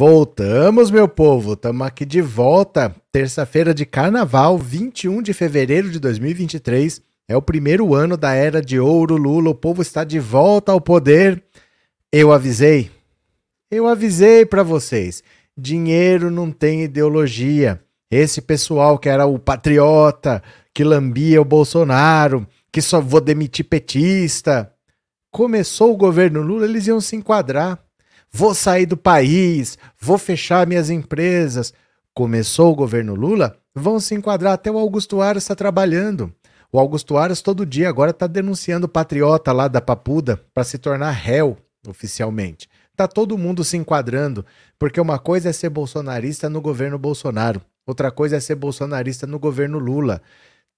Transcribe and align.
Voltamos, 0.00 0.90
meu 0.90 1.06
povo. 1.06 1.52
Estamos 1.52 1.86
aqui 1.86 2.06
de 2.06 2.22
volta. 2.22 2.96
Terça-feira 3.12 3.74
de 3.74 3.84
carnaval, 3.84 4.56
21 4.56 5.20
de 5.20 5.34
fevereiro 5.34 5.90
de 5.90 6.00
2023. 6.00 7.02
É 7.28 7.36
o 7.36 7.42
primeiro 7.42 7.94
ano 7.94 8.16
da 8.16 8.32
era 8.32 8.62
de 8.62 8.80
ouro 8.80 9.18
Lula. 9.18 9.50
O 9.50 9.54
povo 9.54 9.82
está 9.82 10.02
de 10.02 10.18
volta 10.18 10.72
ao 10.72 10.80
poder. 10.80 11.44
Eu 12.10 12.32
avisei. 12.32 12.90
Eu 13.70 13.86
avisei 13.86 14.46
para 14.46 14.62
vocês. 14.62 15.22
Dinheiro 15.54 16.30
não 16.30 16.50
tem 16.50 16.82
ideologia. 16.84 17.78
Esse 18.10 18.40
pessoal 18.40 18.98
que 18.98 19.10
era 19.10 19.26
o 19.26 19.38
patriota, 19.38 20.42
que 20.72 20.82
lambia 20.82 21.42
o 21.42 21.44
Bolsonaro, 21.44 22.48
que 22.72 22.80
só 22.80 23.02
vou 23.02 23.20
demitir 23.20 23.66
petista. 23.66 24.72
Começou 25.30 25.92
o 25.92 25.98
governo 25.98 26.40
Lula, 26.40 26.64
eles 26.64 26.86
iam 26.86 27.02
se 27.02 27.16
enquadrar 27.16 27.78
vou 28.30 28.54
sair 28.54 28.86
do 28.86 28.96
país, 28.96 29.78
vou 30.00 30.18
fechar 30.18 30.66
minhas 30.66 30.90
empresas. 30.90 31.72
Começou 32.14 32.72
o 32.72 32.76
governo 32.76 33.14
Lula, 33.14 33.56
vão 33.74 34.00
se 34.00 34.14
enquadrar. 34.14 34.54
Até 34.54 34.70
o 34.70 34.78
Augusto 34.78 35.20
Aras 35.20 35.44
está 35.44 35.54
trabalhando. 35.54 36.32
O 36.72 36.78
Augusto 36.78 37.16
Aras 37.16 37.42
todo 37.42 37.66
dia 37.66 37.88
agora 37.88 38.12
está 38.12 38.26
denunciando 38.26 38.86
o 38.86 38.88
patriota 38.88 39.52
lá 39.52 39.66
da 39.66 39.80
Papuda 39.80 40.40
para 40.54 40.62
se 40.64 40.78
tornar 40.78 41.10
réu 41.10 41.56
oficialmente. 41.88 42.68
Tá 42.94 43.08
todo 43.08 43.38
mundo 43.38 43.64
se 43.64 43.76
enquadrando, 43.76 44.44
porque 44.78 45.00
uma 45.00 45.18
coisa 45.18 45.48
é 45.48 45.52
ser 45.52 45.70
bolsonarista 45.70 46.50
no 46.50 46.60
governo 46.60 46.98
Bolsonaro, 46.98 47.60
outra 47.86 48.10
coisa 48.10 48.36
é 48.36 48.40
ser 48.40 48.56
bolsonarista 48.56 49.26
no 49.26 49.38
governo 49.38 49.78
Lula. 49.78 50.20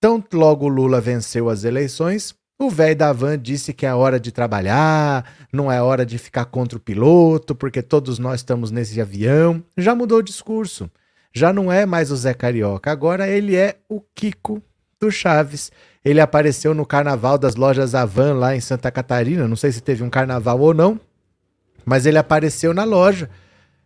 Tão 0.00 0.22
logo 0.32 0.68
Lula 0.68 1.00
venceu 1.00 1.50
as 1.50 1.64
eleições, 1.64 2.34
o 2.58 2.70
velho 2.70 2.96
da 2.96 3.12
van 3.12 3.38
disse 3.38 3.72
que 3.72 3.84
é 3.84 3.94
hora 3.94 4.20
de 4.20 4.30
trabalhar, 4.30 5.24
não 5.52 5.70
é 5.70 5.82
hora 5.82 6.06
de 6.06 6.16
ficar 6.18 6.44
contra 6.44 6.78
o 6.78 6.80
piloto, 6.80 7.54
porque 7.54 7.82
todos 7.82 8.18
nós 8.18 8.40
estamos 8.40 8.70
nesse 8.70 9.00
avião. 9.00 9.62
Já 9.76 9.94
mudou 9.94 10.18
o 10.18 10.22
discurso. 10.22 10.90
Já 11.34 11.52
não 11.52 11.72
é 11.72 11.86
mais 11.86 12.10
o 12.10 12.16
Zé 12.16 12.34
Carioca, 12.34 12.90
agora 12.90 13.26
ele 13.26 13.56
é 13.56 13.76
o 13.88 14.00
Kiko 14.14 14.62
do 15.00 15.10
Chaves. 15.10 15.72
Ele 16.04 16.20
apareceu 16.20 16.74
no 16.74 16.84
carnaval 16.84 17.38
das 17.38 17.56
lojas 17.56 17.94
Avan 17.94 18.34
lá 18.34 18.54
em 18.54 18.60
Santa 18.60 18.90
Catarina, 18.90 19.48
não 19.48 19.56
sei 19.56 19.72
se 19.72 19.80
teve 19.80 20.02
um 20.02 20.10
carnaval 20.10 20.60
ou 20.60 20.74
não, 20.74 21.00
mas 21.84 22.06
ele 22.06 22.18
apareceu 22.18 22.74
na 22.74 22.84
loja 22.84 23.30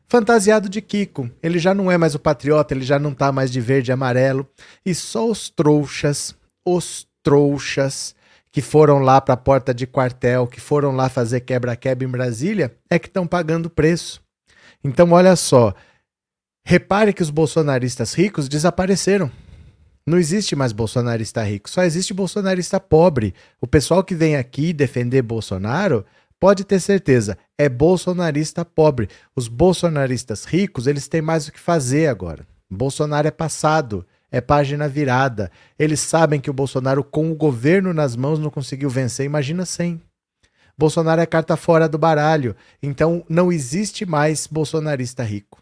fantasiado 0.08 0.68
de 0.68 0.80
Kiko. 0.80 1.30
Ele 1.42 1.58
já 1.58 1.74
não 1.74 1.90
é 1.90 1.96
mais 1.96 2.14
o 2.14 2.18
patriota, 2.18 2.74
ele 2.74 2.84
já 2.84 2.98
não 2.98 3.14
tá 3.14 3.30
mais 3.32 3.50
de 3.50 3.60
verde 3.60 3.90
e 3.90 3.92
amarelo. 3.92 4.48
E 4.84 4.94
só 4.94 5.28
os 5.28 5.48
trouxas, 5.48 6.34
os 6.64 7.06
trouxas 7.22 8.14
que 8.56 8.62
foram 8.62 9.00
lá 9.00 9.20
para 9.20 9.34
a 9.34 9.36
porta 9.36 9.74
de 9.74 9.86
quartel, 9.86 10.46
que 10.46 10.62
foram 10.62 10.92
lá 10.92 11.10
fazer 11.10 11.40
quebra-quebra 11.40 12.08
em 12.08 12.10
Brasília, 12.10 12.74
é 12.88 12.98
que 12.98 13.06
estão 13.06 13.26
pagando 13.26 13.68
preço. 13.68 14.22
Então, 14.82 15.12
olha 15.12 15.36
só. 15.36 15.74
Repare 16.64 17.12
que 17.12 17.20
os 17.20 17.28
bolsonaristas 17.28 18.14
ricos 18.14 18.48
desapareceram. 18.48 19.30
Não 20.06 20.16
existe 20.16 20.56
mais 20.56 20.72
bolsonarista 20.72 21.42
rico, 21.42 21.68
só 21.68 21.82
existe 21.82 22.14
bolsonarista 22.14 22.80
pobre. 22.80 23.34
O 23.60 23.66
pessoal 23.66 24.02
que 24.02 24.14
vem 24.14 24.36
aqui 24.36 24.72
defender 24.72 25.20
Bolsonaro 25.20 26.02
pode 26.40 26.64
ter 26.64 26.80
certeza, 26.80 27.36
é 27.58 27.68
bolsonarista 27.68 28.64
pobre. 28.64 29.10
Os 29.36 29.48
bolsonaristas 29.48 30.46
ricos, 30.46 30.86
eles 30.86 31.08
têm 31.08 31.20
mais 31.20 31.46
o 31.46 31.52
que 31.52 31.60
fazer 31.60 32.06
agora. 32.06 32.46
Bolsonaro 32.70 33.28
é 33.28 33.30
passado 33.30 34.06
é 34.30 34.40
página 34.40 34.88
virada. 34.88 35.50
Eles 35.78 36.00
sabem 36.00 36.40
que 36.40 36.50
o 36.50 36.54
Bolsonaro, 36.54 37.04
com 37.04 37.30
o 37.30 37.34
governo 37.34 37.92
nas 37.92 38.16
mãos, 38.16 38.38
não 38.38 38.50
conseguiu 38.50 38.90
vencer. 38.90 39.26
Imagina 39.26 39.64
sem. 39.64 40.00
Bolsonaro 40.76 41.20
é 41.20 41.26
carta 41.26 41.56
fora 41.56 41.88
do 41.88 41.96
baralho. 41.96 42.54
Então 42.82 43.24
não 43.28 43.50
existe 43.50 44.04
mais 44.04 44.46
bolsonarista 44.46 45.22
rico. 45.22 45.60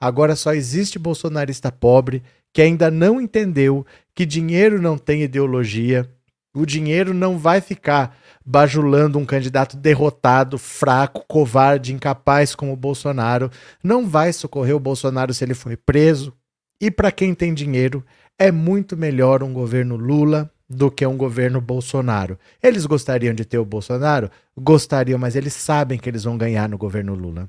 Agora 0.00 0.36
só 0.36 0.52
existe 0.52 0.98
bolsonarista 0.98 1.70
pobre 1.70 2.22
que 2.52 2.62
ainda 2.62 2.90
não 2.90 3.20
entendeu 3.20 3.86
que 4.14 4.26
dinheiro 4.26 4.80
não 4.80 4.98
tem 4.98 5.22
ideologia. 5.22 6.10
O 6.54 6.64
dinheiro 6.64 7.12
não 7.12 7.38
vai 7.38 7.60
ficar 7.60 8.16
bajulando 8.44 9.18
um 9.18 9.26
candidato 9.26 9.76
derrotado, 9.76 10.56
fraco, 10.56 11.24
covarde, 11.28 11.92
incapaz 11.92 12.54
como 12.54 12.72
o 12.72 12.76
Bolsonaro. 12.76 13.50
Não 13.84 14.08
vai 14.08 14.32
socorrer 14.32 14.74
o 14.74 14.80
Bolsonaro 14.80 15.34
se 15.34 15.44
ele 15.44 15.52
for 15.52 15.76
preso, 15.76 16.32
e 16.80 16.90
para 16.90 17.10
quem 17.10 17.34
tem 17.34 17.54
dinheiro, 17.54 18.04
é 18.38 18.52
muito 18.52 18.96
melhor 18.96 19.42
um 19.42 19.52
governo 19.52 19.96
Lula 19.96 20.50
do 20.68 20.90
que 20.90 21.06
um 21.06 21.16
governo 21.16 21.60
Bolsonaro. 21.60 22.38
Eles 22.62 22.86
gostariam 22.86 23.34
de 23.34 23.44
ter 23.44 23.58
o 23.58 23.64
Bolsonaro? 23.64 24.30
Gostariam, 24.56 25.18
mas 25.18 25.36
eles 25.36 25.54
sabem 25.54 25.98
que 25.98 26.08
eles 26.08 26.24
vão 26.24 26.36
ganhar 26.36 26.68
no 26.68 26.76
governo 26.76 27.14
Lula. 27.14 27.48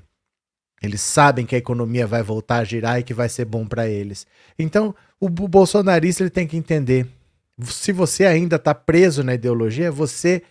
Eles 0.80 1.00
sabem 1.00 1.44
que 1.44 1.56
a 1.56 1.58
economia 1.58 2.06
vai 2.06 2.22
voltar 2.22 2.58
a 2.58 2.64
girar 2.64 3.00
e 3.00 3.02
que 3.02 3.12
vai 3.12 3.28
ser 3.28 3.44
bom 3.44 3.66
para 3.66 3.88
eles. 3.88 4.26
Então, 4.58 4.94
o 5.20 5.28
bolsonarista 5.28 6.22
ele 6.22 6.30
tem 6.30 6.46
que 6.46 6.56
entender: 6.56 7.06
se 7.64 7.92
você 7.92 8.24
ainda 8.24 8.56
está 8.56 8.72
preso 8.74 9.24
na 9.24 9.34
ideologia, 9.34 9.90
você 9.90 10.42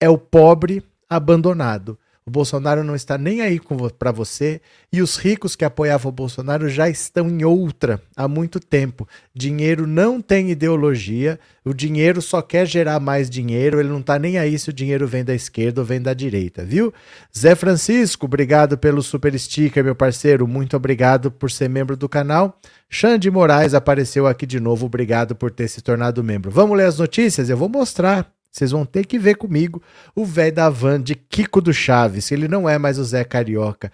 é 0.00 0.08
o 0.08 0.18
pobre 0.18 0.82
abandonado. 1.08 1.96
O 2.28 2.30
Bolsonaro 2.30 2.84
não 2.84 2.94
está 2.94 3.16
nem 3.16 3.40
aí 3.40 3.58
para 3.98 4.12
você 4.12 4.60
e 4.92 5.00
os 5.00 5.16
ricos 5.16 5.56
que 5.56 5.64
apoiavam 5.64 6.10
o 6.10 6.14
Bolsonaro 6.14 6.68
já 6.68 6.86
estão 6.86 7.26
em 7.26 7.42
outra 7.42 8.02
há 8.14 8.28
muito 8.28 8.60
tempo. 8.60 9.08
Dinheiro 9.34 9.86
não 9.86 10.20
tem 10.20 10.50
ideologia, 10.50 11.40
o 11.64 11.72
dinheiro 11.72 12.20
só 12.20 12.42
quer 12.42 12.66
gerar 12.66 13.00
mais 13.00 13.30
dinheiro, 13.30 13.80
ele 13.80 13.88
não 13.88 14.00
está 14.00 14.18
nem 14.18 14.36
aí 14.36 14.58
se 14.58 14.68
o 14.68 14.74
dinheiro 14.74 15.06
vem 15.06 15.24
da 15.24 15.34
esquerda 15.34 15.80
ou 15.80 15.86
vem 15.86 16.02
da 16.02 16.12
direita, 16.12 16.66
viu? 16.66 16.92
Zé 17.34 17.54
Francisco, 17.54 18.26
obrigado 18.26 18.76
pelo 18.76 19.02
super 19.02 19.36
sticker, 19.38 19.82
meu 19.82 19.94
parceiro, 19.94 20.46
muito 20.46 20.76
obrigado 20.76 21.30
por 21.30 21.50
ser 21.50 21.70
membro 21.70 21.96
do 21.96 22.10
canal. 22.10 22.60
Xande 22.90 23.30
Moraes 23.30 23.72
apareceu 23.72 24.26
aqui 24.26 24.44
de 24.44 24.60
novo, 24.60 24.84
obrigado 24.84 25.34
por 25.34 25.50
ter 25.50 25.66
se 25.66 25.80
tornado 25.80 26.22
membro. 26.22 26.50
Vamos 26.50 26.76
ler 26.76 26.88
as 26.88 26.98
notícias? 26.98 27.48
Eu 27.48 27.56
vou 27.56 27.70
mostrar 27.70 28.30
vocês 28.58 28.70
vão 28.72 28.84
ter 28.84 29.06
que 29.06 29.18
ver 29.18 29.36
comigo 29.36 29.82
o 30.14 30.24
velho 30.24 30.54
da 30.54 30.68
van 30.68 31.00
de 31.00 31.14
Kiko 31.14 31.60
do 31.60 31.72
Chaves. 31.72 32.30
Ele 32.32 32.48
não 32.48 32.68
é 32.68 32.76
mais 32.78 32.98
o 32.98 33.04
Zé 33.04 33.24
Carioca. 33.24 33.92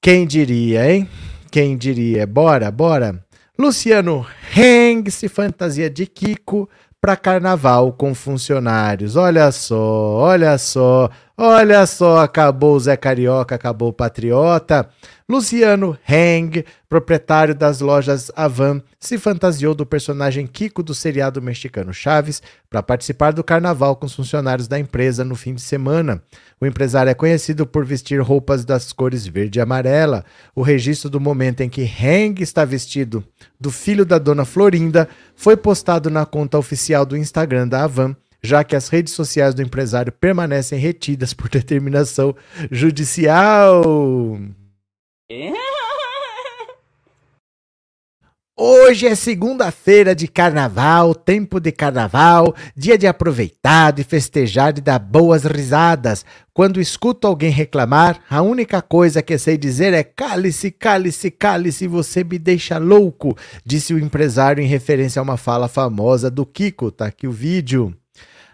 Quem 0.00 0.26
diria, 0.26 0.90
hein? 0.90 1.08
Quem 1.50 1.76
diria? 1.76 2.26
Bora, 2.26 2.70
bora. 2.70 3.24
Luciano 3.58 4.26
Heng 4.56 5.10
se 5.10 5.28
fantasia 5.28 5.88
de 5.88 6.06
Kiko 6.06 6.68
para 7.00 7.16
carnaval 7.16 7.92
com 7.92 8.14
funcionários. 8.14 9.16
Olha 9.16 9.50
só, 9.50 9.76
olha 9.76 10.58
só, 10.58 11.10
olha 11.38 11.86
só. 11.86 12.18
Acabou 12.18 12.74
o 12.74 12.80
Zé 12.80 12.96
Carioca, 12.96 13.54
acabou 13.54 13.90
o 13.90 13.92
Patriota. 13.92 14.88
Luciano 15.30 15.96
Heng, 16.08 16.64
proprietário 16.88 17.54
das 17.54 17.80
lojas 17.80 18.32
Avan, 18.34 18.82
se 18.98 19.18
fantasiou 19.18 19.74
do 19.74 19.84
personagem 19.84 20.46
Kiko 20.46 20.82
do 20.82 20.94
seriado 20.94 21.42
mexicano 21.42 21.92
Chaves 21.92 22.42
para 22.70 22.82
participar 22.82 23.32
do 23.32 23.44
carnaval 23.44 23.94
com 23.94 24.06
os 24.06 24.14
funcionários 24.14 24.66
da 24.66 24.78
empresa 24.78 25.24
no 25.24 25.36
fim 25.36 25.54
de 25.54 25.60
semana. 25.60 26.22
O 26.58 26.64
empresário 26.64 27.10
é 27.10 27.14
conhecido 27.14 27.66
por 27.66 27.84
vestir 27.84 28.20
roupas 28.22 28.64
das 28.64 28.90
cores 28.90 29.26
verde 29.26 29.58
e 29.58 29.62
amarela. 29.62 30.24
O 30.54 30.62
registro 30.62 31.10
do 31.10 31.20
momento 31.20 31.60
em 31.60 31.68
que 31.68 31.82
Heng 31.82 32.40
está 32.40 32.64
vestido 32.64 33.22
do 33.60 33.70
filho 33.70 34.06
da 34.06 34.18
dona 34.18 34.46
Florinda 34.46 35.06
foi 35.36 35.58
postado 35.58 36.08
na 36.08 36.24
conta 36.24 36.56
oficial 36.56 37.04
do 37.04 37.16
Instagram 37.16 37.68
da 37.68 37.84
Avan 37.84 38.16
já 38.42 38.62
que 38.64 38.76
as 38.76 38.88
redes 38.88 39.12
sociais 39.12 39.54
do 39.54 39.62
empresário 39.62 40.12
permanecem 40.12 40.78
retidas 40.78 41.32
por 41.34 41.48
determinação 41.48 42.34
judicial. 42.70 43.82
Hoje 48.60 49.06
é 49.06 49.14
segunda-feira 49.14 50.16
de 50.16 50.26
carnaval, 50.26 51.14
tempo 51.14 51.60
de 51.60 51.70
carnaval, 51.70 52.56
dia 52.76 52.98
de 52.98 53.06
aproveitar, 53.06 53.92
de 53.92 54.02
festejar 54.02 54.76
e 54.76 54.80
dar 54.80 54.98
boas 54.98 55.44
risadas. 55.44 56.24
Quando 56.52 56.80
escuto 56.80 57.28
alguém 57.28 57.50
reclamar, 57.50 58.20
a 58.28 58.42
única 58.42 58.82
coisa 58.82 59.22
que 59.22 59.38
sei 59.38 59.56
dizer 59.56 59.94
é 59.94 60.02
cale-se, 60.02 60.72
cale-se, 60.72 61.30
cale-se, 61.30 61.86
você 61.86 62.24
me 62.24 62.36
deixa 62.36 62.78
louco, 62.78 63.36
disse 63.64 63.94
o 63.94 63.98
empresário 63.98 64.60
em 64.60 64.66
referência 64.66 65.20
a 65.20 65.22
uma 65.22 65.36
fala 65.36 65.68
famosa 65.68 66.28
do 66.28 66.44
Kiko. 66.44 66.90
Tá 66.90 67.06
aqui 67.06 67.28
o 67.28 67.32
vídeo. 67.32 67.96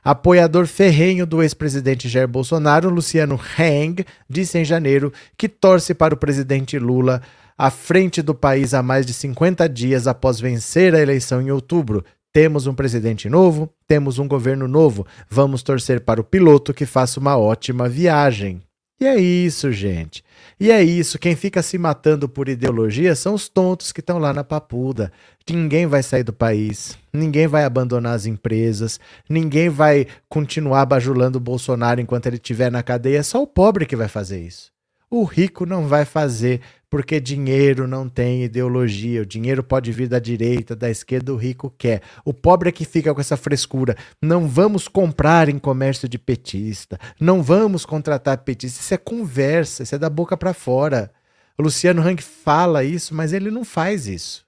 Apoiador 0.04 0.66
ferrenho 0.66 1.24
do 1.24 1.42
ex-presidente 1.42 2.10
Jair 2.10 2.28
Bolsonaro, 2.28 2.90
Luciano 2.90 3.40
Heng, 3.58 4.04
disse 4.28 4.58
em 4.58 4.64
janeiro 4.64 5.10
que 5.34 5.48
torce 5.48 5.94
para 5.94 6.12
o 6.12 6.18
presidente 6.18 6.78
Lula 6.78 7.22
à 7.56 7.70
frente 7.70 8.20
do 8.20 8.34
país 8.34 8.74
há 8.74 8.82
mais 8.82 9.06
de 9.06 9.14
50 9.14 9.66
dias 9.66 10.06
após 10.06 10.38
vencer 10.38 10.94
a 10.94 11.00
eleição 11.00 11.40
em 11.40 11.50
outubro. 11.50 12.04
Temos 12.34 12.66
um 12.66 12.74
presidente 12.74 13.30
novo, 13.30 13.70
temos 13.88 14.18
um 14.18 14.28
governo 14.28 14.68
novo. 14.68 15.06
Vamos 15.30 15.62
torcer 15.62 16.02
para 16.02 16.20
o 16.20 16.24
piloto 16.24 16.74
que 16.74 16.84
faça 16.84 17.18
uma 17.18 17.38
ótima 17.38 17.88
viagem. 17.88 18.60
E 19.00 19.06
é 19.06 19.16
isso, 19.16 19.72
gente. 19.72 20.22
E 20.58 20.70
é 20.70 20.82
isso. 20.82 21.18
Quem 21.18 21.34
fica 21.34 21.62
se 21.62 21.76
matando 21.78 22.28
por 22.28 22.48
ideologia 22.48 23.14
são 23.14 23.34
os 23.34 23.48
tontos 23.48 23.90
que 23.90 24.00
estão 24.00 24.18
lá 24.18 24.32
na 24.32 24.44
papuda. 24.44 25.12
Ninguém 25.50 25.86
vai 25.86 26.02
sair 26.02 26.22
do 26.22 26.32
país, 26.32 26.96
ninguém 27.12 27.46
vai 27.46 27.64
abandonar 27.64 28.14
as 28.14 28.24
empresas, 28.24 28.98
ninguém 29.28 29.68
vai 29.68 30.06
continuar 30.26 30.86
bajulando 30.86 31.36
o 31.36 31.40
Bolsonaro 31.40 32.00
enquanto 32.00 32.26
ele 32.26 32.36
estiver 32.36 32.72
na 32.72 32.82
cadeia. 32.82 33.18
É 33.18 33.22
só 33.22 33.42
o 33.42 33.46
pobre 33.46 33.84
que 33.84 33.94
vai 33.94 34.08
fazer 34.08 34.40
isso. 34.40 34.72
O 35.10 35.22
rico 35.22 35.66
não 35.66 35.86
vai 35.86 36.06
fazer 36.06 36.60
porque 36.88 37.20
dinheiro 37.20 37.86
não 37.86 38.08
tem 38.08 38.44
ideologia. 38.44 39.20
O 39.22 39.26
dinheiro 39.26 39.62
pode 39.62 39.92
vir 39.92 40.08
da 40.08 40.18
direita, 40.18 40.74
da 40.74 40.88
esquerda, 40.88 41.32
o 41.32 41.36
rico 41.36 41.72
quer. 41.76 42.00
O 42.24 42.32
pobre 42.32 42.70
é 42.70 42.72
que 42.72 42.84
fica 42.84 43.12
com 43.12 43.20
essa 43.20 43.36
frescura. 43.36 43.96
Não 44.22 44.48
vamos 44.48 44.88
comprar 44.88 45.48
em 45.48 45.58
comércio 45.58 46.08
de 46.08 46.18
petista. 46.18 46.98
Não 47.20 47.42
vamos 47.42 47.84
contratar 47.84 48.38
petista. 48.38 48.80
Isso 48.80 48.94
é 48.94 48.96
conversa, 48.96 49.82
isso 49.82 49.94
é 49.94 49.98
da 49.98 50.08
boca 50.08 50.36
para 50.36 50.54
fora. 50.54 51.12
O 51.58 51.62
Luciano 51.62 52.00
Hang 52.00 52.22
fala 52.22 52.82
isso, 52.82 53.14
mas 53.14 53.32
ele 53.32 53.50
não 53.50 53.64
faz 53.64 54.06
isso. 54.06 54.43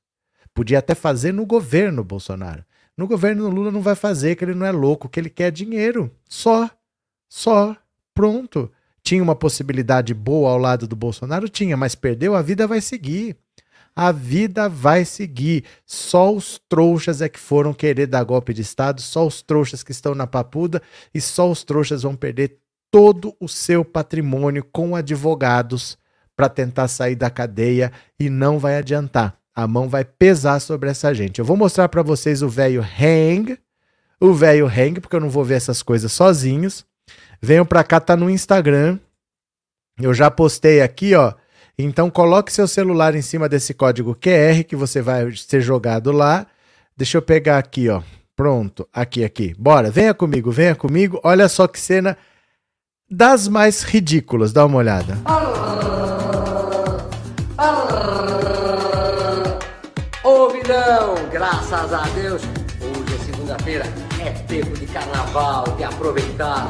Podia 0.56 0.78
até 0.78 0.94
fazer 0.94 1.32
no 1.32 1.44
governo 1.44 2.02
Bolsonaro. 2.02 2.64
No 2.96 3.06
governo 3.06 3.46
Lula 3.46 3.70
não 3.70 3.82
vai 3.82 3.94
fazer, 3.94 4.36
que 4.36 4.42
ele 4.42 4.54
não 4.54 4.64
é 4.64 4.72
louco, 4.72 5.06
que 5.06 5.20
ele 5.20 5.28
quer 5.28 5.52
dinheiro. 5.52 6.10
Só. 6.26 6.70
Só. 7.28 7.76
Pronto. 8.14 8.72
Tinha 9.02 9.22
uma 9.22 9.36
possibilidade 9.36 10.14
boa 10.14 10.50
ao 10.50 10.56
lado 10.56 10.88
do 10.88 10.96
Bolsonaro? 10.96 11.46
Tinha, 11.46 11.76
mas 11.76 11.94
perdeu, 11.94 12.34
a 12.34 12.40
vida 12.40 12.66
vai 12.66 12.80
seguir. 12.80 13.36
A 13.94 14.10
vida 14.10 14.66
vai 14.66 15.04
seguir. 15.04 15.64
Só 15.84 16.34
os 16.34 16.58
trouxas 16.70 17.20
é 17.20 17.28
que 17.28 17.38
foram 17.38 17.74
querer 17.74 18.06
dar 18.06 18.24
golpe 18.24 18.54
de 18.54 18.62
Estado, 18.62 19.02
só 19.02 19.26
os 19.26 19.42
trouxas 19.42 19.82
que 19.82 19.92
estão 19.92 20.14
na 20.14 20.26
papuda 20.26 20.80
e 21.12 21.20
só 21.20 21.50
os 21.50 21.64
trouxas 21.64 22.02
vão 22.02 22.16
perder 22.16 22.60
todo 22.90 23.36
o 23.38 23.46
seu 23.46 23.84
patrimônio 23.84 24.64
com 24.72 24.96
advogados 24.96 25.98
para 26.34 26.48
tentar 26.48 26.88
sair 26.88 27.14
da 27.14 27.28
cadeia 27.28 27.92
e 28.18 28.30
não 28.30 28.58
vai 28.58 28.78
adiantar. 28.78 29.38
A 29.56 29.66
mão 29.66 29.88
vai 29.88 30.04
pesar 30.04 30.60
sobre 30.60 30.90
essa 30.90 31.14
gente. 31.14 31.38
Eu 31.38 31.44
vou 31.44 31.56
mostrar 31.56 31.88
para 31.88 32.02
vocês 32.02 32.42
o 32.42 32.48
velho 32.48 32.82
Hang, 32.82 33.58
o 34.20 34.34
velho 34.34 34.66
Hang, 34.66 35.00
porque 35.00 35.16
eu 35.16 35.20
não 35.20 35.30
vou 35.30 35.42
ver 35.42 35.54
essas 35.54 35.82
coisas 35.82 36.12
sozinhos. 36.12 36.84
Venham 37.40 37.64
para 37.64 37.82
cá, 37.82 37.98
tá 37.98 38.14
no 38.14 38.28
Instagram. 38.28 38.98
Eu 39.98 40.12
já 40.12 40.30
postei 40.30 40.82
aqui, 40.82 41.14
ó. 41.14 41.32
Então 41.78 42.10
coloque 42.10 42.52
seu 42.52 42.68
celular 42.68 43.14
em 43.14 43.22
cima 43.22 43.48
desse 43.48 43.72
código 43.72 44.14
QR 44.14 44.62
que 44.66 44.76
você 44.76 45.00
vai 45.00 45.34
ser 45.34 45.62
jogado 45.62 46.12
lá. 46.12 46.46
Deixa 46.94 47.16
eu 47.16 47.22
pegar 47.22 47.56
aqui, 47.56 47.88
ó. 47.88 48.02
Pronto, 48.34 48.86
aqui, 48.92 49.24
aqui. 49.24 49.54
Bora, 49.58 49.90
venha 49.90 50.12
comigo, 50.12 50.50
venha 50.50 50.74
comigo. 50.74 51.18
Olha 51.24 51.48
só 51.48 51.66
que 51.66 51.80
cena 51.80 52.16
das 53.10 53.48
mais 53.48 53.82
ridículas. 53.82 54.52
Dá 54.52 54.66
uma 54.66 54.76
olhada. 54.76 55.16
Graças 61.32 61.92
a 61.92 62.02
Deus. 62.14 62.42
Hoje 62.80 63.14
é 63.14 63.24
segunda-feira, 63.24 63.84
é 64.20 64.30
tempo 64.30 64.70
de 64.76 64.86
carnaval, 64.86 65.64
de 65.76 65.82
aproveitar 65.82 66.68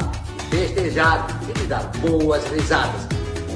festejar 0.49 1.27
e 1.43 1.59
me 1.59 1.67
dar 1.67 1.83
boas 1.99 2.43
risadas. 2.51 3.07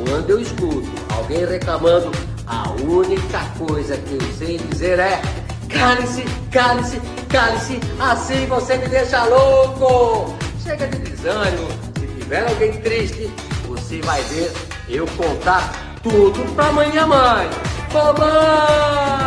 Quando 0.08 0.30
eu 0.30 0.40
escuto 0.40 0.88
alguém 1.18 1.48
reclamando, 1.48 2.12
a 2.46 2.70
única 2.80 3.40
coisa 3.58 3.98
que 3.98 4.14
eu 4.14 4.22
sei 4.38 4.60
dizer 4.60 5.00
é 5.00 5.20
cale-se, 5.68 6.26
cale-se, 6.52 7.02
cale-se, 7.28 7.80
assim 8.00 8.46
você 8.46 8.78
me 8.78 8.88
deixa 8.88 9.24
louco. 9.24 10.36
Chega 10.64 10.88
de 10.88 11.00
desânimo, 11.00 11.70
se 11.98 12.06
tiver 12.20 12.48
alguém 12.48 12.74
triste, 12.82 13.32
você 13.68 14.00
vai 14.02 14.22
ver 14.26 14.52
eu 14.88 15.08
contar 15.18 15.74
tudo 16.04 16.56
pra 16.56 16.72
minha 16.72 17.08
mãe. 17.08 17.50
Mamãe! 17.92 19.22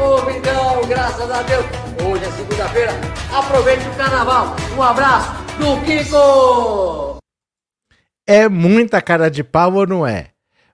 Ouvidão, 0.00 0.80
graças 0.88 1.30
a 1.30 1.42
Deus, 1.42 1.66
hoje 2.02 2.24
é 2.24 2.30
segunda-feira, 2.30 2.92
aproveite 3.30 3.86
o 3.86 3.94
carnaval. 3.96 4.56
Um 4.74 4.82
abraço 4.82 5.30
do 5.58 5.78
Kiko! 5.84 7.18
É 8.26 8.48
muita 8.48 9.02
cara 9.02 9.30
de 9.30 9.44
pau 9.44 9.74
ou 9.74 9.86
não 9.86 10.06
é? 10.06 10.28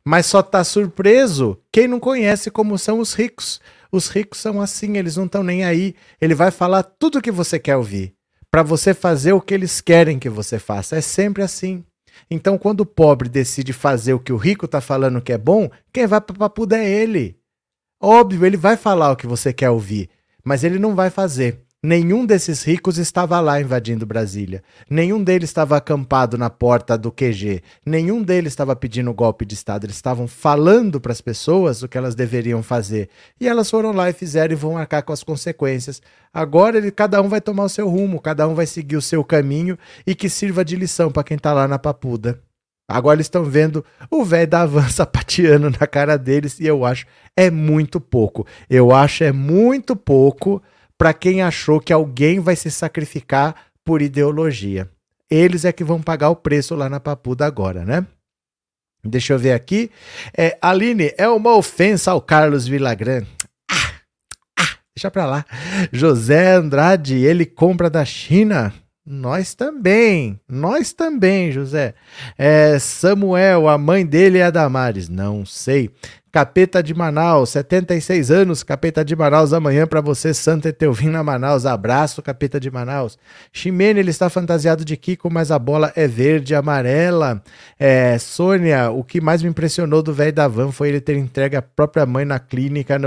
Mas 0.04 0.26
só 0.26 0.42
tá 0.44 0.62
surpreso 0.62 1.60
quem 1.72 1.88
não 1.88 1.98
conhece 1.98 2.52
como 2.52 2.78
são 2.78 3.00
os 3.00 3.14
ricos. 3.14 3.60
Os 3.90 4.08
ricos 4.08 4.38
são 4.38 4.60
assim, 4.60 4.96
eles 4.96 5.16
não 5.16 5.24
estão 5.24 5.42
nem 5.42 5.64
aí. 5.64 5.96
Ele 6.20 6.34
vai 6.34 6.52
falar 6.52 6.84
tudo 6.84 7.18
o 7.18 7.22
que 7.22 7.32
você 7.32 7.58
quer 7.58 7.76
ouvir, 7.76 8.14
para 8.48 8.62
você 8.62 8.94
fazer 8.94 9.32
o 9.32 9.40
que 9.40 9.54
eles 9.54 9.80
querem 9.80 10.20
que 10.20 10.28
você 10.28 10.60
faça. 10.60 10.96
É 10.96 11.00
sempre 11.00 11.42
assim. 11.42 11.84
Então, 12.30 12.56
quando 12.56 12.82
o 12.82 12.86
pobre 12.86 13.28
decide 13.28 13.72
fazer 13.72 14.14
o 14.14 14.20
que 14.20 14.32
o 14.32 14.36
rico 14.36 14.68
tá 14.68 14.80
falando 14.80 15.20
que 15.20 15.32
é 15.32 15.38
bom, 15.38 15.68
quem 15.92 16.06
vai 16.06 16.20
para 16.20 16.36
papuda 16.36 16.78
é 16.78 16.88
ele. 16.88 17.35
Óbvio, 18.08 18.46
ele 18.46 18.56
vai 18.56 18.76
falar 18.76 19.10
o 19.10 19.16
que 19.16 19.26
você 19.26 19.52
quer 19.52 19.68
ouvir, 19.68 20.08
mas 20.44 20.62
ele 20.62 20.78
não 20.78 20.94
vai 20.94 21.10
fazer. 21.10 21.62
Nenhum 21.82 22.24
desses 22.24 22.62
ricos 22.62 22.98
estava 22.98 23.40
lá 23.40 23.60
invadindo 23.60 24.06
Brasília. 24.06 24.62
Nenhum 24.88 25.24
deles 25.24 25.50
estava 25.50 25.76
acampado 25.76 26.38
na 26.38 26.48
porta 26.48 26.96
do 26.96 27.10
QG. 27.10 27.64
Nenhum 27.84 28.22
deles 28.22 28.52
estava 28.52 28.76
pedindo 28.76 29.12
golpe 29.12 29.44
de 29.44 29.54
Estado. 29.54 29.86
Eles 29.86 29.96
estavam 29.96 30.28
falando 30.28 31.00
para 31.00 31.10
as 31.10 31.20
pessoas 31.20 31.82
o 31.82 31.88
que 31.88 31.98
elas 31.98 32.14
deveriam 32.14 32.62
fazer. 32.62 33.08
E 33.40 33.48
elas 33.48 33.68
foram 33.68 33.90
lá 33.90 34.08
e 34.08 34.12
fizeram 34.12 34.52
e 34.52 34.56
vão 34.56 34.78
arcar 34.78 35.02
com 35.02 35.12
as 35.12 35.24
consequências. 35.24 36.00
Agora 36.32 36.78
ele, 36.78 36.92
cada 36.92 37.20
um 37.20 37.28
vai 37.28 37.40
tomar 37.40 37.64
o 37.64 37.68
seu 37.68 37.88
rumo, 37.88 38.20
cada 38.20 38.46
um 38.46 38.54
vai 38.54 38.66
seguir 38.66 38.96
o 38.96 39.02
seu 39.02 39.24
caminho 39.24 39.76
e 40.06 40.14
que 40.14 40.28
sirva 40.28 40.64
de 40.64 40.76
lição 40.76 41.10
para 41.10 41.24
quem 41.24 41.36
está 41.36 41.52
lá 41.52 41.66
na 41.66 41.76
papuda. 41.76 42.40
Agora 42.88 43.16
eles 43.16 43.26
estão 43.26 43.44
vendo 43.44 43.84
o 44.10 44.24
velho 44.24 44.46
da 44.46 44.64
van 44.64 44.88
sapateando 44.90 45.70
na 45.70 45.86
cara 45.86 46.16
deles 46.16 46.60
e 46.60 46.66
eu 46.66 46.84
acho 46.84 47.06
é 47.36 47.50
muito 47.50 48.00
pouco. 48.00 48.46
Eu 48.70 48.94
acho 48.94 49.24
é 49.24 49.32
muito 49.32 49.96
pouco 49.96 50.62
para 50.96 51.12
quem 51.12 51.42
achou 51.42 51.80
que 51.80 51.92
alguém 51.92 52.38
vai 52.40 52.56
se 52.56 52.70
sacrificar 52.70 53.54
por 53.84 54.00
ideologia. 54.00 54.88
Eles 55.28 55.64
é 55.64 55.72
que 55.72 55.84
vão 55.84 56.00
pagar 56.00 56.30
o 56.30 56.36
preço 56.36 56.74
lá 56.74 56.88
na 56.88 57.00
Papuda 57.00 57.44
agora, 57.44 57.84
né? 57.84 58.06
Deixa 59.04 59.32
eu 59.32 59.38
ver 59.38 59.52
aqui. 59.52 59.90
É, 60.36 60.56
Aline, 60.62 61.12
é 61.18 61.28
uma 61.28 61.54
ofensa 61.54 62.12
ao 62.12 62.20
Carlos 62.20 62.66
Villagrán. 62.66 63.24
Ah, 63.70 63.92
ah, 64.58 64.76
deixa 64.96 65.10
pra 65.10 65.26
lá. 65.26 65.44
José 65.92 66.54
Andrade, 66.54 67.16
ele 67.16 67.44
compra 67.44 67.90
da 67.90 68.04
China. 68.04 68.72
Nós 69.08 69.54
também, 69.54 70.40
nós 70.48 70.92
também, 70.92 71.52
José. 71.52 71.94
É, 72.36 72.76
Samuel, 72.80 73.68
a 73.68 73.78
mãe 73.78 74.04
dele 74.04 74.38
é 74.38 74.42
a 74.42 74.50
Damares. 74.50 75.08
Não 75.08 75.46
sei. 75.46 75.92
Capeta 76.32 76.82
de 76.82 76.92
Manaus, 76.92 77.50
76 77.50 78.30
anos, 78.32 78.62
Capeta 78.64 79.04
de 79.04 79.14
Manaus, 79.14 79.52
amanhã 79.52 79.86
para 79.86 80.00
você, 80.00 80.34
Santa 80.34 80.70
Etelvina 80.70 81.22
Manaus. 81.22 81.64
Abraço, 81.64 82.20
Capeta 82.20 82.58
de 82.58 82.68
Manaus. 82.68 83.16
Ximene, 83.52 84.00
ele 84.00 84.10
está 84.10 84.28
fantasiado 84.28 84.84
de 84.84 84.96
Kiko, 84.96 85.30
mas 85.30 85.52
a 85.52 85.58
bola 85.58 85.92
é 85.94 86.08
verde 86.08 86.52
e 86.52 86.56
amarela. 86.56 87.40
É, 87.78 88.18
Sônia, 88.18 88.90
o 88.90 89.04
que 89.04 89.20
mais 89.20 89.40
me 89.40 89.48
impressionou 89.48 90.02
do 90.02 90.12
velho 90.12 90.32
da 90.32 90.48
van 90.48 90.72
foi 90.72 90.88
ele 90.88 91.00
ter 91.00 91.16
entregue 91.16 91.54
a 91.56 91.62
própria 91.62 92.04
mãe 92.04 92.24
na 92.24 92.40
clínica. 92.40 92.98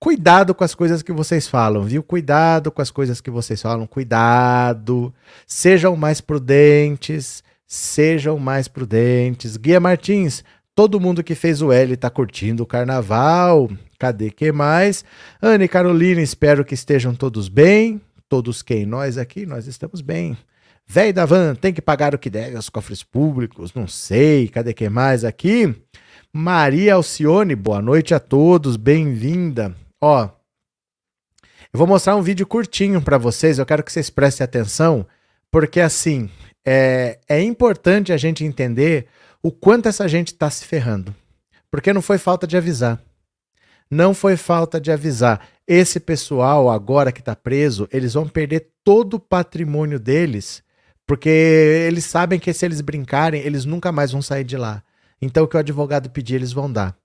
Cuidado 0.00 0.54
com 0.54 0.64
as 0.64 0.74
coisas 0.74 1.02
que 1.02 1.12
vocês 1.12 1.46
falam, 1.46 1.84
viu? 1.84 2.02
Cuidado 2.02 2.72
com 2.72 2.80
as 2.80 2.90
coisas 2.90 3.20
que 3.20 3.30
vocês 3.30 3.60
falam, 3.60 3.86
cuidado. 3.86 5.14
Sejam 5.46 5.94
mais 5.94 6.20
prudentes, 6.22 7.44
sejam 7.66 8.38
mais 8.38 8.66
prudentes. 8.66 9.58
Guia 9.58 9.78
Martins, 9.78 10.42
Todo 10.80 10.98
mundo 10.98 11.22
que 11.22 11.34
fez 11.34 11.60
o 11.60 11.72
L 11.72 11.94
tá 11.94 12.08
curtindo 12.08 12.62
o 12.62 12.66
carnaval. 12.66 13.70
Cadê 13.98 14.30
que 14.30 14.50
mais? 14.50 15.04
Ana 15.42 15.64
e 15.64 15.68
Carolina, 15.68 16.22
espero 16.22 16.64
que 16.64 16.72
estejam 16.72 17.14
todos 17.14 17.50
bem. 17.50 18.00
Todos 18.30 18.62
quem? 18.62 18.86
Nós 18.86 19.18
aqui, 19.18 19.44
nós 19.44 19.66
estamos 19.66 20.00
bem. 20.00 20.38
Véi 20.86 21.12
da 21.12 21.26
van, 21.26 21.54
tem 21.54 21.72
que 21.72 21.82
pagar 21.82 22.14
o 22.14 22.18
que 22.18 22.30
deve 22.30 22.56
aos 22.56 22.70
cofres 22.70 23.02
públicos? 23.02 23.74
Não 23.74 23.86
sei. 23.86 24.48
Cadê 24.48 24.72
que 24.72 24.88
mais 24.88 25.22
aqui? 25.22 25.74
Maria 26.32 26.94
Alcione, 26.94 27.54
boa 27.54 27.82
noite 27.82 28.14
a 28.14 28.18
todos, 28.18 28.78
bem-vinda. 28.78 29.76
Ó, 30.00 30.30
eu 31.72 31.78
vou 31.78 31.86
mostrar 31.86 32.16
um 32.16 32.22
vídeo 32.22 32.46
curtinho 32.46 33.02
para 33.02 33.18
vocês, 33.18 33.58
eu 33.58 33.66
quero 33.66 33.84
que 33.84 33.92
vocês 33.92 34.10
prestem 34.10 34.44
atenção, 34.44 35.06
porque 35.50 35.80
assim, 35.80 36.30
é, 36.64 37.18
é 37.28 37.42
importante 37.42 38.12
a 38.12 38.16
gente 38.16 38.44
entender 38.44 39.06
o 39.42 39.52
quanto 39.52 39.88
essa 39.88 40.08
gente 40.08 40.28
está 40.28 40.50
se 40.50 40.64
ferrando. 40.64 41.14
Porque 41.70 41.92
não 41.92 42.02
foi 42.02 42.18
falta 42.18 42.46
de 42.46 42.56
avisar. 42.56 43.00
Não 43.90 44.12
foi 44.12 44.36
falta 44.36 44.80
de 44.80 44.90
avisar. 44.90 45.46
Esse 45.66 46.00
pessoal, 46.00 46.70
agora 46.70 47.12
que 47.12 47.20
está 47.20 47.36
preso, 47.36 47.88
eles 47.92 48.14
vão 48.14 48.28
perder 48.28 48.68
todo 48.82 49.14
o 49.14 49.20
patrimônio 49.20 49.98
deles, 49.98 50.62
porque 51.06 51.28
eles 51.28 52.04
sabem 52.04 52.38
que 52.38 52.52
se 52.52 52.64
eles 52.64 52.80
brincarem, 52.80 53.42
eles 53.42 53.64
nunca 53.64 53.92
mais 53.92 54.12
vão 54.12 54.22
sair 54.22 54.44
de 54.44 54.56
lá. 54.56 54.82
Então, 55.22 55.44
o 55.44 55.48
que 55.48 55.56
o 55.56 55.60
advogado 55.60 56.10
pedir, 56.10 56.36
eles 56.36 56.52
vão 56.52 56.70
dar. 56.70 56.96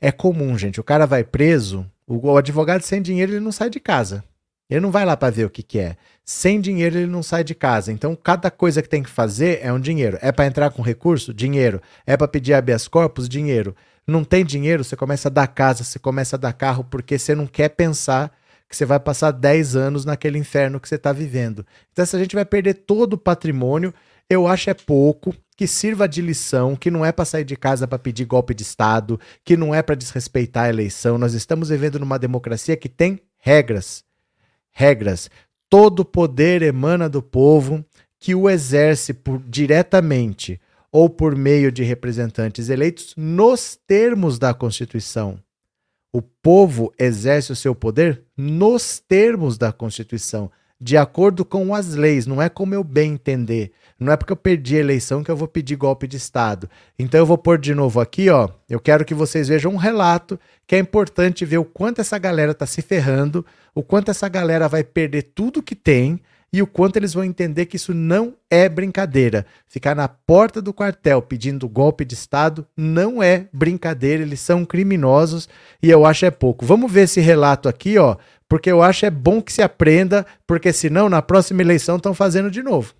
É 0.00 0.12
comum, 0.12 0.56
gente. 0.56 0.80
O 0.80 0.84
cara 0.84 1.06
vai 1.06 1.24
preso, 1.24 1.90
o 2.06 2.36
advogado 2.36 2.82
sem 2.82 3.02
dinheiro, 3.02 3.32
ele 3.32 3.40
não 3.40 3.52
sai 3.52 3.68
de 3.68 3.80
casa. 3.80 4.24
Ele 4.68 4.80
não 4.80 4.90
vai 4.90 5.04
lá 5.04 5.16
para 5.16 5.30
ver 5.30 5.44
o 5.44 5.50
que, 5.50 5.62
que 5.62 5.78
é. 5.78 5.96
Sem 6.24 6.60
dinheiro 6.60 6.98
ele 6.98 7.06
não 7.06 7.22
sai 7.22 7.44
de 7.44 7.54
casa. 7.54 7.92
Então 7.92 8.16
cada 8.16 8.50
coisa 8.50 8.82
que 8.82 8.88
tem 8.88 9.02
que 9.02 9.10
fazer 9.10 9.60
é 9.62 9.72
um 9.72 9.78
dinheiro. 9.78 10.18
É 10.20 10.32
para 10.32 10.46
entrar 10.46 10.70
com 10.70 10.82
recurso? 10.82 11.32
Dinheiro. 11.32 11.80
É 12.04 12.16
para 12.16 12.26
pedir 12.26 12.54
habeas 12.54 12.88
corpus? 12.88 13.28
Dinheiro. 13.28 13.76
Não 14.06 14.24
tem 14.24 14.44
dinheiro, 14.44 14.84
você 14.84 14.96
começa 14.96 15.28
a 15.28 15.30
dar 15.30 15.48
casa, 15.48 15.82
você 15.82 15.98
começa 15.98 16.36
a 16.36 16.38
dar 16.38 16.52
carro 16.52 16.84
porque 16.84 17.18
você 17.18 17.34
não 17.34 17.46
quer 17.46 17.70
pensar 17.70 18.32
que 18.68 18.76
você 18.76 18.84
vai 18.84 18.98
passar 18.98 19.30
10 19.30 19.76
anos 19.76 20.04
naquele 20.04 20.38
inferno 20.38 20.80
que 20.80 20.88
você 20.88 20.96
está 20.96 21.12
vivendo. 21.12 21.64
Então 21.92 22.02
essa 22.02 22.18
gente 22.18 22.34
vai 22.34 22.44
perder 22.44 22.74
todo 22.74 23.14
o 23.14 23.18
patrimônio 23.18 23.92
eu 24.28 24.46
acho 24.46 24.70
é 24.70 24.74
pouco, 24.74 25.32
que 25.56 25.66
sirva 25.66 26.06
de 26.06 26.20
lição, 26.20 26.76
que 26.76 26.90
não 26.90 27.04
é 27.04 27.10
para 27.10 27.24
sair 27.24 27.44
de 27.44 27.56
casa 27.56 27.88
para 27.88 27.98
pedir 27.98 28.26
golpe 28.26 28.54
de 28.54 28.62
Estado, 28.62 29.18
que 29.42 29.56
não 29.56 29.74
é 29.74 29.82
para 29.82 29.94
desrespeitar 29.94 30.66
a 30.66 30.68
eleição. 30.68 31.16
Nós 31.16 31.32
estamos 31.32 31.70
vivendo 31.70 31.98
numa 31.98 32.18
democracia 32.18 32.76
que 32.76 32.88
tem 32.88 33.20
regras. 33.38 34.04
Regras. 34.70 35.30
Todo 35.70 36.04
poder 36.04 36.60
emana 36.62 37.08
do 37.08 37.22
povo 37.22 37.84
que 38.20 38.34
o 38.34 38.50
exerce 38.50 39.14
por, 39.14 39.42
diretamente 39.48 40.60
ou 40.92 41.08
por 41.08 41.34
meio 41.34 41.72
de 41.72 41.82
representantes 41.82 42.68
eleitos 42.68 43.14
nos 43.16 43.78
termos 43.86 44.38
da 44.38 44.52
Constituição. 44.52 45.38
O 46.12 46.22
povo 46.22 46.92
exerce 46.98 47.52
o 47.52 47.56
seu 47.56 47.74
poder 47.74 48.22
nos 48.36 48.98
termos 48.98 49.58
da 49.58 49.72
Constituição, 49.72 50.50
de 50.80 50.96
acordo 50.96 51.44
com 51.44 51.74
as 51.74 51.94
leis, 51.94 52.26
não 52.26 52.40
é 52.40 52.48
como 52.48 52.74
eu 52.74 52.84
bem 52.84 53.14
entender. 53.14 53.72
Não 53.98 54.12
é 54.12 54.16
porque 54.16 54.32
eu 54.32 54.36
perdi 54.36 54.76
a 54.76 54.80
eleição 54.80 55.24
que 55.24 55.30
eu 55.30 55.36
vou 55.36 55.48
pedir 55.48 55.74
golpe 55.74 56.06
de 56.06 56.18
Estado. 56.18 56.68
Então 56.98 57.18
eu 57.18 57.26
vou 57.26 57.38
pôr 57.38 57.58
de 57.58 57.74
novo 57.74 57.98
aqui, 57.98 58.28
ó. 58.28 58.48
Eu 58.68 58.78
quero 58.78 59.04
que 59.04 59.14
vocês 59.14 59.48
vejam 59.48 59.72
um 59.72 59.76
relato 59.76 60.38
que 60.66 60.76
é 60.76 60.78
importante 60.78 61.44
ver 61.44 61.58
o 61.58 61.64
quanto 61.64 62.00
essa 62.00 62.18
galera 62.18 62.52
tá 62.52 62.66
se 62.66 62.82
ferrando, 62.82 63.44
o 63.74 63.82
quanto 63.82 64.10
essa 64.10 64.28
galera 64.28 64.68
vai 64.68 64.84
perder 64.84 65.22
tudo 65.34 65.62
que 65.62 65.74
tem 65.74 66.20
e 66.52 66.62
o 66.62 66.66
quanto 66.66 66.96
eles 66.96 67.12
vão 67.12 67.24
entender 67.24 67.66
que 67.66 67.76
isso 67.76 67.92
não 67.94 68.34
é 68.50 68.68
brincadeira. 68.68 69.46
Ficar 69.66 69.94
na 69.94 70.08
porta 70.08 70.60
do 70.60 70.72
quartel 70.72 71.22
pedindo 71.22 71.68
golpe 71.68 72.04
de 72.04 72.14
Estado 72.14 72.66
não 72.76 73.22
é 73.22 73.48
brincadeira, 73.52 74.22
eles 74.22 74.40
são 74.40 74.64
criminosos 74.64 75.48
e 75.82 75.90
eu 75.90 76.04
acho 76.04 76.26
é 76.26 76.30
pouco. 76.30 76.64
Vamos 76.64 76.90
ver 76.90 77.02
esse 77.02 77.20
relato 77.20 77.68
aqui, 77.68 77.98
ó, 77.98 78.16
porque 78.48 78.70
eu 78.70 78.82
acho 78.82 79.06
é 79.06 79.10
bom 79.10 79.40
que 79.40 79.52
se 79.52 79.62
aprenda, 79.62 80.24
porque 80.46 80.72
senão 80.72 81.08
na 81.08 81.22
próxima 81.22 81.62
eleição 81.62 81.96
estão 81.96 82.14
fazendo 82.14 82.50
de 82.50 82.62
novo. 82.62 82.94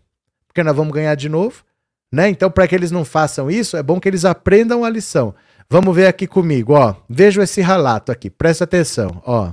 Porque 0.57 0.65
nós 0.65 0.75
vamos 0.75 0.95
ganhar 0.95 1.15
de 1.15 1.29
novo, 1.29 1.63
né? 2.11 2.31
Então, 2.31 2.51
para 2.51 2.67
que 2.67 2.75
eles 2.75 2.91
não 2.91 3.05
façam 3.05 3.51
isso, 3.51 3.77
é 3.77 3.83
bom 3.83 4.01
que 4.01 4.09
eles 4.09 4.25
aprendam 4.25 4.87
a 4.87 4.89
lição. 4.89 5.35
Vamos 5.69 5.95
ver 5.95 6.07
aqui 6.07 6.27
comigo, 6.27 6.73
ó. 6.73 6.95
Vejo 7.07 7.43
esse 7.43 7.61
relato 7.61 8.11
aqui, 8.11 8.31
presta 8.31 8.65
atenção, 8.65 9.21
ó. 9.27 9.53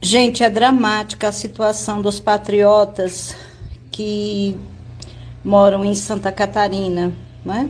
Gente, 0.00 0.44
é 0.44 0.48
dramática 0.48 1.26
a 1.26 1.32
situação 1.32 2.00
dos 2.00 2.20
patriotas 2.20 3.34
que 3.90 4.56
moram 5.44 5.84
em 5.84 5.96
Santa 5.96 6.30
Catarina, 6.30 7.12
né? 7.44 7.68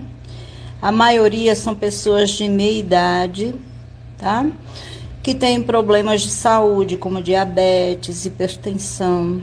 A 0.83 0.93
maioria 0.93 1.57
são 1.57 1.75
pessoas 1.75 2.29
de 2.29 2.47
meia 2.51 2.81
idade, 2.81 3.55
tá? 4.19 4.45
Que 5.23 5.35
têm 5.35 5.63
problemas 5.63 6.21
de 6.21 6.31
saúde, 6.31 6.99
como 6.99 7.23
diabetes, 7.23 8.27
hipertensão. 8.27 9.43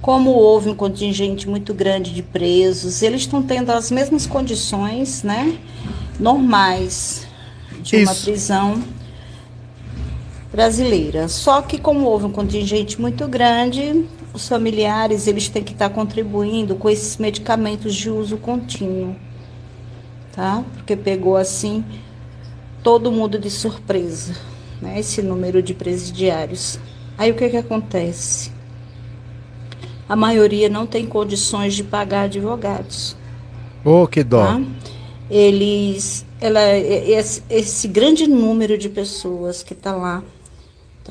Como 0.00 0.30
houve 0.30 0.70
um 0.70 0.74
contingente 0.74 1.48
muito 1.48 1.74
grande 1.74 2.14
de 2.14 2.22
presos, 2.22 3.02
eles 3.02 3.22
estão 3.22 3.42
tendo 3.42 3.70
as 3.70 3.90
mesmas 3.90 4.26
condições, 4.26 5.22
né? 5.22 5.58
Normais 6.18 7.26
de 7.80 7.96
Isso. 7.96 8.12
uma 8.12 8.14
prisão 8.14 8.82
brasileira. 10.52 11.28
Só 11.28 11.62
que 11.62 11.78
como 11.78 12.06
houve 12.06 12.26
um 12.26 12.32
contingente 12.32 13.00
muito 13.00 13.26
grande, 13.26 14.04
os 14.32 14.48
familiares 14.48 15.26
eles 15.26 15.48
têm 15.48 15.62
que 15.62 15.72
estar 15.72 15.90
contribuindo 15.90 16.76
com 16.76 16.88
esses 16.88 17.16
medicamentos 17.16 17.94
de 17.94 18.10
uso 18.10 18.36
contínuo, 18.36 19.16
tá? 20.32 20.64
Porque 20.74 20.96
pegou 20.96 21.36
assim 21.36 21.84
todo 22.82 23.10
mundo 23.10 23.38
de 23.38 23.50
surpresa, 23.50 24.34
né? 24.80 24.98
Esse 24.98 25.22
número 25.22 25.62
de 25.62 25.74
presidiários. 25.74 26.78
Aí 27.16 27.30
o 27.30 27.34
que 27.34 27.48
que 27.48 27.56
acontece? 27.56 28.57
A 30.08 30.16
maioria 30.16 30.68
não 30.68 30.86
tem 30.86 31.06
condições 31.06 31.74
de 31.74 31.84
pagar 31.84 32.22
advogados. 32.22 33.16
Oh, 33.84 34.06
que 34.06 34.24
dó. 34.24 34.44
Tá? 34.44 34.62
Eles, 35.30 36.24
ela, 36.40 36.60
esse, 36.76 37.42
esse 37.50 37.86
grande 37.86 38.26
número 38.26 38.78
de 38.78 38.88
pessoas 38.88 39.62
que 39.62 39.74
está 39.74 39.94
lá 39.94 40.22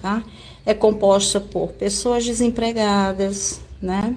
tá? 0.02 0.24
É 0.66 0.74
composta 0.74 1.40
por 1.40 1.70
pessoas 1.70 2.26
desempregadas, 2.26 3.62
né? 3.82 4.16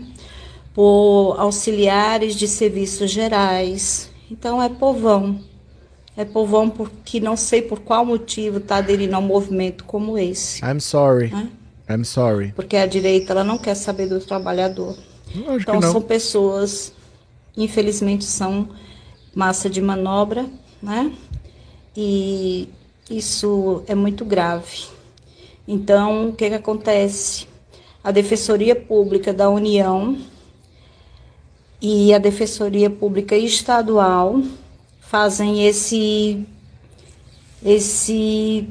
Por 0.75 1.37
auxiliares 1.39 2.35
de 2.35 2.47
serviços 2.47 3.11
gerais. 3.11 4.11
Então 4.31 4.63
é 4.63 4.69
povão. 4.69 5.41
É 6.17 6.25
povão 6.25 6.69
porque 6.69 7.21
não 7.21 7.37
sei 7.37 7.63
por 7.63 7.81
qual 7.81 8.05
motivo 8.05 8.59
está 8.59 8.77
aderindo 8.77 9.15
a 9.17 9.19
um 9.19 9.23
movimento 9.23 9.85
como 9.85 10.19
esse. 10.19 10.63
I'm 10.65 10.81
sorry. 10.81 11.29
Né? 11.31 11.49
I'm 11.91 12.05
sorry. 12.05 12.53
Porque 12.53 12.77
a 12.77 12.87
direita 12.87 13.33
ela 13.33 13.43
não 13.43 13.59
quer 13.59 13.75
saber 13.75 14.07
do 14.07 14.21
trabalhador. 14.21 14.97
Lógico 15.35 15.71
então 15.77 15.83
são 15.83 16.01
pessoas, 16.01 16.93
infelizmente 17.57 18.25
são 18.25 18.69
massa 19.35 19.69
de 19.69 19.81
manobra, 19.81 20.47
né? 20.83 21.13
E 21.97 22.69
isso 23.11 23.83
é 23.87 23.95
muito 23.95 24.25
grave. 24.25 24.87
Então, 25.67 26.31
o 26.31 26.33
que, 26.33 26.49
que 26.49 26.55
acontece? 26.55 27.47
A 28.03 28.11
Defensoria 28.11 28.75
Pública 28.75 29.33
da 29.33 29.51
União 29.51 30.17
e 31.81 32.13
a 32.15 32.19
Defensoria 32.19 32.91
Pública 32.91 33.37
Estadual 33.37 34.43
fazem 35.01 35.67
esse, 35.67 36.47
esse, 37.65 38.69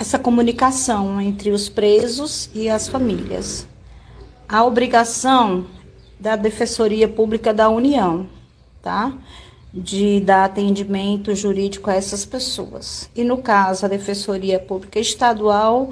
essa 0.00 0.18
comunicação 0.18 1.20
entre 1.20 1.50
os 1.50 1.68
presos 1.68 2.48
e 2.54 2.70
as 2.70 2.88
famílias. 2.88 3.68
A 4.48 4.64
obrigação 4.64 5.66
da 6.18 6.36
Defensoria 6.36 7.06
Pública 7.06 7.52
da 7.52 7.68
União, 7.68 8.26
tá? 8.80 9.12
De 9.72 10.18
dar 10.20 10.44
atendimento 10.44 11.34
jurídico 11.34 11.90
a 11.90 11.94
essas 11.94 12.24
pessoas. 12.24 13.10
E 13.14 13.22
no 13.22 13.42
caso, 13.42 13.84
a 13.84 13.90
Defensoria 13.90 14.58
Pública 14.58 14.98
Estadual 14.98 15.90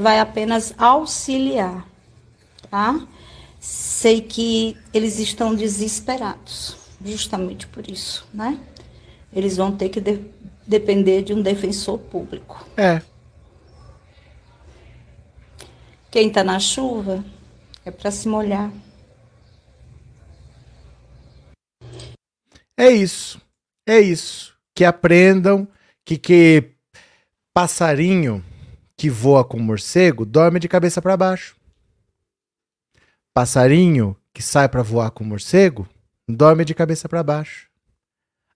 vai 0.00 0.20
apenas 0.20 0.72
auxiliar, 0.78 1.86
tá? 2.70 2.98
Sei 3.60 4.22
que 4.22 4.74
eles 4.94 5.18
estão 5.18 5.54
desesperados, 5.54 6.78
justamente 7.04 7.66
por 7.66 7.90
isso, 7.90 8.26
né? 8.32 8.58
Eles 9.30 9.58
vão 9.58 9.70
ter 9.70 9.90
que 9.90 10.00
de 10.00 10.18
depender 10.66 11.22
de 11.22 11.34
um 11.34 11.42
defensor 11.42 11.98
público. 11.98 12.66
É. 12.74 13.02
Quem 16.18 16.26
está 16.26 16.42
na 16.42 16.58
chuva 16.58 17.24
é 17.84 17.92
para 17.92 18.10
se 18.10 18.26
molhar. 18.26 18.72
É 22.76 22.90
isso. 22.90 23.40
É 23.86 24.00
isso. 24.00 24.58
Que 24.74 24.84
aprendam 24.84 25.68
que, 26.04 26.18
que 26.18 26.72
passarinho 27.54 28.44
que 28.96 29.08
voa 29.08 29.44
com 29.44 29.60
morcego 29.60 30.26
dorme 30.26 30.58
de 30.58 30.66
cabeça 30.66 31.00
para 31.00 31.16
baixo. 31.16 31.56
Passarinho 33.32 34.16
que 34.34 34.42
sai 34.42 34.68
para 34.68 34.82
voar 34.82 35.12
com 35.12 35.22
morcego 35.22 35.88
dorme 36.28 36.64
de 36.64 36.74
cabeça 36.74 37.08
para 37.08 37.22
baixo. 37.22 37.70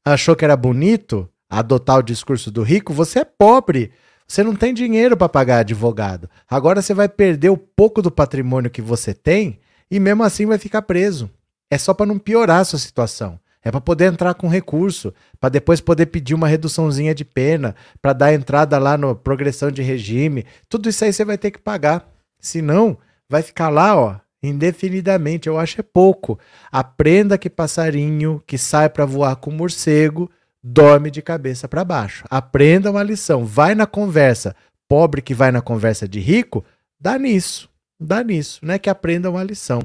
Achou 0.05 0.35
que 0.35 0.45
era 0.45 0.57
bonito 0.57 1.31
adotar 1.49 1.99
o 1.99 2.03
discurso 2.03 2.51
do 2.51 2.65
rico? 2.65 2.93
Você 2.93 3.21
é 3.21 3.25
pobre. 3.25 3.93
Você 4.27 4.43
não 4.43 4.55
tem 4.55 4.73
dinheiro 4.73 5.17
para 5.17 5.29
pagar 5.29 5.59
advogado. 5.59 6.29
Agora 6.49 6.81
você 6.81 6.95
vai 6.95 7.09
perder 7.09 7.51
o 7.51 7.57
pouco 7.57 8.01
do 8.01 8.11
patrimônio 8.11 8.71
que 8.71 8.83
você 8.83 9.13
tem 9.13 9.59
e 9.91 10.01
mesmo 10.01 10.23
assim 10.23 10.47
vai 10.47 10.59
ficar 10.59 10.83
preso. 10.83 11.31
É 11.71 11.79
só 11.79 11.93
para 11.93 12.07
não 12.07 12.19
piorar 12.19 12.61
a 12.61 12.65
sua 12.65 12.79
situação. 12.79 13.39
É 13.65 13.71
para 13.71 13.81
poder 13.81 14.07
entrar 14.07 14.35
com 14.35 14.49
recurso, 14.49 15.15
para 15.39 15.49
depois 15.49 15.81
poder 15.81 16.07
pedir 16.07 16.35
uma 16.35 16.49
reduçãozinha 16.49 17.15
de 17.15 17.25
pena, 17.25 17.77
para 18.01 18.13
dar 18.13 18.35
entrada 18.35 18.77
lá 18.79 18.97
no 18.97 19.15
progressão 19.15 19.71
de 19.71 19.83
regime. 19.83 20.45
Tudo 20.69 20.89
isso 20.89 21.05
aí 21.05 21.13
você 21.13 21.25
vai 21.25 21.39
ter 21.39 21.53
que 21.53 21.61
pagar. 21.61 22.09
Senão, 22.41 22.99
vai 23.29 23.41
ficar 23.41 23.69
lá, 23.69 23.97
ó, 23.97 24.17
indefinidamente. 24.43 25.49
Eu 25.49 25.59
acho 25.59 25.81
é 25.81 25.85
pouco. 25.85 26.39
Aprenda 26.73 27.39
que 27.39 27.49
passarinho 27.49 28.43
que 28.47 28.59
sai 28.59 28.89
para 28.89 29.07
voar 29.07 29.37
com 29.37 29.53
morcego 29.53 30.29
dorme 30.63 31.11
de 31.11 31.21
cabeça 31.21 31.67
para 31.67 31.85
baixo. 31.85 32.25
Aprenda 32.31 32.91
uma 32.91 33.03
lição. 33.03 33.45
Vai 33.45 33.75
na 33.75 33.87
conversa. 33.87 34.55
Pobre 34.89 35.23
que 35.23 35.35
vai 35.35 35.51
na 35.51 35.63
conversa 35.63 36.07
de 36.07 36.21
rico, 36.21 36.65
dá 37.01 37.19
nisso. 37.19 37.69
Dá 37.99 38.23
nisso, 38.23 38.61
né? 38.65 38.79
Que 38.79 38.91
aprenda 38.91 39.31
uma 39.31 39.43
lição. 39.43 39.81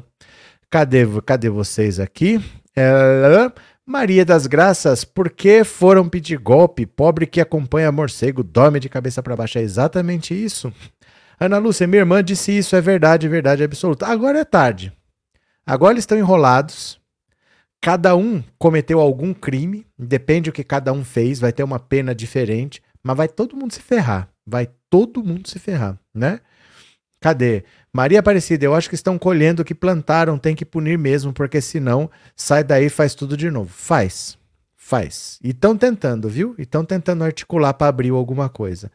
Cadê, 0.70 1.06
cadê 1.26 1.50
vocês 1.50 2.00
aqui? 2.00 2.44
É, 2.76 3.52
Maria 3.86 4.26
das 4.26 4.48
Graças, 4.48 5.06
por 5.06 5.30
que 5.30 5.64
foram 5.64 6.10
pedir 6.10 6.38
golpe? 6.38 6.86
Pobre 6.86 7.26
que 7.26 7.40
acompanha 7.40 7.92
morcego, 7.92 8.44
dorme 8.44 8.82
de 8.82 8.90
cabeça 8.90 9.24
para 9.24 9.36
baixo. 9.36 9.58
É 9.58 9.62
exatamente 9.62 10.34
isso. 10.34 10.74
Ana 11.40 11.58
Lúcia, 11.58 11.88
minha 11.88 12.02
irmã 12.02 12.22
disse 12.22 12.52
isso, 12.58 12.76
é 12.76 12.82
verdade, 12.82 13.30
verdade 13.30 13.64
absoluta. 13.64 14.08
Agora 14.08 14.40
é 14.40 14.44
tarde. 14.44 14.92
Agora 15.66 15.94
eles 15.94 16.04
estão 16.04 16.18
enrolados. 16.18 16.97
Cada 17.82 18.16
um 18.16 18.44
cometeu 18.58 19.00
algum 19.00 19.34
crime, 19.34 19.86
depende 19.98 20.50
do 20.50 20.54
que 20.54 20.64
cada 20.64 20.92
um 20.92 21.04
fez, 21.04 21.40
vai 21.40 21.54
ter 21.54 21.64
uma 21.64 21.80
pena 21.80 22.14
diferente, 22.14 22.82
mas 23.04 23.16
vai 23.16 23.28
todo 23.28 23.56
mundo 23.56 23.74
se 23.74 23.82
ferrar. 23.82 24.30
Vai 24.46 24.70
todo 24.90 25.24
mundo 25.24 25.48
se 25.48 25.60
ferrar, 25.60 26.00
né? 26.14 26.40
Cadê? 27.20 27.64
Maria 27.92 28.20
Aparecida, 28.20 28.64
eu 28.66 28.76
acho 28.76 28.90
que 28.90 28.96
estão 28.96 29.18
colhendo 29.18 29.62
o 29.62 29.66
que 29.66 29.74
plantaram, 29.74 30.38
tem 30.38 30.56
que 30.56 30.66
punir 30.66 30.98
mesmo, 30.98 31.34
porque 31.34 31.60
senão 31.60 32.10
sai 32.36 32.64
daí 32.64 32.86
e 32.86 32.90
faz 32.90 33.16
tudo 33.16 33.36
de 33.36 33.50
novo. 33.50 33.72
Faz. 33.74 34.38
Faz. 34.76 35.40
E 35.44 35.50
estão 35.50 35.76
tentando, 35.76 36.30
viu? 36.30 36.56
E 36.58 36.62
estão 36.62 36.86
tentando 36.86 37.24
articular 37.24 37.74
para 37.74 37.88
abrir 37.88 38.12
alguma 38.12 38.48
coisa. 38.48 38.92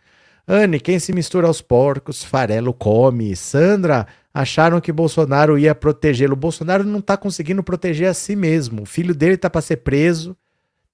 Anne, 0.47 0.81
quem 0.81 0.99
se 0.99 1.13
mistura 1.13 1.47
aos 1.47 1.61
porcos, 1.61 2.25
farelo 2.25 2.73
come. 2.73 3.37
Sandra, 3.37 4.07
acharam 4.33 4.81
que 4.81 4.93
Bolsonaro 4.93 5.59
ia 5.59 5.75
protegê-lo. 5.75 6.35
Bolsonaro 6.35 6.85
não 6.85 6.99
está 7.01 7.17
conseguindo 7.17 7.63
proteger 7.63 8.09
a 8.09 8.15
si 8.15 8.35
mesmo. 8.35 8.83
O 8.83 8.87
filho 8.87 9.15
dele 9.15 9.35
está 9.35 9.51
para 9.51 9.61
ser 9.61 9.79
preso, 9.79 10.37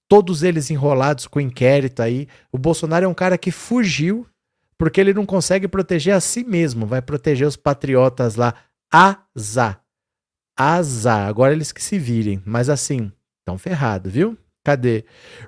todos 0.07 0.43
eles 0.43 0.69
enrolados 0.69 1.27
com 1.27 1.39
inquérito 1.39 2.01
aí. 2.01 2.27
O 2.51 2.57
Bolsonaro 2.57 3.05
é 3.05 3.07
um 3.07 3.13
cara 3.13 3.37
que 3.37 3.51
fugiu 3.51 4.25
porque 4.77 4.99
ele 4.99 5.13
não 5.13 5.25
consegue 5.25 5.67
proteger 5.67 6.13
a 6.13 6.19
si 6.19 6.43
mesmo. 6.43 6.85
Vai 6.85 7.01
proteger 7.01 7.47
os 7.47 7.55
patriotas 7.55 8.35
lá. 8.35 8.53
Azar. 8.91 9.81
Azar. 10.57 11.27
Agora 11.27 11.53
eles 11.53 11.71
que 11.71 11.83
se 11.83 11.99
virem. 11.99 12.41
Mas 12.45 12.69
assim, 12.69 13.11
estão 13.39 13.57
ferrados, 13.57 14.11
viu? 14.11 14.37
Cadê? 14.63 15.05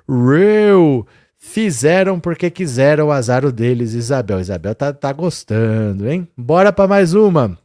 Real. 0.08 1.06
Fizeram 1.44 2.20
porque 2.20 2.48
quiseram 2.50 3.08
o 3.08 3.10
azar 3.10 3.50
deles, 3.50 3.94
Isabel. 3.94 4.38
Isabel 4.38 4.76
tá, 4.76 4.92
tá 4.92 5.12
gostando, 5.12 6.08
hein? 6.08 6.28
Bora 6.36 6.72
para 6.72 6.86
mais 6.86 7.14
uma. 7.14 7.58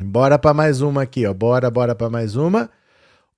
Bora 0.00 0.38
para 0.38 0.54
mais 0.54 0.80
uma 0.80 1.02
aqui, 1.02 1.26
ó. 1.26 1.34
Bora, 1.34 1.70
bora 1.70 1.94
para 1.94 2.08
mais 2.08 2.36
uma. 2.36 2.70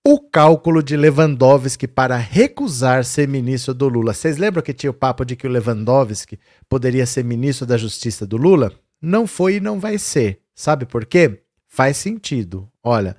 O 0.06 0.20
cálculo 0.20 0.82
de 0.82 0.96
Lewandowski 0.96 1.86
para 1.88 2.16
recusar 2.16 3.04
ser 3.04 3.26
ministro 3.26 3.74
do 3.74 3.88
Lula. 3.88 4.12
Vocês 4.12 4.36
lembram 4.36 4.62
que 4.62 4.72
tinha 4.72 4.90
o 4.90 4.94
papo 4.94 5.24
de 5.24 5.36
que 5.36 5.46
o 5.46 5.50
Lewandowski 5.50 6.38
poderia 6.68 7.06
ser 7.06 7.24
ministro 7.24 7.66
da 7.66 7.76
Justiça 7.76 8.26
do 8.26 8.36
Lula? 8.36 8.72
Não 9.00 9.26
foi 9.26 9.56
e 9.56 9.60
não 9.60 9.80
vai 9.80 9.98
ser. 9.98 10.40
Sabe 10.54 10.84
por 10.84 11.06
quê? 11.06 11.42
Faz 11.66 11.96
sentido. 11.96 12.68
Olha, 12.82 13.16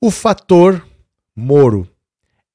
o 0.00 0.10
fator 0.10 0.82
Moro 1.34 1.86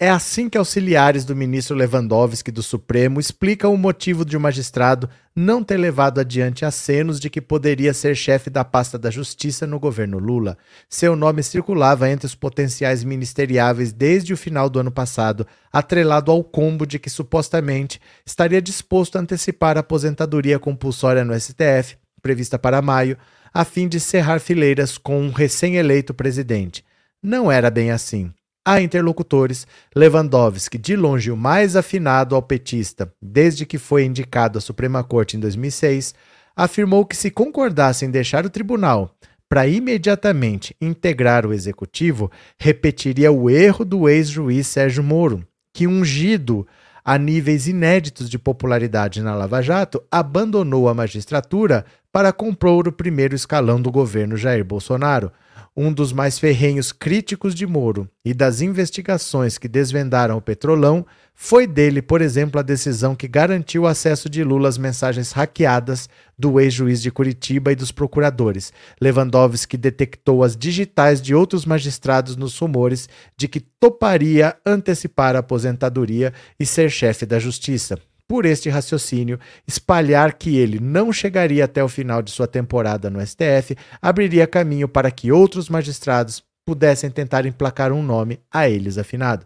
é 0.03 0.09
assim 0.09 0.49
que 0.49 0.57
auxiliares 0.57 1.23
do 1.23 1.35
ministro 1.35 1.75
Lewandowski 1.75 2.49
do 2.49 2.63
Supremo 2.63 3.19
explicam 3.19 3.71
o 3.71 3.77
motivo 3.77 4.25
de 4.25 4.35
o 4.35 4.39
um 4.39 4.41
magistrado 4.41 5.07
não 5.35 5.63
ter 5.63 5.77
levado 5.77 6.19
adiante 6.19 6.65
acenos 6.65 7.19
de 7.19 7.29
que 7.29 7.39
poderia 7.39 7.93
ser 7.93 8.15
chefe 8.15 8.49
da 8.49 8.65
pasta 8.65 8.97
da 8.97 9.11
Justiça 9.11 9.67
no 9.67 9.79
governo 9.79 10.17
Lula. 10.17 10.57
Seu 10.89 11.15
nome 11.15 11.43
circulava 11.43 12.09
entre 12.09 12.25
os 12.25 12.33
potenciais 12.33 13.03
ministeriáveis 13.03 13.93
desde 13.93 14.33
o 14.33 14.37
final 14.37 14.71
do 14.71 14.79
ano 14.79 14.91
passado, 14.91 15.45
atrelado 15.71 16.31
ao 16.31 16.43
combo 16.43 16.87
de 16.87 16.97
que 16.97 17.07
supostamente 17.07 18.01
estaria 18.25 18.59
disposto 18.59 19.17
a 19.17 19.21
antecipar 19.21 19.77
a 19.77 19.81
aposentadoria 19.81 20.57
compulsória 20.57 21.23
no 21.23 21.39
STF, 21.39 21.95
prevista 22.23 22.57
para 22.57 22.81
maio, 22.81 23.19
a 23.53 23.63
fim 23.63 23.87
de 23.87 23.99
cerrar 23.99 24.39
fileiras 24.39 24.97
com 24.97 25.21
um 25.21 25.29
recém-eleito 25.29 26.11
presidente. 26.11 26.83
Não 27.21 27.51
era 27.51 27.69
bem 27.69 27.91
assim. 27.91 28.33
Há 28.63 28.79
interlocutores, 28.79 29.65
Lewandowski, 29.95 30.77
de 30.77 30.95
longe 30.95 31.31
o 31.31 31.37
mais 31.37 31.75
afinado 31.75 32.35
ao 32.35 32.43
petista 32.43 33.11
desde 33.19 33.65
que 33.65 33.79
foi 33.79 34.05
indicado 34.05 34.59
à 34.59 34.61
Suprema 34.61 35.03
Corte 35.03 35.35
em 35.35 35.39
2006, 35.39 36.13
afirmou 36.55 37.03
que 37.03 37.17
se 37.17 37.31
concordasse 37.31 38.05
em 38.05 38.11
deixar 38.11 38.45
o 38.45 38.51
tribunal 38.51 39.15
para 39.49 39.65
imediatamente 39.65 40.75
integrar 40.79 41.43
o 41.43 41.53
executivo, 41.53 42.31
repetiria 42.59 43.31
o 43.31 43.49
erro 43.49 43.83
do 43.83 44.07
ex-juiz 44.07 44.67
Sérgio 44.67 45.03
Moro, 45.03 45.43
que, 45.73 45.87
ungido 45.87 46.67
a 47.03 47.17
níveis 47.17 47.67
inéditos 47.67 48.29
de 48.29 48.37
popularidade 48.37 49.23
na 49.23 49.33
Lava 49.33 49.59
Jato, 49.63 50.03
abandonou 50.11 50.87
a 50.87 50.93
magistratura 50.93 51.83
para 52.11 52.31
compor 52.31 52.87
o 52.87 52.91
primeiro 52.91 53.33
escalão 53.33 53.81
do 53.81 53.91
governo 53.91 54.37
Jair 54.37 54.63
Bolsonaro 54.63 55.31
um 55.75 55.91
dos 55.91 56.11
mais 56.11 56.37
ferrenhos 56.37 56.91
críticos 56.91 57.55
de 57.55 57.65
Moro 57.65 58.09
e 58.25 58.33
das 58.33 58.61
investigações 58.61 59.57
que 59.57 59.67
desvendaram 59.67 60.37
o 60.37 60.41
petrolão, 60.41 61.05
foi 61.33 61.65
dele, 61.65 62.01
por 62.01 62.21
exemplo, 62.21 62.59
a 62.59 62.63
decisão 62.63 63.15
que 63.15 63.27
garantiu 63.27 63.83
o 63.83 63.87
acesso 63.87 64.29
de 64.29 64.43
Lula 64.43 64.67
às 64.67 64.77
mensagens 64.77 65.31
hackeadas 65.31 66.09
do 66.37 66.59
ex-juiz 66.59 67.01
de 67.01 67.09
Curitiba 67.09 67.71
e 67.71 67.75
dos 67.75 67.91
procuradores. 67.91 68.73
Lewandowski 68.99 69.77
detectou 69.77 70.43
as 70.43 70.55
digitais 70.55 71.21
de 71.21 71.33
outros 71.33 71.65
magistrados 71.65 72.35
nos 72.35 72.57
rumores 72.59 73.07
de 73.37 73.47
que 73.47 73.59
toparia 73.59 74.55
antecipar 74.65 75.35
a 75.35 75.39
aposentadoria 75.39 76.33
e 76.59 76.65
ser 76.65 76.89
chefe 76.89 77.25
da 77.25 77.39
justiça 77.39 77.97
por 78.31 78.45
este 78.45 78.69
raciocínio, 78.69 79.37
espalhar 79.67 80.35
que 80.35 80.55
ele 80.55 80.79
não 80.79 81.11
chegaria 81.11 81.65
até 81.65 81.83
o 81.83 81.89
final 81.89 82.21
de 82.21 82.31
sua 82.31 82.47
temporada 82.47 83.09
no 83.09 83.19
STF 83.19 83.75
abriria 84.01 84.47
caminho 84.47 84.87
para 84.87 85.11
que 85.11 85.33
outros 85.33 85.67
magistrados 85.67 86.41
pudessem 86.65 87.11
tentar 87.11 87.45
emplacar 87.45 87.91
um 87.91 88.01
nome 88.01 88.39
a 88.49 88.69
eles 88.69 88.97
afinado. 88.97 89.45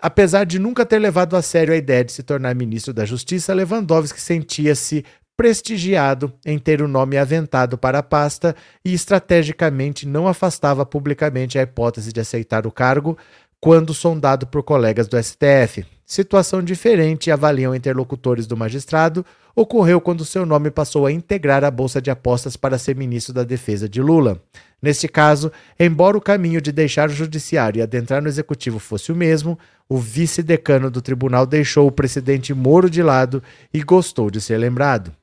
Apesar 0.00 0.46
de 0.46 0.60
nunca 0.60 0.86
ter 0.86 1.00
levado 1.00 1.34
a 1.34 1.42
sério 1.42 1.74
a 1.74 1.76
ideia 1.76 2.04
de 2.04 2.12
se 2.12 2.22
tornar 2.22 2.54
ministro 2.54 2.94
da 2.94 3.04
Justiça, 3.04 3.52
Lewandowski 3.52 4.20
sentia-se 4.20 5.04
prestigiado 5.36 6.32
em 6.46 6.60
ter 6.60 6.80
o 6.80 6.86
nome 6.86 7.18
aventado 7.18 7.76
para 7.76 7.98
a 7.98 8.02
pasta 8.04 8.54
e 8.84 8.94
estrategicamente 8.94 10.06
não 10.06 10.28
afastava 10.28 10.86
publicamente 10.86 11.58
a 11.58 11.62
hipótese 11.62 12.12
de 12.12 12.20
aceitar 12.20 12.68
o 12.68 12.70
cargo 12.70 13.18
quando 13.60 13.92
sondado 13.92 14.46
por 14.46 14.62
colegas 14.62 15.08
do 15.08 15.20
STF. 15.20 15.84
Situação 16.12 16.62
diferente, 16.62 17.30
avaliam 17.30 17.74
interlocutores 17.74 18.46
do 18.46 18.54
magistrado, 18.54 19.24
ocorreu 19.56 19.98
quando 19.98 20.26
seu 20.26 20.44
nome 20.44 20.70
passou 20.70 21.06
a 21.06 21.10
integrar 21.10 21.64
a 21.64 21.70
bolsa 21.70 22.02
de 22.02 22.10
apostas 22.10 22.54
para 22.54 22.76
ser 22.76 22.94
ministro 22.94 23.32
da 23.32 23.44
Defesa 23.44 23.88
de 23.88 24.02
Lula. 24.02 24.38
Neste 24.82 25.08
caso, 25.08 25.50
embora 25.80 26.14
o 26.14 26.20
caminho 26.20 26.60
de 26.60 26.70
deixar 26.70 27.08
o 27.08 27.14
judiciário 27.14 27.78
e 27.78 27.82
adentrar 27.82 28.20
no 28.20 28.28
executivo 28.28 28.78
fosse 28.78 29.10
o 29.10 29.16
mesmo, 29.16 29.58
o 29.88 29.96
vice-decano 29.96 30.90
do 30.90 31.00
tribunal 31.00 31.46
deixou 31.46 31.86
o 31.86 31.92
presidente 31.92 32.52
Moro 32.52 32.90
de 32.90 33.02
lado 33.02 33.42
e 33.72 33.82
gostou 33.82 34.30
de 34.30 34.38
ser 34.38 34.58
lembrado. 34.58 35.14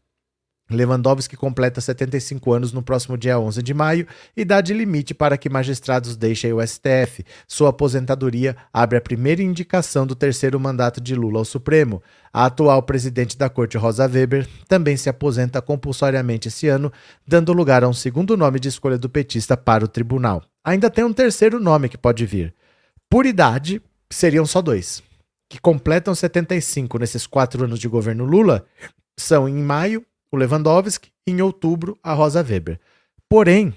Lewandowski 0.70 1.36
completa 1.36 1.82
75 1.82 2.54
anos 2.54 2.72
no 2.72 2.84
próximo 2.84 3.18
dia 3.18 3.40
11 3.40 3.64
de 3.64 3.74
maio, 3.74 4.08
idade 4.38 4.74
limite 4.74 5.14
para 5.14 5.38
que 5.38 5.50
magistrados 5.50 6.16
deixem 6.16 6.54
o 6.54 6.66
STF. 6.66 7.26
Sua 7.48 7.70
aposentadoria 7.70 8.56
abre 8.72 8.98
a 8.98 9.02
primeira 9.02 9.42
indicação 9.42 10.06
do 10.06 10.16
terceiro 10.16 10.60
mandato 10.60 11.02
de 11.02 11.16
Lula 11.16 11.40
ao 11.40 11.46
Supremo. 11.46 12.02
A 12.32 12.46
atual 12.46 12.84
presidente 12.84 13.38
da 13.38 13.50
Corte, 13.50 13.78
Rosa 13.78 14.08
Weber, 14.08 14.48
também 14.68 14.96
se 14.96 15.10
aposenta 15.10 15.62
compulsoriamente 15.62 16.48
esse 16.48 16.68
ano, 16.68 16.92
dando 17.28 17.54
lugar 17.54 17.84
a 17.84 17.90
um 17.90 17.94
segundo 17.94 18.38
nome 18.38 18.60
de 18.60 18.70
escolha 18.70 18.98
do 18.98 19.10
petista 19.10 19.58
para 19.58 19.84
o 19.84 19.88
tribunal. 19.88 20.44
Ainda 20.64 20.90
tem 20.90 21.04
um 21.04 21.14
terceiro 21.14 21.60
nome 21.60 21.90
que 21.90 21.98
pode 21.98 22.26
vir. 22.26 22.54
Por 23.10 23.26
idade, 23.26 23.82
seriam 24.10 24.46
só 24.46 24.62
dois. 24.62 25.02
Que 25.50 25.60
completam 25.60 26.14
75 26.14 27.00
nesses 27.00 27.26
quatro 27.26 27.64
anos 27.64 27.80
de 27.80 27.88
governo 27.88 28.24
Lula 28.24 28.64
são, 29.18 29.50
em 29.50 29.64
maio, 29.64 30.06
o 30.32 30.38
Lewandowski, 30.38 31.12
em 31.26 31.42
outubro, 31.42 31.98
a 32.04 32.14
Rosa 32.14 32.42
Weber. 32.42 32.80
Porém, 33.28 33.74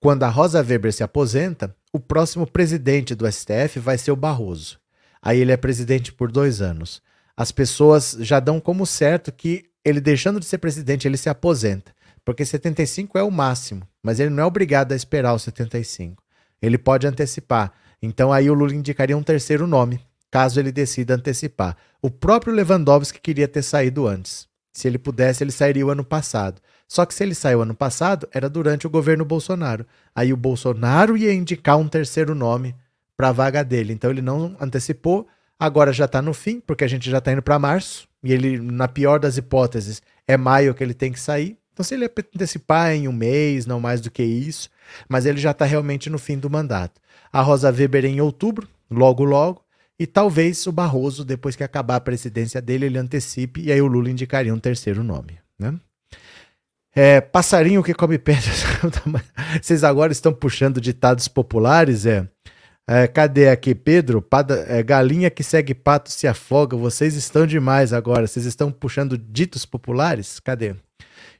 quando 0.00 0.22
a 0.22 0.28
Rosa 0.28 0.62
Weber 0.62 0.92
se 0.92 1.02
aposenta, 1.02 1.74
o 1.92 1.98
próximo 1.98 2.46
presidente 2.46 3.14
do 3.14 3.30
STF 3.30 3.78
vai 3.78 3.98
ser 3.98 4.12
o 4.12 4.16
Barroso. 4.16 4.78
Aí 5.22 5.40
ele 5.40 5.52
é 5.52 5.56
presidente 5.56 6.12
por 6.12 6.30
dois 6.30 6.60
anos. 6.60 7.02
As 7.36 7.50
pessoas 7.50 8.16
já 8.20 8.38
dão 8.38 8.60
como 8.60 8.86
certo 8.86 9.32
que 9.32 9.64
ele, 9.84 10.00
deixando 10.00 10.40
de 10.40 10.46
ser 10.46 10.58
presidente, 10.58 11.06
ele 11.06 11.16
se 11.16 11.28
aposenta. 11.28 11.94
Porque 12.24 12.44
75 12.44 13.16
é 13.18 13.22
o 13.22 13.30
máximo, 13.30 13.82
mas 14.02 14.18
ele 14.18 14.30
não 14.30 14.42
é 14.42 14.46
obrigado 14.46 14.92
a 14.92 14.96
esperar 14.96 15.34
os 15.34 15.42
75. 15.42 16.22
Ele 16.60 16.76
pode 16.76 17.06
antecipar. 17.06 17.72
Então 18.02 18.32
aí 18.32 18.50
o 18.50 18.54
Lula 18.54 18.74
indicaria 18.74 19.16
um 19.16 19.22
terceiro 19.22 19.66
nome, 19.66 20.00
caso 20.30 20.58
ele 20.58 20.72
decida 20.72 21.14
antecipar. 21.14 21.76
O 22.02 22.10
próprio 22.10 22.52
Lewandowski 22.52 23.20
queria 23.20 23.46
ter 23.46 23.62
saído 23.62 24.06
antes. 24.06 24.48
Se 24.76 24.86
ele 24.86 24.98
pudesse, 24.98 25.42
ele 25.42 25.52
sairia 25.52 25.86
o 25.86 25.88
ano 25.88 26.04
passado. 26.04 26.60
Só 26.86 27.06
que 27.06 27.14
se 27.14 27.22
ele 27.22 27.34
saiu 27.34 27.62
ano 27.62 27.74
passado, 27.74 28.28
era 28.30 28.46
durante 28.46 28.86
o 28.86 28.90
governo 28.90 29.24
Bolsonaro. 29.24 29.86
Aí 30.14 30.34
o 30.34 30.36
Bolsonaro 30.36 31.16
ia 31.16 31.32
indicar 31.32 31.78
um 31.78 31.88
terceiro 31.88 32.34
nome 32.34 32.76
para 33.16 33.30
a 33.30 33.32
vaga 33.32 33.64
dele. 33.64 33.94
Então 33.94 34.10
ele 34.10 34.20
não 34.20 34.54
antecipou, 34.60 35.26
agora 35.58 35.94
já 35.94 36.04
está 36.04 36.20
no 36.20 36.34
fim, 36.34 36.60
porque 36.60 36.84
a 36.84 36.88
gente 36.88 37.10
já 37.10 37.16
está 37.16 37.32
indo 37.32 37.40
para 37.40 37.58
março. 37.58 38.06
E 38.22 38.34
ele, 38.34 38.58
na 38.58 38.86
pior 38.86 39.18
das 39.18 39.38
hipóteses, 39.38 40.02
é 40.28 40.36
maio 40.36 40.74
que 40.74 40.84
ele 40.84 40.92
tem 40.92 41.10
que 41.10 41.20
sair. 41.20 41.56
Então, 41.72 41.82
se 41.82 41.94
ele 41.94 42.04
antecipar 42.04 42.92
em 42.92 43.08
um 43.08 43.12
mês, 43.12 43.64
não 43.64 43.80
mais 43.80 44.02
do 44.02 44.10
que 44.10 44.22
isso, 44.22 44.68
mas 45.08 45.24
ele 45.24 45.40
já 45.40 45.52
está 45.52 45.64
realmente 45.64 46.10
no 46.10 46.18
fim 46.18 46.36
do 46.36 46.50
mandato. 46.50 47.00
A 47.32 47.40
Rosa 47.40 47.72
Weber 47.72 48.04
em 48.04 48.20
outubro, 48.20 48.68
logo 48.90 49.24
logo. 49.24 49.62
E 49.98 50.06
talvez 50.06 50.66
o 50.66 50.72
Barroso, 50.72 51.24
depois 51.24 51.56
que 51.56 51.64
acabar 51.64 51.96
a 51.96 52.00
presidência 52.00 52.60
dele, 52.60 52.86
ele 52.86 52.98
antecipe 52.98 53.62
e 53.62 53.72
aí 53.72 53.80
o 53.80 53.86
Lula 53.86 54.10
indicaria 54.10 54.52
um 54.52 54.58
terceiro 54.58 55.02
nome. 55.02 55.38
Né? 55.58 55.74
É, 56.94 57.20
passarinho 57.20 57.82
que 57.82 57.94
come 57.94 58.18
pedras. 58.18 58.64
Vocês 59.60 59.84
agora 59.84 60.12
estão 60.12 60.32
puxando 60.32 60.80
ditados 60.80 61.28
populares, 61.28 62.04
é. 62.06 62.28
é 62.86 63.06
cadê 63.06 63.48
aqui, 63.48 63.74
Pedro? 63.74 64.20
Pada, 64.20 64.64
é, 64.68 64.82
galinha 64.82 65.30
que 65.30 65.42
segue 65.42 65.74
pato 65.74 66.10
se 66.10 66.26
afoga. 66.26 66.76
Vocês 66.76 67.14
estão 67.14 67.46
demais 67.46 67.92
agora. 67.92 68.26
Vocês 68.26 68.44
estão 68.44 68.70
puxando 68.70 69.16
ditos 69.16 69.64
populares? 69.64 70.40
Cadê? 70.40 70.74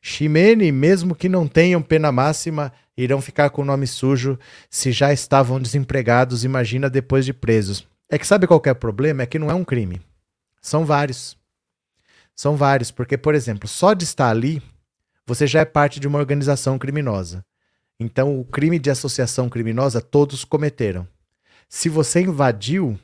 Ximene, 0.01 0.71
mesmo 0.71 1.15
que 1.15 1.29
não 1.29 1.49
tenham 1.49 1.83
pena 1.83 2.13
máxima, 2.13 2.73
irão 2.97 3.21
ficar 3.21 3.51
com 3.51 3.63
o 3.63 3.65
nome 3.65 3.87
sujo 3.87 4.39
se 4.71 4.93
já 4.93 5.13
estavam 5.13 5.61
desempregados, 5.61 6.45
imagina 6.45 6.89
depois 6.89 7.25
de 7.25 7.33
presos. 7.33 7.87
É 8.09 8.19
que 8.19 8.27
sabe 8.27 8.47
qual 8.47 8.61
que 8.61 8.69
é 8.69 8.73
o 8.73 8.77
problema? 8.77 9.23
É 9.23 9.27
que 9.27 9.39
não 9.39 9.51
é 9.51 9.55
um 9.55 9.65
crime. 9.65 10.01
São 10.63 10.85
vários. 10.85 11.37
São 12.35 12.57
vários, 12.57 12.91
porque, 12.91 13.17
por 13.17 13.35
exemplo, 13.35 13.69
só 13.69 13.95
de 13.95 14.05
estar 14.05 14.29
ali, 14.29 14.63
você 15.27 15.47
já 15.47 15.61
é 15.61 15.65
parte 15.65 15.99
de 15.99 16.07
uma 16.07 16.19
organização 16.19 16.79
criminosa. 16.79 17.45
Então, 17.99 18.39
o 18.39 18.45
crime 18.45 18.79
de 18.79 18.91
associação 18.91 19.49
criminosa 19.49 20.01
todos 20.01 20.45
cometeram. 20.45 21.09
Se 21.69 21.89
você 21.89 22.21
invadiu 22.21 22.99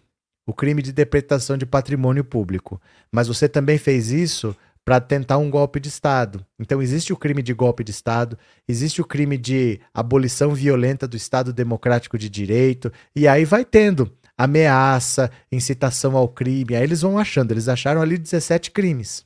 o 0.47 0.53
crime 0.53 0.83
de 0.83 0.93
depredação 0.93 1.57
de 1.57 1.65
patrimônio 1.65 2.25
público, 2.25 2.81
mas 3.11 3.27
você 3.27 3.49
também 3.49 3.79
fez 3.79 4.11
isso 4.11 4.55
para 4.85 5.01
tentar 5.01 5.39
um 5.39 5.51
golpe 5.51 5.81
de 5.81 5.89
Estado. 5.89 6.45
Então, 6.59 6.83
existe 6.83 7.13
o 7.13 7.17
crime 7.17 7.43
de 7.43 7.55
golpe 7.55 7.83
de 7.83 7.91
Estado, 7.91 8.39
existe 8.69 9.01
o 9.01 9.05
crime 9.05 9.39
de 9.39 9.81
abolição 9.95 10.55
violenta 10.55 11.09
do 11.09 11.17
Estado 11.17 11.53
Democrático 11.53 12.19
de 12.19 12.29
Direito, 12.29 12.93
e 13.17 13.27
aí 13.27 13.45
vai 13.45 13.65
tendo 13.65 14.13
ameaça, 14.37 15.31
incitação 15.51 16.17
ao 16.17 16.29
crime. 16.29 16.75
Aí 16.75 16.83
eles 16.83 17.03
vão 17.03 17.19
achando, 17.19 17.53
eles 17.53 17.69
acharam 17.69 18.01
ali 18.01 18.19
17 18.19 18.71
crimes. 18.71 19.25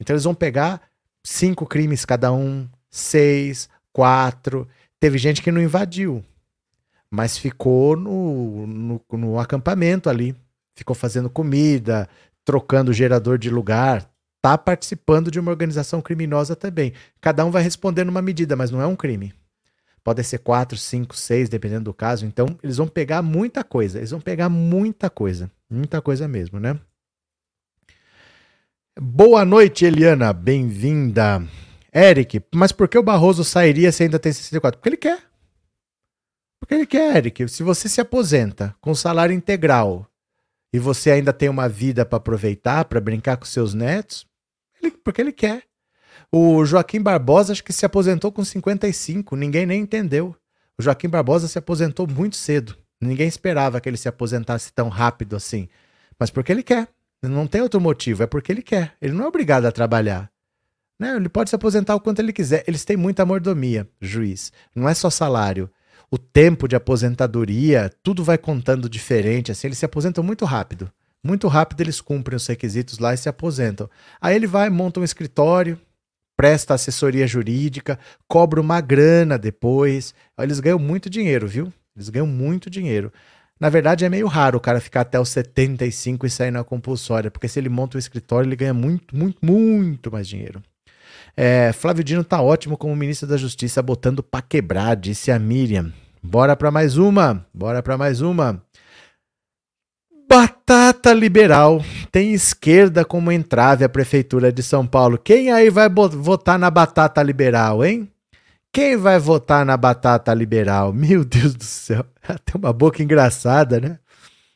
Então, 0.00 0.14
eles 0.14 0.24
vão 0.24 0.34
pegar 0.34 0.80
cinco 1.24 1.66
crimes 1.66 2.04
cada 2.04 2.32
um, 2.32 2.68
seis, 2.90 3.68
quatro. 3.92 4.68
Teve 5.00 5.18
gente 5.18 5.42
que 5.42 5.50
não 5.50 5.60
invadiu, 5.60 6.24
mas 7.10 7.38
ficou 7.38 7.96
no, 7.96 8.66
no, 8.66 9.00
no 9.12 9.38
acampamento 9.38 10.08
ali, 10.08 10.34
ficou 10.74 10.94
fazendo 10.94 11.30
comida, 11.30 12.08
trocando 12.44 12.92
gerador 12.92 13.38
de 13.38 13.50
lugar, 13.50 14.08
está 14.36 14.56
participando 14.56 15.30
de 15.30 15.40
uma 15.40 15.50
organização 15.50 16.00
criminosa 16.00 16.54
também. 16.54 16.92
Cada 17.20 17.44
um 17.44 17.50
vai 17.50 17.62
responder 17.62 18.04
numa 18.04 18.22
medida, 18.22 18.54
mas 18.54 18.70
não 18.70 18.80
é 18.80 18.86
um 18.86 18.96
crime. 18.96 19.34
Pode 20.06 20.22
ser 20.22 20.38
quatro, 20.38 20.78
cinco, 20.78 21.16
seis, 21.16 21.48
dependendo 21.48 21.86
do 21.86 21.92
caso. 21.92 22.24
Então, 22.24 22.46
eles 22.62 22.76
vão 22.76 22.86
pegar 22.86 23.22
muita 23.22 23.64
coisa. 23.64 23.98
Eles 23.98 24.12
vão 24.12 24.20
pegar 24.20 24.48
muita 24.48 25.10
coisa. 25.10 25.50
Muita 25.68 26.00
coisa 26.00 26.28
mesmo, 26.28 26.60
né? 26.60 26.78
Boa 28.96 29.44
noite, 29.44 29.84
Eliana. 29.84 30.32
Bem-vinda. 30.32 31.42
Eric, 31.92 32.40
mas 32.54 32.70
por 32.70 32.86
que 32.86 32.96
o 32.96 33.02
Barroso 33.02 33.42
sairia 33.42 33.90
se 33.90 34.04
ainda 34.04 34.16
tem 34.16 34.32
64? 34.32 34.78
Porque 34.78 34.90
ele 34.90 34.96
quer. 34.96 35.24
Porque 36.60 36.74
ele 36.74 36.86
quer, 36.86 37.16
Eric. 37.16 37.48
Se 37.48 37.64
você 37.64 37.88
se 37.88 38.00
aposenta 38.00 38.76
com 38.80 38.94
salário 38.94 39.34
integral 39.34 40.08
e 40.72 40.78
você 40.78 41.10
ainda 41.10 41.32
tem 41.32 41.48
uma 41.48 41.68
vida 41.68 42.06
para 42.06 42.18
aproveitar, 42.18 42.84
para 42.84 43.00
brincar 43.00 43.38
com 43.38 43.44
seus 43.44 43.74
netos, 43.74 44.24
ele, 44.80 44.92
porque 44.92 45.20
ele 45.20 45.32
quer. 45.32 45.64
O 46.38 46.66
Joaquim 46.66 47.00
Barbosa 47.00 47.54
acho 47.54 47.64
que 47.64 47.72
se 47.72 47.86
aposentou 47.86 48.30
com 48.30 48.44
55, 48.44 49.34
ninguém 49.34 49.64
nem 49.64 49.80
entendeu. 49.80 50.36
O 50.78 50.82
Joaquim 50.82 51.08
Barbosa 51.08 51.48
se 51.48 51.58
aposentou 51.58 52.06
muito 52.06 52.36
cedo. 52.36 52.76
Ninguém 53.00 53.26
esperava 53.26 53.80
que 53.80 53.88
ele 53.88 53.96
se 53.96 54.06
aposentasse 54.06 54.70
tão 54.70 54.90
rápido 54.90 55.34
assim. 55.34 55.66
Mas 56.20 56.28
porque 56.28 56.52
ele 56.52 56.62
quer. 56.62 56.88
Não 57.22 57.46
tem 57.46 57.62
outro 57.62 57.80
motivo, 57.80 58.22
é 58.22 58.26
porque 58.26 58.52
ele 58.52 58.60
quer. 58.60 58.92
Ele 59.00 59.14
não 59.14 59.24
é 59.24 59.28
obrigado 59.28 59.64
a 59.64 59.72
trabalhar. 59.72 60.30
Né? 61.00 61.16
Ele 61.16 61.30
pode 61.30 61.48
se 61.48 61.56
aposentar 61.56 61.94
o 61.94 62.00
quanto 62.00 62.18
ele 62.18 62.34
quiser. 62.34 62.64
Eles 62.68 62.84
têm 62.84 62.98
muita 62.98 63.24
mordomia, 63.24 63.88
juiz. 63.98 64.52
Não 64.74 64.86
é 64.86 64.92
só 64.92 65.08
salário. 65.08 65.70
O 66.10 66.18
tempo 66.18 66.68
de 66.68 66.76
aposentadoria, 66.76 67.90
tudo 68.02 68.22
vai 68.22 68.36
contando 68.36 68.90
diferente. 68.90 69.50
Assim, 69.50 69.68
eles 69.68 69.78
se 69.78 69.86
aposentam 69.86 70.22
muito 70.22 70.44
rápido. 70.44 70.92
Muito 71.24 71.48
rápido 71.48 71.80
eles 71.80 72.02
cumprem 72.02 72.36
os 72.36 72.46
requisitos 72.46 72.98
lá 72.98 73.14
e 73.14 73.16
se 73.16 73.26
aposentam. 73.26 73.88
Aí 74.20 74.36
ele 74.36 74.46
vai, 74.46 74.68
monta 74.68 75.00
um 75.00 75.04
escritório, 75.04 75.80
presta 76.36 76.74
assessoria 76.74 77.26
jurídica, 77.26 77.98
cobra 78.28 78.60
uma 78.60 78.80
grana 78.80 79.38
depois. 79.38 80.14
Eles 80.38 80.60
ganham 80.60 80.78
muito 80.78 81.08
dinheiro, 81.08 81.46
viu? 81.46 81.72
Eles 81.96 82.08
ganham 82.08 82.26
muito 82.26 82.68
dinheiro. 82.68 83.12
Na 83.58 83.70
verdade, 83.70 84.04
é 84.04 84.08
meio 84.08 84.26
raro 84.26 84.58
o 84.58 84.60
cara 84.60 84.80
ficar 84.80 85.00
até 85.00 85.18
os 85.18 85.30
75 85.30 86.26
e 86.26 86.30
sair 86.30 86.50
na 86.50 86.62
compulsória, 86.62 87.30
porque 87.30 87.48
se 87.48 87.58
ele 87.58 87.70
monta 87.70 87.96
um 87.96 87.98
escritório, 87.98 88.46
ele 88.46 88.56
ganha 88.56 88.74
muito, 88.74 89.16
muito, 89.16 89.38
muito 89.44 90.12
mais 90.12 90.28
dinheiro. 90.28 90.62
É, 91.34 91.72
Flávio 91.72 92.04
Dino 92.04 92.22
tá 92.22 92.40
ótimo 92.40 92.76
como 92.76 92.94
ministro 92.94 93.26
da 93.26 93.36
Justiça, 93.36 93.82
botando 93.82 94.22
pra 94.22 94.42
quebrar, 94.42 94.94
disse 94.94 95.30
a 95.30 95.38
Miriam. 95.38 95.90
Bora 96.22 96.54
pra 96.54 96.70
mais 96.70 96.98
uma, 96.98 97.46
bora 97.54 97.82
pra 97.82 97.96
mais 97.96 98.20
uma. 98.20 98.62
Batata 100.28 101.12
liberal 101.12 101.80
tem 102.10 102.32
esquerda 102.32 103.04
como 103.04 103.30
entrave 103.30 103.84
à 103.84 103.88
prefeitura 103.88 104.52
de 104.52 104.62
São 104.62 104.86
Paulo. 104.86 105.16
Quem 105.16 105.52
aí 105.52 105.70
vai 105.70 105.88
votar 105.88 106.58
na 106.58 106.70
batata 106.70 107.22
liberal, 107.22 107.84
hein? 107.84 108.10
Quem 108.72 108.96
vai 108.96 109.18
votar 109.18 109.64
na 109.64 109.76
batata 109.76 110.34
liberal? 110.34 110.92
Meu 110.92 111.24
Deus 111.24 111.54
do 111.54 111.64
céu. 111.64 112.04
Ela 112.28 112.40
uma 112.56 112.72
boca 112.72 113.02
engraçada, 113.02 113.80
né? 113.80 113.98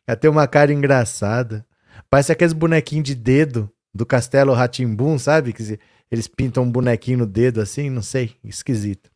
Ela 0.06 0.18
uma 0.30 0.46
cara 0.46 0.72
engraçada. 0.72 1.64
Parece 2.10 2.32
aqueles 2.32 2.52
bonequinhos 2.52 3.04
de 3.04 3.14
dedo 3.14 3.70
do 3.94 4.04
Castelo 4.04 4.52
Ratimbum, 4.52 5.18
sabe? 5.18 5.52
Que 5.52 5.78
eles 6.10 6.26
pintam 6.26 6.64
um 6.64 6.70
bonequinho 6.70 7.18
no 7.18 7.26
dedo 7.26 7.60
assim, 7.60 7.88
não 7.88 8.02
sei, 8.02 8.34
esquisito. 8.42 9.08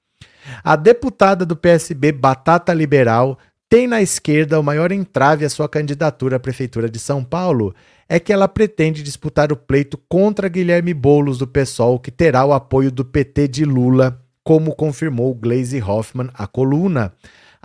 A 0.62 0.76
deputada 0.76 1.44
do 1.44 1.56
PSB, 1.56 2.12
Batata 2.12 2.72
Liberal, 2.72 3.38
tem 3.68 3.86
na 3.86 4.00
esquerda 4.00 4.60
o 4.60 4.62
maior 4.62 4.92
entrave 4.92 5.44
à 5.44 5.50
sua 5.50 5.68
candidatura 5.68 6.36
à 6.36 6.40
Prefeitura 6.40 6.88
de 6.88 6.98
São 6.98 7.24
Paulo 7.24 7.74
é 8.08 8.20
que 8.20 8.32
ela 8.32 8.46
pretende 8.46 9.02
disputar 9.02 9.50
o 9.52 9.56
pleito 9.56 9.98
contra 10.08 10.48
Guilherme 10.48 10.92
Boulos 10.92 11.38
do 11.38 11.46
PSOL, 11.46 11.98
que 11.98 12.10
terá 12.10 12.44
o 12.44 12.52
apoio 12.52 12.92
do 12.92 13.04
PT 13.04 13.48
de 13.48 13.64
Lula, 13.64 14.20
como 14.42 14.74
confirmou 14.74 15.34
Glaze 15.34 15.82
Hoffman 15.82 16.28
à 16.34 16.46
coluna. 16.46 17.12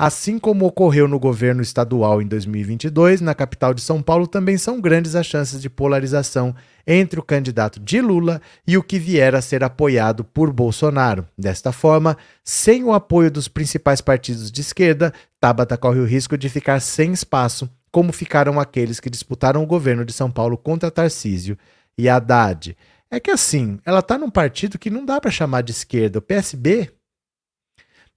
Assim 0.01 0.39
como 0.39 0.65
ocorreu 0.65 1.09
no 1.09 1.19
governo 1.19 1.61
estadual 1.61 2.21
em 2.21 2.25
2022, 2.25 3.19
na 3.19 3.35
capital 3.35 3.73
de 3.73 3.81
São 3.81 4.01
Paulo 4.01 4.27
também 4.27 4.57
são 4.57 4.79
grandes 4.79 5.13
as 5.13 5.25
chances 5.25 5.61
de 5.61 5.69
polarização 5.69 6.55
entre 6.87 7.19
o 7.19 7.23
candidato 7.23 7.81
de 7.81 7.99
Lula 7.99 8.41
e 8.65 8.77
o 8.77 8.81
que 8.81 8.97
vier 8.97 9.35
a 9.35 9.41
ser 9.41 9.61
apoiado 9.61 10.23
por 10.23 10.53
Bolsonaro. 10.53 11.27
Desta 11.37 11.73
forma, 11.73 12.17
sem 12.45 12.81
o 12.85 12.93
apoio 12.93 13.29
dos 13.29 13.49
principais 13.49 13.99
partidos 13.99 14.49
de 14.49 14.61
esquerda, 14.61 15.13
Tabata 15.37 15.75
corre 15.75 15.99
o 15.99 16.05
risco 16.05 16.37
de 16.37 16.47
ficar 16.47 16.79
sem 16.79 17.11
espaço, 17.11 17.69
como 17.91 18.13
ficaram 18.13 18.57
aqueles 18.57 19.01
que 19.01 19.09
disputaram 19.09 19.61
o 19.61 19.67
governo 19.67 20.05
de 20.05 20.13
São 20.13 20.31
Paulo 20.31 20.57
contra 20.57 20.89
Tarcísio 20.89 21.57
e 21.97 22.07
Haddad. 22.07 22.73
É 23.11 23.19
que 23.19 23.31
assim, 23.31 23.77
ela 23.83 23.99
está 23.99 24.17
num 24.17 24.29
partido 24.29 24.79
que 24.79 24.89
não 24.89 25.05
dá 25.05 25.19
para 25.19 25.29
chamar 25.29 25.61
de 25.61 25.73
esquerda. 25.73 26.19
O 26.19 26.21
PSB 26.21 26.89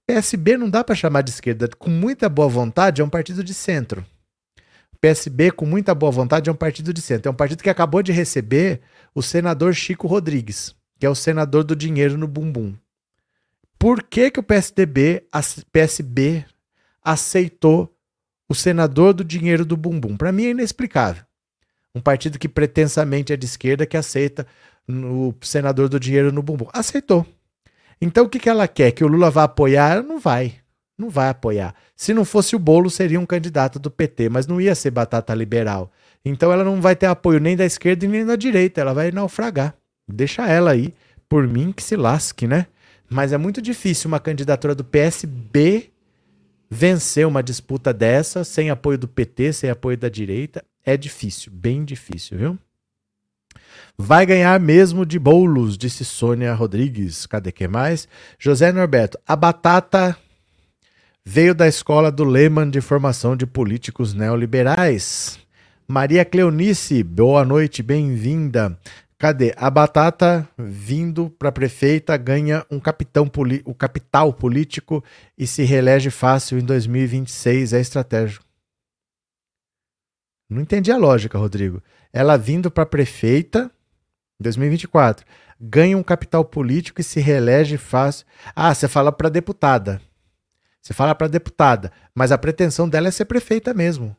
PSB 0.05 0.57
não 0.57 0.69
dá 0.69 0.83
para 0.83 0.95
chamar 0.95 1.21
de 1.21 1.31
esquerda. 1.31 1.67
Com 1.77 1.89
muita 1.89 2.27
boa 2.27 2.47
vontade, 2.47 3.01
é 3.01 3.05
um 3.05 3.09
partido 3.09 3.43
de 3.43 3.53
centro. 3.53 4.05
PSB, 5.03 5.51
com 5.51 5.65
muita 5.65 5.93
boa 5.93 6.11
vontade, 6.11 6.49
é 6.49 6.53
um 6.53 6.55
partido 6.55 6.93
de 6.93 7.01
centro. 7.01 7.27
É 7.27 7.31
um 7.31 7.35
partido 7.35 7.61
que 7.61 7.69
acabou 7.69 8.01
de 8.01 8.13
receber 8.13 8.81
o 9.13 9.21
senador 9.21 9.73
Chico 9.73 10.07
Rodrigues, 10.07 10.73
que 10.97 11.05
é 11.05 11.09
o 11.09 11.15
senador 11.15 11.65
do 11.65 11.75
dinheiro 11.75 12.17
no 12.17 12.25
bumbum. 12.25 12.73
Por 13.77 14.01
que, 14.01 14.31
que 14.31 14.39
o 14.39 14.43
PSDB, 14.43 15.27
a 15.29 15.41
PSB 15.71 16.45
aceitou 17.03 17.93
o 18.47 18.55
senador 18.55 19.13
do 19.13 19.25
dinheiro 19.25 19.65
do 19.65 19.75
bumbum? 19.75 20.15
Para 20.15 20.31
mim 20.31 20.45
é 20.45 20.49
inexplicável. 20.51 21.25
Um 21.93 21.99
partido 21.99 22.39
que 22.39 22.47
pretensamente 22.47 23.33
é 23.33 23.35
de 23.35 23.45
esquerda 23.45 23.85
que 23.85 23.97
aceita 23.97 24.47
o 24.87 25.33
senador 25.41 25.89
do 25.89 25.99
dinheiro 25.99 26.31
no 26.31 26.41
bumbum. 26.41 26.69
Aceitou. 26.71 27.25
Então 28.03 28.25
o 28.25 28.29
que, 28.29 28.37
que 28.37 28.49
ela 28.49 28.67
quer? 28.67 28.91
Que 28.91 29.01
o 29.01 29.07
Lula 29.07 29.31
vá 29.31 29.45
apoiar? 29.45 30.03
Não 30.03 30.19
vai. 30.19 30.55
Não 30.97 31.09
vai 31.09 31.29
apoiar. 31.29 31.73
Se 31.95 32.13
não 32.13 32.25
fosse 32.25 32.53
o 32.53 32.59
Bolo, 32.59 32.89
seria 32.89 33.17
um 33.17 33.25
candidato 33.25 33.79
do 33.79 33.89
PT, 33.89 34.27
mas 34.27 34.45
não 34.45 34.59
ia 34.59 34.75
ser 34.75 34.91
batata 34.91 35.33
liberal. 35.33 35.89
Então 36.25 36.51
ela 36.51 36.65
não 36.65 36.81
vai 36.81 36.97
ter 36.97 37.05
apoio 37.05 37.39
nem 37.39 37.55
da 37.55 37.63
esquerda 37.63 38.05
nem 38.05 38.25
da 38.25 38.35
direita. 38.35 38.81
Ela 38.81 38.93
vai 38.93 39.09
naufragar. 39.09 39.73
Deixa 40.05 40.45
ela 40.45 40.71
aí. 40.71 40.93
Por 41.29 41.47
mim, 41.47 41.71
que 41.71 41.81
se 41.81 41.95
lasque, 41.95 42.45
né? 42.45 42.67
Mas 43.09 43.31
é 43.31 43.37
muito 43.37 43.61
difícil 43.61 44.09
uma 44.09 44.19
candidatura 44.19 44.75
do 44.75 44.83
PSB 44.83 45.89
vencer 46.69 47.25
uma 47.25 47.41
disputa 47.41 47.93
dessa 47.93 48.43
sem 48.43 48.69
apoio 48.69 48.97
do 48.97 49.07
PT, 49.07 49.53
sem 49.53 49.69
apoio 49.69 49.97
da 49.97 50.09
direita. 50.09 50.61
É 50.85 50.97
difícil, 50.97 51.53
bem 51.53 51.85
difícil, 51.85 52.37
viu? 52.37 52.59
Vai 53.97 54.25
ganhar 54.25 54.59
mesmo 54.59 55.05
de 55.05 55.19
bolos, 55.19 55.77
disse 55.77 56.03
Sônia 56.03 56.53
Rodrigues. 56.53 57.25
Cadê 57.27 57.51
que 57.51 57.67
mais? 57.67 58.07
José 58.39 58.71
Norberto, 58.71 59.19
a 59.27 59.35
batata 59.35 60.17
veio 61.23 61.53
da 61.53 61.67
escola 61.67 62.11
do 62.11 62.23
Lehman 62.23 62.69
de 62.69 62.81
formação 62.81 63.35
de 63.35 63.45
políticos 63.45 64.13
neoliberais. 64.13 65.39
Maria 65.87 66.25
Cleonice, 66.25 67.03
boa 67.03 67.45
noite, 67.45 67.83
bem-vinda. 67.83 68.77
Cadê? 69.17 69.53
A 69.55 69.69
batata 69.69 70.49
vindo 70.57 71.29
para 71.29 71.51
prefeita 71.51 72.17
ganha 72.17 72.65
um 72.69 72.79
capitão 72.79 73.29
o 73.63 73.75
capital 73.75 74.33
político 74.33 75.03
e 75.37 75.45
se 75.45 75.63
reelege 75.63 76.09
fácil 76.09 76.57
em 76.57 76.65
2026. 76.65 77.73
É 77.73 77.79
estratégico. 77.79 78.43
Não 80.49 80.61
entendi 80.61 80.91
a 80.91 80.97
lógica, 80.97 81.37
Rodrigo. 81.37 81.81
Ela 82.11 82.37
vindo 82.37 82.69
para 82.69 82.85
prefeita 82.85 83.71
2024. 84.43 85.25
Ganha 85.59 85.97
um 85.97 86.03
capital 86.03 86.45
político 86.45 87.01
e 87.01 87.03
se 87.03 87.19
reelege 87.19 87.77
fácil. 87.77 88.25
Ah, 88.55 88.73
você 88.73 88.87
fala 88.87 89.11
para 89.11 89.29
deputada. 89.29 89.99
Você 90.79 90.93
fala 90.93 91.15
para 91.15 91.27
deputada, 91.27 91.91
mas 92.13 92.31
a 92.31 92.37
pretensão 92.37 92.87
dela 92.87 93.07
é 93.07 93.11
ser 93.11 93.25
prefeita 93.25 93.73
mesmo. 93.73 94.15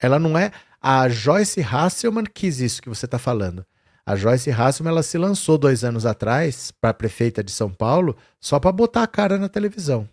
Ela 0.00 0.18
não 0.18 0.38
é. 0.38 0.52
A 0.80 1.08
Joyce 1.08 1.60
Hasselman 1.60 2.24
quis 2.24 2.60
isso 2.60 2.80
que 2.80 2.88
você 2.88 3.04
está 3.04 3.18
falando. 3.18 3.66
A 4.06 4.14
Joyce 4.14 4.50
Hasselman 4.50 4.92
ela 4.92 5.02
se 5.02 5.18
lançou 5.18 5.58
dois 5.58 5.82
anos 5.82 6.06
atrás 6.06 6.70
para 6.70 6.94
prefeita 6.94 7.42
de 7.42 7.50
São 7.50 7.70
Paulo 7.70 8.16
só 8.38 8.60
para 8.60 8.70
botar 8.70 9.02
a 9.02 9.06
cara 9.08 9.38
na 9.38 9.48
televisão. 9.48 10.08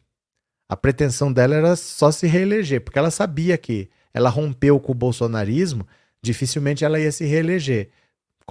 A 0.67 0.77
pretensão 0.77 1.31
dela 1.31 1.53
era 1.53 1.75
só 1.75 2.09
se 2.11 2.25
reeleger, 2.25 2.81
porque 2.81 2.97
ela 2.97 3.11
sabia 3.11 3.57
que 3.57 3.89
ela 4.13 4.29
rompeu 4.29 4.79
com 4.79 4.93
o 4.93 4.95
bolsonarismo, 4.95 5.85
dificilmente 6.21 6.85
ela 6.85 6.99
ia 6.99 7.11
se 7.11 7.25
reeleger, 7.25 7.89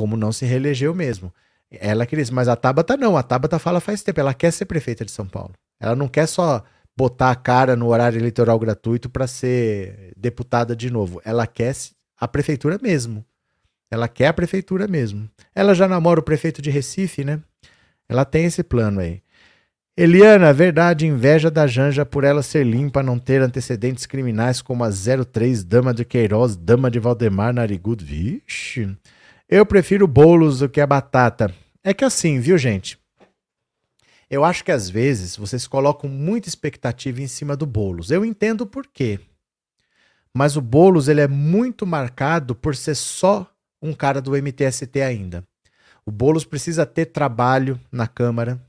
como 0.00 0.16
não 0.16 0.32
se 0.32 0.46
reelegeu 0.46 0.94
mesmo. 0.94 1.30
Ela 1.70 2.06
queria 2.06 2.22
isso, 2.22 2.32
mas 2.32 2.48
a 2.48 2.56
Tabata 2.56 2.96
não, 2.96 3.18
a 3.18 3.22
Tabata 3.22 3.58
fala 3.58 3.80
faz 3.80 4.02
tempo, 4.02 4.18
ela 4.18 4.32
quer 4.32 4.50
ser 4.50 4.64
prefeita 4.64 5.04
de 5.04 5.10
São 5.10 5.26
Paulo. 5.26 5.52
Ela 5.78 5.94
não 5.94 6.08
quer 6.08 6.24
só 6.24 6.64
botar 6.96 7.30
a 7.30 7.34
cara 7.34 7.76
no 7.76 7.88
horário 7.88 8.18
eleitoral 8.18 8.58
gratuito 8.58 9.10
para 9.10 9.26
ser 9.26 10.14
deputada 10.16 10.74
de 10.74 10.90
novo. 10.90 11.20
Ela 11.22 11.46
quer 11.46 11.76
a 12.18 12.26
prefeitura 12.26 12.78
mesmo. 12.80 13.22
Ela 13.90 14.08
quer 14.08 14.28
a 14.28 14.32
prefeitura 14.32 14.88
mesmo. 14.88 15.28
Ela 15.54 15.74
já 15.74 15.86
namora 15.86 16.18
o 16.18 16.22
prefeito 16.22 16.62
de 16.62 16.70
Recife, 16.70 17.22
né? 17.22 17.38
Ela 18.08 18.24
tem 18.24 18.46
esse 18.46 18.62
plano 18.62 19.00
aí. 19.00 19.20
Eliana, 19.94 20.50
verdade, 20.50 21.06
inveja 21.06 21.50
da 21.50 21.66
Janja 21.66 22.06
por 22.06 22.24
ela 22.24 22.42
ser 22.42 22.64
limpa, 22.64 23.02
não 23.02 23.18
ter 23.18 23.42
antecedentes 23.42 24.06
criminais 24.06 24.62
como 24.62 24.82
a 24.82 24.88
03, 24.90 25.62
Dama 25.62 25.92
de 25.92 26.06
Queiroz, 26.06 26.56
Dama 26.56 26.90
de 26.90 26.98
Valdemar, 26.98 27.52
Narigudo. 27.52 28.02
Vixe. 28.02 28.96
Eu 29.52 29.66
prefiro 29.66 30.06
bolos 30.06 30.60
do 30.60 30.68
que 30.68 30.80
a 30.80 30.86
batata. 30.86 31.52
É 31.82 31.92
que 31.92 32.04
assim, 32.04 32.38
viu, 32.38 32.56
gente? 32.56 32.96
Eu 34.30 34.44
acho 34.44 34.62
que 34.62 34.70
às 34.70 34.88
vezes 34.88 35.36
vocês 35.36 35.66
colocam 35.66 36.08
muita 36.08 36.48
expectativa 36.48 37.20
em 37.20 37.26
cima 37.26 37.56
do 37.56 37.66
Boulos. 37.66 38.12
Eu 38.12 38.24
entendo 38.24 38.64
por 38.64 38.86
quê. 38.86 39.18
Mas 40.32 40.56
o 40.56 40.60
Boulos 40.60 41.08
ele 41.08 41.20
é 41.20 41.26
muito 41.26 41.84
marcado 41.84 42.54
por 42.54 42.76
ser 42.76 42.94
só 42.94 43.44
um 43.82 43.92
cara 43.92 44.20
do 44.20 44.40
MTST 44.40 45.02
ainda. 45.02 45.42
O 46.06 46.12
Boulos 46.12 46.44
precisa 46.44 46.86
ter 46.86 47.06
trabalho 47.06 47.80
na 47.90 48.06
Câmara. 48.06 48.64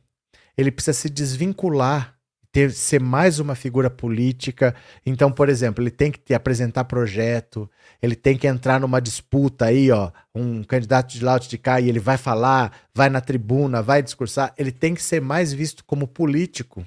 Ele 0.57 0.71
precisa 0.71 0.97
se 0.97 1.11
desvincular 1.11 2.17
ter, 2.51 2.71
ser 2.71 2.99
mais 2.99 3.39
uma 3.39 3.55
figura 3.55 3.89
política. 3.89 4.75
Então, 5.05 5.31
por 5.31 5.49
exemplo, 5.49 5.83
ele 5.83 5.91
tem 5.91 6.11
que 6.11 6.19
te 6.19 6.33
apresentar 6.33 6.83
projeto, 6.83 7.69
ele 8.01 8.15
tem 8.15 8.37
que 8.37 8.47
entrar 8.47 8.79
numa 8.79 9.01
disputa 9.01 9.65
aí, 9.65 9.89
ó, 9.91 10.11
um 10.35 10.63
candidato 10.63 11.11
de 11.11 11.23
lá 11.23 11.37
de 11.37 11.57
cá 11.57 11.79
e 11.79 11.87
ele 11.87 11.99
vai 11.99 12.17
falar, 12.17 12.75
vai 12.93 13.09
na 13.09 13.21
tribuna, 13.21 13.81
vai 13.81 14.03
discursar, 14.03 14.53
ele 14.57 14.71
tem 14.71 14.93
que 14.93 15.01
ser 15.01 15.21
mais 15.21 15.53
visto 15.53 15.83
como 15.85 16.07
político 16.07 16.85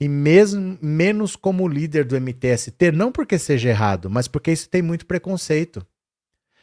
e 0.00 0.08
mesmo 0.08 0.78
menos 0.80 1.34
como 1.34 1.68
líder 1.68 2.04
do 2.04 2.16
MTST, 2.16 2.92
não 2.92 3.10
porque 3.10 3.38
seja 3.38 3.68
errado, 3.68 4.08
mas 4.08 4.28
porque 4.28 4.52
isso 4.52 4.68
tem 4.68 4.80
muito 4.80 5.04
preconceito. 5.06 5.84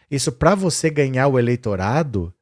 Isso 0.10 0.32
para 0.32 0.56
você 0.56 0.90
ganhar 0.90 1.28
o 1.28 1.38
eleitorado 1.38 2.34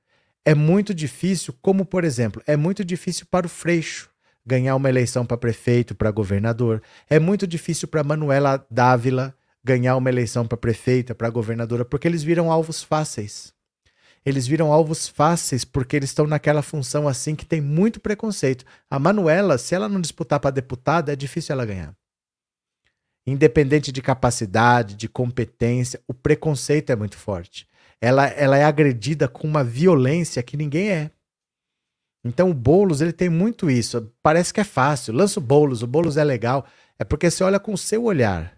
é 0.45 0.53
muito 0.53 0.93
difícil, 0.93 1.55
como 1.61 1.85
por 1.85 2.03
exemplo, 2.03 2.43
é 2.45 2.55
muito 2.55 2.85
difícil 2.85 3.25
para 3.29 3.47
o 3.47 3.49
Freixo 3.49 4.12
ganhar 4.45 4.75
uma 4.75 4.89
eleição 4.89 5.25
para 5.25 5.37
prefeito, 5.37 5.95
para 5.95 6.11
governador. 6.11 6.81
É 7.09 7.19
muito 7.19 7.47
difícil 7.47 7.87
para 7.87 8.03
Manuela 8.03 8.65
Dávila 8.69 9.35
ganhar 9.63 9.95
uma 9.95 10.09
eleição 10.09 10.45
para 10.45 10.57
prefeita, 10.57 11.15
para 11.15 11.29
governadora, 11.29 11.85
porque 11.85 12.07
eles 12.07 12.23
viram 12.23 12.51
alvos 12.51 12.83
fáceis. 12.83 13.53
Eles 14.25 14.47
viram 14.47 14.71
alvos 14.71 15.07
fáceis 15.07 15.65
porque 15.65 15.95
eles 15.95 16.09
estão 16.09 16.25
naquela 16.25 16.61
função 16.61 17.07
assim 17.07 17.35
que 17.35 17.45
tem 17.45 17.61
muito 17.61 17.99
preconceito. 17.99 18.65
A 18.89 18.97
Manuela, 18.97 19.57
se 19.57 19.75
ela 19.75 19.89
não 19.89 19.99
disputar 19.99 20.39
para 20.39 20.51
deputada, 20.51 21.11
é 21.11 21.15
difícil 21.15 21.53
ela 21.53 21.65
ganhar. 21.65 21.93
Independente 23.25 23.91
de 23.91 24.01
capacidade, 24.01 24.95
de 24.95 25.07
competência, 25.07 26.01
o 26.07 26.13
preconceito 26.13 26.89
é 26.89 26.95
muito 26.95 27.17
forte. 27.17 27.67
Ela, 28.01 28.27
ela 28.27 28.57
é 28.57 28.65
agredida 28.65 29.29
com 29.29 29.47
uma 29.47 29.63
violência 29.63 30.43
que 30.43 30.57
ninguém 30.57 30.89
é. 30.89 31.11
Então 32.23 32.49
o 32.49 32.53
Boulos, 32.53 33.01
ele 33.01 33.11
tem 33.11 33.29
muito 33.29 33.69
isso. 33.69 34.11
Parece 34.21 34.53
que 34.53 34.61
é 34.61 34.63
fácil. 34.63 35.13
Lança 35.13 35.39
o 35.39 35.43
Boulos, 35.43 35.83
o 35.83 35.87
Boulos 35.87 36.17
é 36.17 36.23
legal. 36.23 36.65
É 36.97 37.03
porque 37.03 37.29
você 37.29 37.43
olha 37.43 37.59
com 37.59 37.73
o 37.73 37.77
seu 37.77 38.03
olhar. 38.03 38.57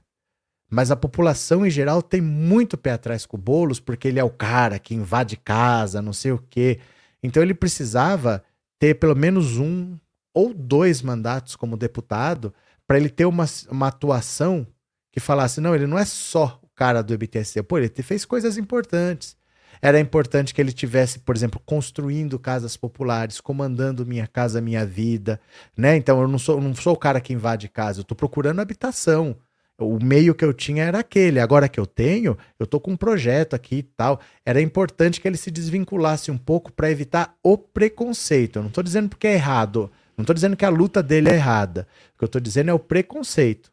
Mas 0.70 0.92
a 0.92 0.96
população 0.96 1.66
em 1.66 1.70
geral 1.70 2.02
tem 2.02 2.22
muito 2.22 2.78
pé 2.78 2.92
atrás 2.92 3.26
com 3.26 3.38
o 3.38 3.40
Boulos, 3.40 3.80
porque 3.80 4.08
ele 4.08 4.20
é 4.20 4.24
o 4.24 4.30
cara 4.30 4.78
que 4.80 4.94
invade 4.94 5.38
casa, 5.38 6.02
não 6.02 6.14
sei 6.14 6.32
o 6.32 6.44
quê. 6.50 6.80
Então 7.24 7.42
ele 7.42 7.54
precisava 7.54 8.44
ter 8.80 8.96
pelo 8.96 9.16
menos 9.16 9.58
um 9.58 9.98
ou 10.34 10.54
dois 10.54 11.02
mandatos 11.02 11.56
como 11.56 11.78
deputado 11.78 12.54
para 12.86 12.98
ele 12.98 13.10
ter 13.10 13.26
uma, 13.26 13.46
uma 13.70 13.88
atuação 13.88 14.68
que 15.12 15.20
falasse: 15.20 15.62
não, 15.62 15.74
ele 15.74 15.88
não 15.88 15.98
é 15.98 16.06
só 16.06 16.60
o 16.62 16.68
cara 16.76 17.02
do 17.02 17.14
MTST. 17.14 17.64
Pô, 17.64 17.78
ele 17.78 17.90
fez 17.90 18.26
coisas 18.26 18.58
importantes. 18.58 19.38
Era 19.86 20.00
importante 20.00 20.52
que 20.52 20.60
ele 20.60 20.72
tivesse, 20.72 21.20
por 21.20 21.36
exemplo, 21.36 21.62
construindo 21.64 22.40
casas 22.40 22.76
populares, 22.76 23.40
comandando 23.40 24.04
Minha 24.04 24.26
Casa 24.26 24.60
Minha 24.60 24.84
Vida, 24.84 25.40
né? 25.78 25.96
Então 25.96 26.20
eu 26.20 26.28
não 26.28 26.40
sou, 26.40 26.60
não 26.60 26.74
sou 26.74 26.94
o 26.94 26.98
cara 26.98 27.22
que 27.22 27.32
invade 27.32 27.70
casa, 27.70 28.00
eu 28.00 28.02
estou 28.02 28.18
procurando 28.18 28.60
habitação. 28.60 29.36
O 29.78 30.04
meio 30.04 30.34
que 30.34 30.44
eu 30.44 30.56
tinha 30.56 30.86
era 30.86 30.98
aquele. 30.98 31.40
Agora 31.40 31.70
que 31.70 31.80
eu 31.80 31.86
tenho, 31.86 32.36
eu 32.58 32.66
tô 32.66 32.80
com 32.80 32.94
um 32.94 32.98
projeto 32.98 33.54
aqui 33.56 33.76
e 33.76 33.84
tal. 33.84 34.20
Era 34.44 34.60
importante 34.60 35.22
que 35.22 35.28
ele 35.28 35.38
se 35.38 35.52
desvinculasse 35.52 36.32
um 36.32 36.38
pouco 36.38 36.72
para 36.72 36.90
evitar 36.90 37.36
o 37.44 37.56
preconceito. 37.56 38.56
Eu 38.56 38.64
não 38.64 38.70
estou 38.70 38.84
dizendo 38.84 39.10
porque 39.10 39.28
é 39.28 39.34
errado. 39.34 39.92
Não 40.18 40.24
estou 40.24 40.34
dizendo 40.34 40.58
que 40.58 40.66
a 40.66 40.70
luta 40.70 41.04
dele 41.04 41.30
é 41.30 41.36
errada. 41.36 41.88
O 42.16 42.18
que 42.18 42.24
eu 42.24 42.28
estou 42.28 42.42
dizendo 42.42 42.72
é 42.72 42.74
o 42.74 42.80
preconceito. 42.80 43.72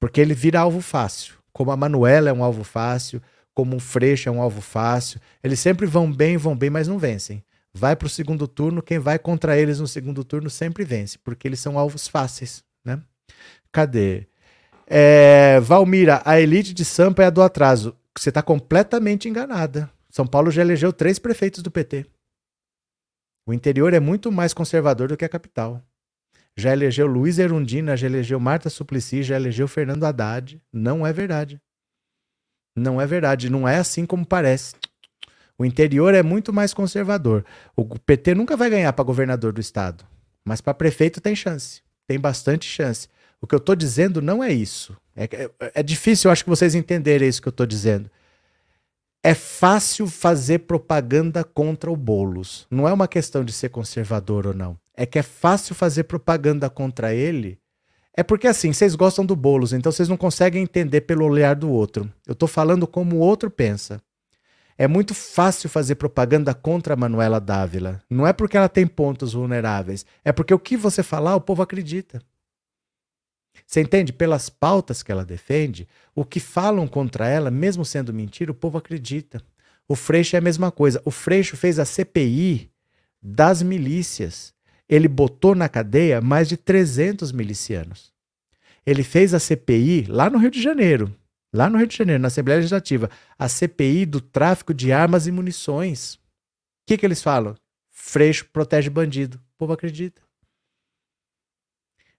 Porque 0.00 0.20
ele 0.20 0.34
vira 0.34 0.58
alvo 0.58 0.80
fácil. 0.80 1.34
Como 1.52 1.70
a 1.70 1.76
Manuela 1.76 2.28
é 2.28 2.32
um 2.32 2.42
alvo 2.42 2.64
fácil, 2.64 3.22
como 3.54 3.76
um 3.76 3.80
Freixo 3.80 4.28
é 4.28 4.32
um 4.32 4.40
alvo 4.40 4.60
fácil. 4.60 5.20
Eles 5.42 5.60
sempre 5.60 5.86
vão 5.86 6.10
bem, 6.10 6.36
vão 6.36 6.56
bem, 6.56 6.70
mas 6.70 6.88
não 6.88 6.98
vencem. 6.98 7.44
Vai 7.74 7.96
para 7.96 8.06
o 8.06 8.10
segundo 8.10 8.46
turno, 8.46 8.82
quem 8.82 8.98
vai 8.98 9.18
contra 9.18 9.58
eles 9.58 9.80
no 9.80 9.88
segundo 9.88 10.22
turno 10.22 10.50
sempre 10.50 10.84
vence, 10.84 11.18
porque 11.18 11.48
eles 11.48 11.60
são 11.60 11.78
alvos 11.78 12.06
fáceis, 12.06 12.62
né? 12.84 13.00
Cadê? 13.70 14.26
É, 14.86 15.58
Valmira, 15.60 16.20
a 16.24 16.38
elite 16.38 16.74
de 16.74 16.84
Sampa 16.84 17.22
é 17.22 17.26
a 17.26 17.30
do 17.30 17.40
atraso. 17.40 17.96
Você 18.16 18.28
está 18.28 18.42
completamente 18.42 19.28
enganada. 19.28 19.90
São 20.10 20.26
Paulo 20.26 20.50
já 20.50 20.60
elegeu 20.60 20.92
três 20.92 21.18
prefeitos 21.18 21.62
do 21.62 21.70
PT. 21.70 22.04
O 23.46 23.54
interior 23.54 23.94
é 23.94 24.00
muito 24.00 24.30
mais 24.30 24.52
conservador 24.52 25.08
do 25.08 25.16
que 25.16 25.24
a 25.24 25.28
capital. 25.28 25.82
Já 26.54 26.72
elegeu 26.72 27.06
Luiz 27.06 27.38
Erundina, 27.38 27.96
já 27.96 28.06
elegeu 28.06 28.38
Marta 28.38 28.68
Suplicy, 28.68 29.22
já 29.22 29.36
elegeu 29.36 29.66
Fernando 29.66 30.04
Haddad. 30.04 30.60
Não 30.70 31.06
é 31.06 31.12
verdade. 31.12 31.58
Não 32.76 33.00
é 33.00 33.06
verdade, 33.06 33.50
não 33.50 33.68
é 33.68 33.76
assim 33.76 34.06
como 34.06 34.26
parece. 34.26 34.74
O 35.58 35.64
interior 35.64 36.14
é 36.14 36.22
muito 36.22 36.52
mais 36.52 36.72
conservador. 36.72 37.44
O 37.76 37.84
PT 37.98 38.34
nunca 38.34 38.56
vai 38.56 38.70
ganhar 38.70 38.92
para 38.92 39.04
governador 39.04 39.52
do 39.52 39.60
estado, 39.60 40.04
mas 40.44 40.60
para 40.60 40.74
prefeito 40.74 41.20
tem 41.20 41.36
chance. 41.36 41.82
Tem 42.06 42.18
bastante 42.18 42.66
chance. 42.66 43.08
O 43.40 43.46
que 43.46 43.54
eu 43.54 43.58
estou 43.58 43.74
dizendo 43.74 44.22
não 44.22 44.42
é 44.42 44.52
isso. 44.52 44.96
É, 45.14 45.24
é, 45.24 45.50
é, 45.74 45.82
difícil, 45.82 46.28
eu 46.28 46.32
acho 46.32 46.44
que 46.44 46.50
vocês 46.50 46.74
entenderem 46.74 47.28
isso 47.28 47.42
que 47.42 47.48
eu 47.48 47.52
estou 47.52 47.66
dizendo. 47.66 48.10
É 49.22 49.34
fácil 49.34 50.08
fazer 50.08 50.60
propaganda 50.60 51.44
contra 51.44 51.90
o 51.90 51.96
Boulos. 51.96 52.66
Não 52.70 52.88
é 52.88 52.92
uma 52.92 53.06
questão 53.06 53.44
de 53.44 53.52
ser 53.52 53.68
conservador 53.68 54.46
ou 54.46 54.54
não. 54.54 54.76
É 54.96 55.06
que 55.06 55.18
é 55.18 55.22
fácil 55.22 55.74
fazer 55.74 56.04
propaganda 56.04 56.68
contra 56.68 57.14
ele 57.14 57.58
é 58.14 58.22
porque 58.22 58.46
assim, 58.46 58.72
vocês 58.72 58.94
gostam 58.94 59.24
do 59.24 59.34
Boulos, 59.34 59.72
então 59.72 59.90
vocês 59.90 60.08
não 60.08 60.16
conseguem 60.16 60.62
entender 60.62 61.02
pelo 61.02 61.24
olhar 61.24 61.56
do 61.56 61.70
outro. 61.70 62.12
Eu 62.26 62.32
estou 62.32 62.48
falando 62.48 62.86
como 62.86 63.16
o 63.16 63.20
outro 63.20 63.50
pensa. 63.50 64.02
É 64.76 64.86
muito 64.86 65.14
fácil 65.14 65.68
fazer 65.68 65.94
propaganda 65.94 66.52
contra 66.54 66.94
a 66.94 66.96
Manuela 66.96 67.40
Dávila. 67.40 68.02
Não 68.10 68.26
é 68.26 68.32
porque 68.32 68.56
ela 68.56 68.68
tem 68.68 68.86
pontos 68.86 69.32
vulneráveis, 69.32 70.04
é 70.24 70.32
porque 70.32 70.52
o 70.52 70.58
que 70.58 70.76
você 70.76 71.02
falar, 71.02 71.36
o 71.36 71.40
povo 71.40 71.62
acredita. 71.62 72.22
Você 73.66 73.80
entende? 73.80 74.12
Pelas 74.12 74.48
pautas 74.48 75.02
que 75.02 75.12
ela 75.12 75.24
defende, 75.24 75.88
o 76.14 76.24
que 76.24 76.40
falam 76.40 76.86
contra 76.86 77.28
ela, 77.28 77.50
mesmo 77.50 77.84
sendo 77.84 78.12
mentira, 78.12 78.50
o 78.50 78.54
povo 78.54 78.78
acredita. 78.78 79.42
O 79.88 79.94
Freixo 79.94 80.36
é 80.36 80.38
a 80.38 80.42
mesma 80.42 80.70
coisa. 80.70 81.00
O 81.04 81.10
Freixo 81.10 81.56
fez 81.56 81.78
a 81.78 81.84
CPI 81.84 82.70
das 83.22 83.62
milícias 83.62 84.52
ele 84.94 85.08
botou 85.08 85.54
na 85.54 85.70
cadeia 85.70 86.20
mais 86.20 86.46
de 86.46 86.54
300 86.54 87.32
milicianos. 87.32 88.12
Ele 88.84 89.02
fez 89.02 89.32
a 89.32 89.38
CPI 89.38 90.04
lá 90.06 90.28
no 90.28 90.36
Rio 90.36 90.50
de 90.50 90.60
Janeiro, 90.60 91.16
lá 91.50 91.70
no 91.70 91.78
Rio 91.78 91.86
de 91.86 91.96
Janeiro, 91.96 92.20
na 92.20 92.28
Assembleia 92.28 92.58
Legislativa, 92.58 93.08
a 93.38 93.48
CPI 93.48 94.04
do 94.04 94.20
tráfico 94.20 94.74
de 94.74 94.92
armas 94.92 95.26
e 95.26 95.32
munições. 95.32 96.16
O 96.16 96.18
que, 96.86 96.98
que 96.98 97.06
eles 97.06 97.22
falam? 97.22 97.54
Freixo 97.90 98.44
protege 98.52 98.90
bandido. 98.90 99.38
O 99.54 99.58
povo 99.60 99.72
acredita. 99.72 100.20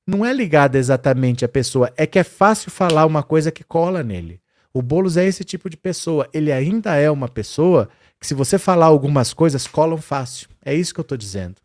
Não 0.07 0.25
é 0.25 0.33
ligada 0.33 0.79
exatamente 0.79 1.45
à 1.45 1.47
pessoa, 1.47 1.93
é 1.95 2.07
que 2.07 2.17
é 2.17 2.23
fácil 2.23 2.71
falar 2.71 3.05
uma 3.05 3.21
coisa 3.21 3.51
que 3.51 3.63
cola 3.63 4.01
nele. 4.01 4.41
O 4.73 4.81
Boulos 4.81 5.15
é 5.15 5.25
esse 5.25 5.43
tipo 5.43 5.69
de 5.69 5.77
pessoa. 5.77 6.27
Ele 6.33 6.51
ainda 6.51 6.95
é 6.95 7.09
uma 7.11 7.29
pessoa 7.29 7.87
que, 8.19 8.25
se 8.25 8.33
você 8.33 8.57
falar 8.57 8.87
algumas 8.87 9.31
coisas, 9.31 9.67
colam 9.67 9.99
fácil. 9.99 10.49
É 10.65 10.73
isso 10.73 10.91
que 10.91 10.99
eu 10.99 11.03
estou 11.03 11.17
dizendo. 11.17 11.62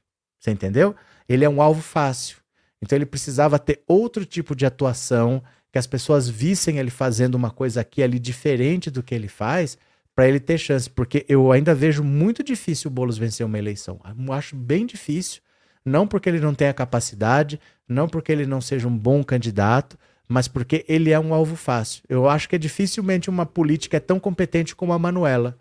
Você 0.49 0.53
entendeu? 0.53 0.97
Ele 1.29 1.45
é 1.45 1.49
um 1.49 1.61
alvo 1.61 1.83
fácil. 1.83 2.39
Então 2.81 2.97
ele 2.97 3.05
precisava 3.05 3.59
ter 3.59 3.83
outro 3.87 4.25
tipo 4.25 4.57
de 4.57 4.65
atuação, 4.65 5.43
que 5.71 5.79
as 5.79 5.87
pessoas 5.87 6.29
vissem 6.29 6.79
ele 6.79 6.91
fazendo 6.91 7.35
uma 7.35 7.51
coisa 7.51 7.83
aqui 7.83 8.03
ali 8.03 8.19
diferente 8.19 8.91
do 8.91 9.03
que 9.03 9.15
ele 9.15 9.29
faz, 9.29 9.77
para 10.15 10.27
ele 10.27 10.41
ter 10.41 10.59
chance, 10.59 10.89
porque 10.89 11.25
eu 11.29 11.53
ainda 11.53 11.75
vejo 11.75 12.03
muito 12.03 12.43
difícil 12.43 12.91
o 12.91 12.93
Boulos 12.93 13.19
vencer 13.19 13.45
uma 13.45 13.59
eleição. 13.59 14.01
Eu 14.05 14.33
acho 14.33 14.57
bem 14.57 14.87
difícil, 14.87 15.43
não 15.85 16.09
porque 16.09 16.29
ele 16.29 16.41
não 16.41 16.55
tenha 16.55 16.73
capacidade, 16.73 17.61
não 17.87 18.09
porque 18.09 18.33
ele 18.33 18.47
não 18.47 18.61
seja 18.61 18.89
um 18.89 18.97
bom 18.97 19.23
candidato, 19.23 19.99
mas 20.27 20.49
porque 20.49 20.85
ele 20.89 21.11
é 21.11 21.21
um 21.21 21.35
alvo 21.35 21.57
fácil. 21.57 22.03
Eu 22.09 22.29
acho 22.29 22.49
que 22.49 22.57
é 22.57 22.59
dificilmente 22.59 23.31
uma 23.31 23.47
política 23.47 23.99
é 23.99 24.01
tão 24.01 24.19
competente 24.19 24.75
como 24.75 24.93
a 24.93 24.99
Manuela. 24.99 25.59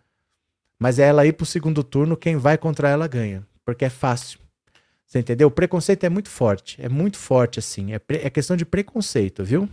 Mas 0.79 0.97
é 0.97 1.07
ela 1.07 1.25
ir 1.25 1.33
para 1.33 1.43
o 1.43 1.47
segundo 1.47 1.83
turno, 1.83 2.15
quem 2.15 2.37
vai 2.37 2.57
contra 2.57 2.89
ela 2.89 3.07
ganha, 3.07 3.45
porque 3.65 3.85
é 3.85 3.89
fácil. 3.89 4.46
Você 5.07 5.19
entendeu? 5.19 5.47
O 5.47 5.51
preconceito 5.51 6.03
é 6.03 6.09
muito 6.09 6.29
forte. 6.29 6.77
É 6.81 6.89
muito 6.89 7.17
forte, 7.17 7.59
assim. 7.59 7.93
É, 7.93 8.01
é 8.09 8.29
questão 8.29 8.57
de 8.57 8.65
preconceito, 8.65 9.43
viu? 9.43 9.69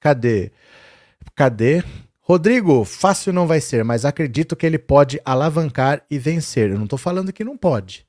Cadê? 0.00 0.50
Cadê? 1.36 1.84
Rodrigo, 2.20 2.84
fácil 2.84 3.32
não 3.32 3.46
vai 3.46 3.60
ser, 3.60 3.84
mas 3.84 4.04
acredito 4.04 4.56
que 4.56 4.66
ele 4.66 4.78
pode 4.78 5.20
alavancar 5.24 6.04
e 6.10 6.18
vencer. 6.18 6.70
Eu 6.70 6.76
não 6.76 6.84
estou 6.84 6.98
falando 6.98 7.32
que 7.32 7.44
não 7.44 7.56
pode. 7.56 8.06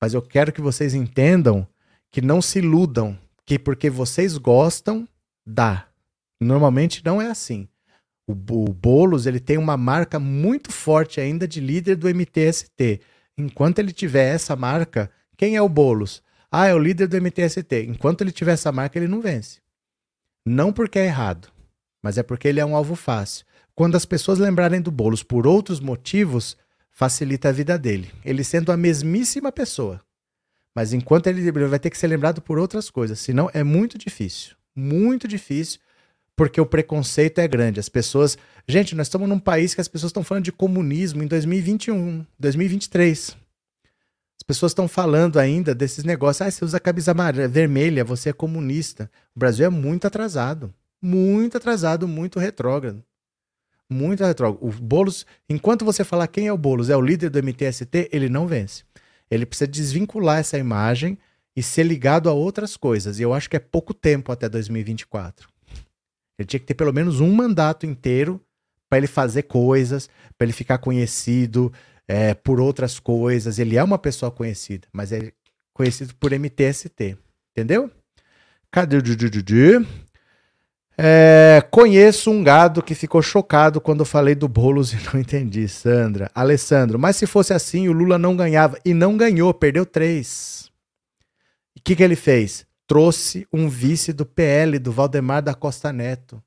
Mas 0.00 0.14
eu 0.14 0.22
quero 0.22 0.52
que 0.52 0.60
vocês 0.60 0.94
entendam 0.94 1.66
que 2.12 2.20
não 2.20 2.40
se 2.40 2.58
iludam, 2.58 3.18
que 3.44 3.58
porque 3.58 3.90
vocês 3.90 4.36
gostam, 4.36 5.08
dá. 5.46 5.88
Normalmente 6.40 7.04
não 7.04 7.20
é 7.20 7.30
assim. 7.30 7.66
O, 8.26 8.32
o 8.32 8.72
Boulos 8.72 9.26
ele 9.26 9.40
tem 9.40 9.56
uma 9.56 9.76
marca 9.76 10.20
muito 10.20 10.70
forte 10.70 11.20
ainda 11.20 11.48
de 11.48 11.58
líder 11.58 11.96
do 11.96 12.08
MTST. 12.08 13.00
Enquanto 13.36 13.78
ele 13.78 13.92
tiver 13.92 14.34
essa 14.34 14.54
marca, 14.54 15.10
quem 15.38 15.54
é 15.54 15.62
o 15.62 15.68
Boulos? 15.68 16.20
Ah, 16.50 16.66
é 16.66 16.74
o 16.74 16.78
líder 16.78 17.06
do 17.06 17.16
MTST. 17.16 17.86
Enquanto 17.88 18.22
ele 18.22 18.32
tiver 18.32 18.54
essa 18.54 18.72
marca, 18.72 18.98
ele 18.98 19.06
não 19.06 19.20
vence. 19.20 19.60
Não 20.44 20.72
porque 20.72 20.98
é 20.98 21.06
errado, 21.06 21.48
mas 22.02 22.18
é 22.18 22.24
porque 22.24 22.48
ele 22.48 22.58
é 22.58 22.66
um 22.66 22.74
alvo 22.74 22.96
fácil. 22.96 23.46
Quando 23.72 23.94
as 23.94 24.04
pessoas 24.04 24.40
lembrarem 24.40 24.80
do 24.80 24.90
Boulos 24.90 25.22
por 25.22 25.46
outros 25.46 25.78
motivos, 25.78 26.56
facilita 26.90 27.50
a 27.50 27.52
vida 27.52 27.78
dele. 27.78 28.10
Ele 28.24 28.42
sendo 28.42 28.72
a 28.72 28.76
mesmíssima 28.76 29.52
pessoa. 29.52 30.00
Mas 30.74 30.92
enquanto 30.92 31.28
ele, 31.28 31.46
ele 31.46 31.66
vai 31.66 31.78
ter 31.78 31.90
que 31.90 31.98
ser 31.98 32.08
lembrado 32.08 32.42
por 32.42 32.58
outras 32.58 32.90
coisas. 32.90 33.20
Senão 33.20 33.48
é 33.54 33.62
muito 33.62 33.96
difícil. 33.96 34.56
Muito 34.74 35.28
difícil 35.28 35.78
porque 36.34 36.60
o 36.60 36.66
preconceito 36.66 37.38
é 37.38 37.46
grande. 37.46 37.78
As 37.78 37.88
pessoas. 37.88 38.36
Gente, 38.66 38.96
nós 38.96 39.06
estamos 39.06 39.28
num 39.28 39.38
país 39.38 39.72
que 39.72 39.80
as 39.80 39.88
pessoas 39.88 40.10
estão 40.10 40.24
falando 40.24 40.44
de 40.44 40.52
comunismo 40.52 41.22
em 41.22 41.28
2021, 41.28 42.26
2023 42.40 43.47
pessoas 44.48 44.72
estão 44.72 44.88
falando 44.88 45.38
ainda 45.38 45.74
desses 45.74 46.04
negócios. 46.04 46.40
Ah, 46.40 46.50
você 46.50 46.64
usa 46.64 46.80
camisa 46.80 47.14
vermelha, 47.50 48.02
você 48.02 48.30
é 48.30 48.32
comunista. 48.32 49.10
O 49.36 49.38
Brasil 49.38 49.66
é 49.66 49.68
muito 49.68 50.06
atrasado. 50.06 50.72
Muito 51.02 51.58
atrasado, 51.58 52.08
muito 52.08 52.38
retrógrado. 52.38 53.04
Muito 53.90 54.24
retrógrado. 54.24 54.66
O 54.66 54.72
Boulos, 54.72 55.26
enquanto 55.50 55.84
você 55.84 56.02
falar 56.02 56.26
quem 56.28 56.46
é 56.46 56.52
o 56.52 56.56
Boulos, 56.56 56.88
é 56.88 56.96
o 56.96 57.00
líder 57.02 57.28
do 57.28 57.42
MTST, 57.42 58.08
ele 58.10 58.30
não 58.30 58.46
vence. 58.46 58.84
Ele 59.30 59.44
precisa 59.44 59.68
desvincular 59.68 60.38
essa 60.38 60.56
imagem 60.56 61.18
e 61.54 61.62
ser 61.62 61.82
ligado 61.82 62.30
a 62.30 62.32
outras 62.32 62.74
coisas. 62.74 63.18
E 63.18 63.22
eu 63.22 63.34
acho 63.34 63.50
que 63.50 63.56
é 63.56 63.60
pouco 63.60 63.92
tempo 63.92 64.32
até 64.32 64.48
2024. 64.48 65.46
Ele 66.38 66.46
tinha 66.46 66.60
que 66.60 66.66
ter 66.66 66.74
pelo 66.74 66.92
menos 66.92 67.20
um 67.20 67.32
mandato 67.34 67.84
inteiro 67.84 68.40
para 68.88 68.96
ele 68.96 69.06
fazer 69.06 69.42
coisas, 69.42 70.08
para 70.38 70.46
ele 70.46 70.52
ficar 70.54 70.78
conhecido, 70.78 71.70
é, 72.08 72.32
por 72.32 72.58
outras 72.58 72.98
coisas. 72.98 73.58
Ele 73.58 73.76
é 73.76 73.84
uma 73.84 73.98
pessoa 73.98 74.32
conhecida, 74.32 74.88
mas 74.90 75.12
é 75.12 75.30
conhecido 75.74 76.14
por 76.16 76.32
MTST. 76.32 77.16
Entendeu? 77.52 77.90
Cadê 78.72 78.96
o 78.96 79.02
Dudu? 79.02 79.86
É, 81.00 81.64
conheço 81.70 82.28
um 82.28 82.42
gado 82.42 82.82
que 82.82 82.92
ficou 82.92 83.22
chocado 83.22 83.80
quando 83.80 84.00
eu 84.00 84.04
falei 84.04 84.34
do 84.34 84.48
Boulos 84.48 84.92
e 84.92 84.96
não 85.12 85.20
entendi, 85.20 85.68
Sandra. 85.68 86.30
Alessandro, 86.34 86.98
mas 86.98 87.14
se 87.16 87.26
fosse 87.26 87.52
assim, 87.52 87.88
o 87.88 87.92
Lula 87.92 88.18
não 88.18 88.36
ganhava. 88.36 88.78
E 88.84 88.94
não 88.94 89.16
ganhou, 89.16 89.52
perdeu 89.54 89.86
três. 89.86 90.70
O 91.76 91.80
que, 91.84 91.94
que 91.94 92.02
ele 92.02 92.16
fez? 92.16 92.66
Trouxe 92.86 93.46
um 93.52 93.68
vice 93.68 94.12
do 94.12 94.26
PL, 94.26 94.78
do 94.78 94.90
Valdemar 94.90 95.42
da 95.42 95.54
Costa 95.54 95.92
Neto. 95.92 96.42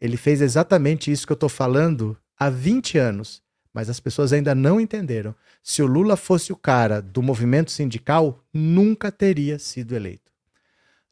Ele 0.00 0.16
fez 0.16 0.40
exatamente 0.40 1.12
isso 1.12 1.26
que 1.26 1.32
eu 1.32 1.34
estou 1.34 1.48
falando 1.48 2.16
há 2.36 2.50
20 2.50 2.98
anos 2.98 3.42
mas 3.72 3.88
as 3.88 3.98
pessoas 4.00 4.32
ainda 4.32 4.54
não 4.54 4.80
entenderam. 4.80 5.34
Se 5.62 5.82
o 5.82 5.86
Lula 5.86 6.16
fosse 6.16 6.52
o 6.52 6.56
cara 6.56 7.00
do 7.00 7.22
movimento 7.22 7.70
sindical, 7.70 8.44
nunca 8.52 9.10
teria 9.10 9.58
sido 9.58 9.94
eleito. 9.94 10.30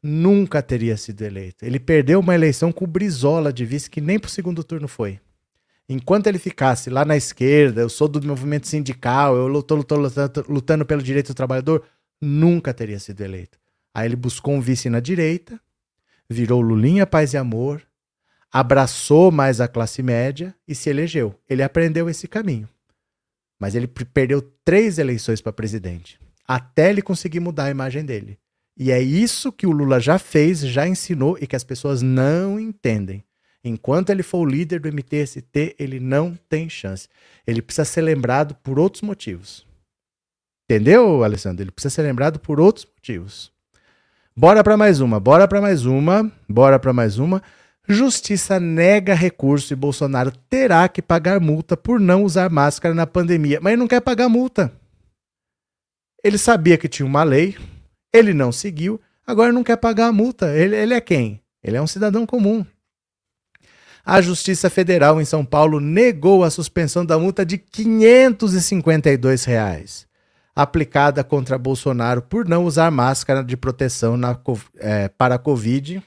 Nunca 0.03 0.63
teria 0.63 0.97
sido 0.97 1.23
eleito. 1.23 1.65
Ele 1.65 1.79
perdeu 1.79 2.21
uma 2.21 2.35
eleição 2.35 2.73
com 2.73 2.85
o 2.85 2.89
Brizola 2.89 3.53
de 3.53 3.65
vice, 3.65 3.91
que 3.91 4.01
nem 4.01 4.19
para 4.19 4.29
o 4.29 4.31
segundo 4.31 4.65
turno 4.65 4.89
foi. 4.89 5.21
Enquanto 5.89 6.27
ele 6.27 6.39
ficasse 6.39 6.89
lá 6.89 7.05
na 7.05 7.17
esquerda, 7.17 7.81
eu 7.81 7.89
sou 7.89 8.07
do 8.07 8.25
movimento 8.25 8.69
sindical, 8.69 9.37
eu 9.37 9.59
estou 9.59 9.77
lutando, 9.77 10.03
lutando, 10.03 10.47
lutando 10.49 10.87
pelo 10.87 11.03
direito 11.03 11.29
do 11.29 11.35
trabalhador, 11.35 11.85
nunca 12.21 12.73
teria 12.73 12.99
sido 12.99 13.21
eleito. 13.23 13.59
Aí 13.93 14.07
ele 14.07 14.17
buscou 14.17 14.55
um 14.55 14.61
vice 14.61 14.89
na 14.89 15.01
direita, 15.01 15.61
virou 16.29 16.61
Lulinha 16.61 17.07
Paz 17.07 17.35
e 17.35 17.37
Amor, 17.37 17.83
abraçou 18.53 19.31
mais 19.31 19.61
a 19.61 19.69
classe 19.69 20.03
média 20.03 20.55
e 20.67 20.75
se 20.75 20.91
elegeu. 20.91 21.35
Ele 21.49 21.63
aprendeu 21.63 22.09
esse 22.09 22.27
caminho. 22.27 22.69
Mas 23.59 23.75
ele 23.75 23.87
perdeu 23.87 24.43
três 24.65 24.99
eleições 24.99 25.41
para 25.41 25.53
presidente, 25.53 26.19
até 26.47 26.89
ele 26.91 27.03
conseguir 27.03 27.41
mudar 27.41 27.65
a 27.65 27.71
imagem 27.71 28.05
dele. 28.05 28.39
E 28.77 28.91
é 28.91 29.01
isso 29.01 29.53
que 29.53 29.67
o 29.67 29.71
Lula 29.71 30.01
já 30.01 30.19
fez, 30.19 30.61
já 30.61 30.89
ensinou 30.89 31.37
e 31.39 31.47
que 31.47 31.55
as 31.55 31.63
pessoas 31.63 32.01
não 32.01 32.59
entendem. 32.59 33.23
Enquanto 33.63 34.09
ele 34.09 34.23
for 34.23 34.39
o 34.39 34.51
líder 34.51 34.81
do 34.81 34.89
MTST, 34.89 35.77
ele 35.79 36.01
não 36.01 36.35
tem 36.49 36.69
chance. 36.69 37.07
Ele 37.47 37.61
precisa 37.61 37.85
ser 37.85 38.01
lembrado 38.01 38.55
por 38.63 38.79
outros 38.79 39.03
motivos. 39.03 39.67
Entendeu, 40.65 41.23
Alessandro? 41.23 41.63
Ele 41.63 41.71
precisa 41.71 41.95
ser 41.95 42.03
lembrado 42.03 42.39
por 42.39 42.59
outros 42.59 42.87
motivos. 42.87 43.53
Bora 44.35 44.65
para 44.65 44.77
mais 44.77 45.01
uma, 45.01 45.21
bora 45.21 45.47
para 45.47 45.61
mais 45.61 45.85
uma, 45.85 46.33
bora 46.49 46.79
para 46.79 46.93
mais 46.93 47.19
uma. 47.19 47.43
Justiça 47.89 48.61
nega 48.61 49.15
recurso 49.15 49.73
e 49.73 49.77
Bolsonaro 49.77 50.31
terá 50.49 50.89
que 50.89 51.03
pagar 51.03 51.41
multa 51.41 51.77
por 51.77 51.99
não 51.99 52.23
usar 52.23 52.49
máscara 52.51 52.95
na 52.95 53.07
pandemia. 53.07 53.59
Mas 53.61 53.73
ele 53.73 53.81
não 53.81 53.89
quer 53.89 54.01
pagar 54.01 54.29
multa. 54.29 54.73
Ele 56.23 56.39
sabia 56.39 56.77
que 56.77 56.89
tinha 56.89 57.07
uma 57.07 57.23
lei, 57.23 57.57
ele 58.13 58.35
não 58.35 58.53
seguiu, 58.53 59.01
agora 59.27 59.53
não 59.53 59.65
quer 59.65 59.77
pagar 59.77 60.09
a 60.09 60.13
multa. 60.13 60.55
Ele, 60.55 60.77
ele 60.77 60.95
é 60.95 61.01
quem? 61.01 61.41
Ele 61.63 61.77
é 61.77 61.83
um 61.83 61.87
cidadão 61.87 62.27
comum. 62.27 62.65
A 64.05 64.21
Justiça 64.21 64.71
Federal 64.71 65.21
em 65.21 65.25
São 65.25 65.45
Paulo 65.45 65.81
negou 65.81 66.45
a 66.45 66.51
suspensão 66.51 67.05
da 67.05 67.19
multa 67.19 67.45
de 67.45 67.59
552 67.59 69.45
reais, 69.45 70.07
aplicada 70.55 71.23
contra 71.23 71.59
Bolsonaro 71.59 72.23
por 72.23 72.49
não 72.49 72.65
usar 72.65 72.91
máscara 72.91 73.45
de 73.45 73.57
proteção 73.57 74.17
na, 74.17 74.39
é, 74.79 75.09
para 75.09 75.35
a 75.35 75.39
Covid 75.39 76.03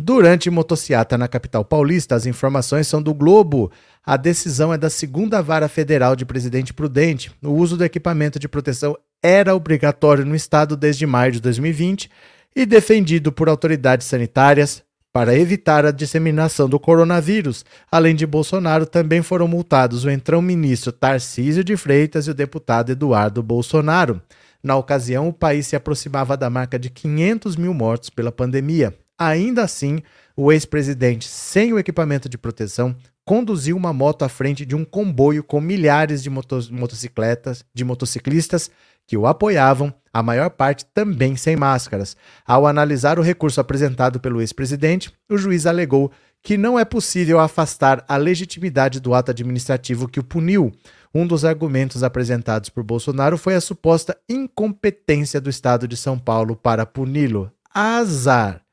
Durante 0.00 0.48
motociata 0.48 1.18
na 1.18 1.26
capital 1.26 1.64
paulista, 1.64 2.14
as 2.14 2.24
informações 2.24 2.86
são 2.86 3.02
do 3.02 3.12
Globo. 3.12 3.72
A 4.06 4.16
decisão 4.16 4.72
é 4.72 4.78
da 4.78 4.88
segunda 4.88 5.42
vara 5.42 5.68
federal 5.68 6.14
de 6.14 6.24
Presidente 6.24 6.72
Prudente. 6.72 7.32
O 7.42 7.50
uso 7.50 7.76
do 7.76 7.84
equipamento 7.84 8.38
de 8.38 8.48
proteção 8.48 8.96
era 9.20 9.56
obrigatório 9.56 10.24
no 10.24 10.36
estado 10.36 10.76
desde 10.76 11.04
maio 11.04 11.32
de 11.32 11.40
2020 11.40 12.08
e 12.54 12.64
defendido 12.64 13.32
por 13.32 13.48
autoridades 13.48 14.06
sanitárias 14.06 14.84
para 15.12 15.36
evitar 15.36 15.84
a 15.84 15.90
disseminação 15.90 16.68
do 16.68 16.78
coronavírus. 16.78 17.64
Além 17.90 18.14
de 18.14 18.24
Bolsonaro, 18.24 18.86
também 18.86 19.20
foram 19.20 19.48
multados 19.48 20.04
o 20.04 20.10
entrão-ministro 20.10 20.92
Tarcísio 20.92 21.64
de 21.64 21.76
Freitas 21.76 22.28
e 22.28 22.30
o 22.30 22.34
deputado 22.34 22.92
Eduardo 22.92 23.42
Bolsonaro. 23.42 24.22
Na 24.62 24.76
ocasião, 24.76 25.26
o 25.26 25.32
país 25.32 25.66
se 25.66 25.74
aproximava 25.74 26.36
da 26.36 26.48
marca 26.48 26.78
de 26.78 26.88
500 26.88 27.56
mil 27.56 27.74
mortos 27.74 28.10
pela 28.10 28.30
pandemia. 28.30 28.94
Ainda 29.18 29.64
assim, 29.64 30.00
o 30.36 30.52
ex-presidente, 30.52 31.26
sem 31.26 31.72
o 31.72 31.78
equipamento 31.78 32.28
de 32.28 32.38
proteção, 32.38 32.94
conduziu 33.24 33.76
uma 33.76 33.92
moto 33.92 34.22
à 34.22 34.28
frente 34.28 34.64
de 34.64 34.76
um 34.76 34.84
comboio 34.84 35.42
com 35.42 35.60
milhares 35.60 36.22
de 36.22 36.30
motocicletas, 36.30 37.64
de 37.74 37.84
motociclistas 37.84 38.70
que 39.06 39.16
o 39.16 39.26
apoiavam, 39.26 39.92
a 40.12 40.22
maior 40.22 40.50
parte 40.50 40.86
também 40.94 41.34
sem 41.34 41.56
máscaras. 41.56 42.16
Ao 42.46 42.66
analisar 42.66 43.18
o 43.18 43.22
recurso 43.22 43.60
apresentado 43.60 44.20
pelo 44.20 44.40
ex-presidente, 44.40 45.12
o 45.28 45.36
juiz 45.36 45.66
alegou 45.66 46.12
que 46.42 46.56
não 46.56 46.78
é 46.78 46.84
possível 46.84 47.40
afastar 47.40 48.04
a 48.06 48.16
legitimidade 48.16 49.00
do 49.00 49.12
ato 49.12 49.30
administrativo 49.30 50.08
que 50.08 50.20
o 50.20 50.24
puniu. 50.24 50.72
Um 51.12 51.26
dos 51.26 51.44
argumentos 51.44 52.02
apresentados 52.02 52.70
por 52.70 52.84
Bolsonaro 52.84 53.36
foi 53.36 53.54
a 53.54 53.60
suposta 53.60 54.16
incompetência 54.28 55.40
do 55.40 55.50
Estado 55.50 55.88
de 55.88 55.96
São 55.96 56.18
Paulo 56.18 56.54
para 56.54 56.86
puni-lo. 56.86 57.50
Azar! 57.74 58.67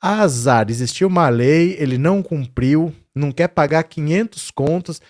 Azar, 0.00 0.70
existiu 0.70 1.08
uma 1.08 1.28
lei, 1.28 1.76
ele 1.78 1.98
não 1.98 2.22
cumpriu, 2.22 2.94
não 3.14 3.30
quer 3.30 3.48
pagar 3.48 3.82
500 3.84 4.50
contos. 4.50 5.00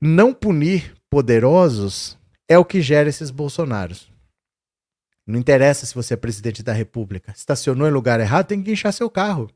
Não 0.00 0.34
punir 0.34 0.94
poderosos 1.08 2.18
é 2.48 2.58
o 2.58 2.64
que 2.64 2.82
gera 2.82 3.08
esses 3.08 3.30
Bolsonaros. 3.30 4.10
Não 5.24 5.38
interessa 5.38 5.86
se 5.86 5.94
você 5.94 6.14
é 6.14 6.16
presidente 6.16 6.62
da 6.62 6.72
República. 6.72 7.32
Estacionou 7.36 7.86
em 7.86 7.92
lugar 7.92 8.18
errado, 8.18 8.48
tem 8.48 8.60
que 8.60 8.72
inchar 8.72 8.92
seu 8.92 9.08
carro. 9.08 9.48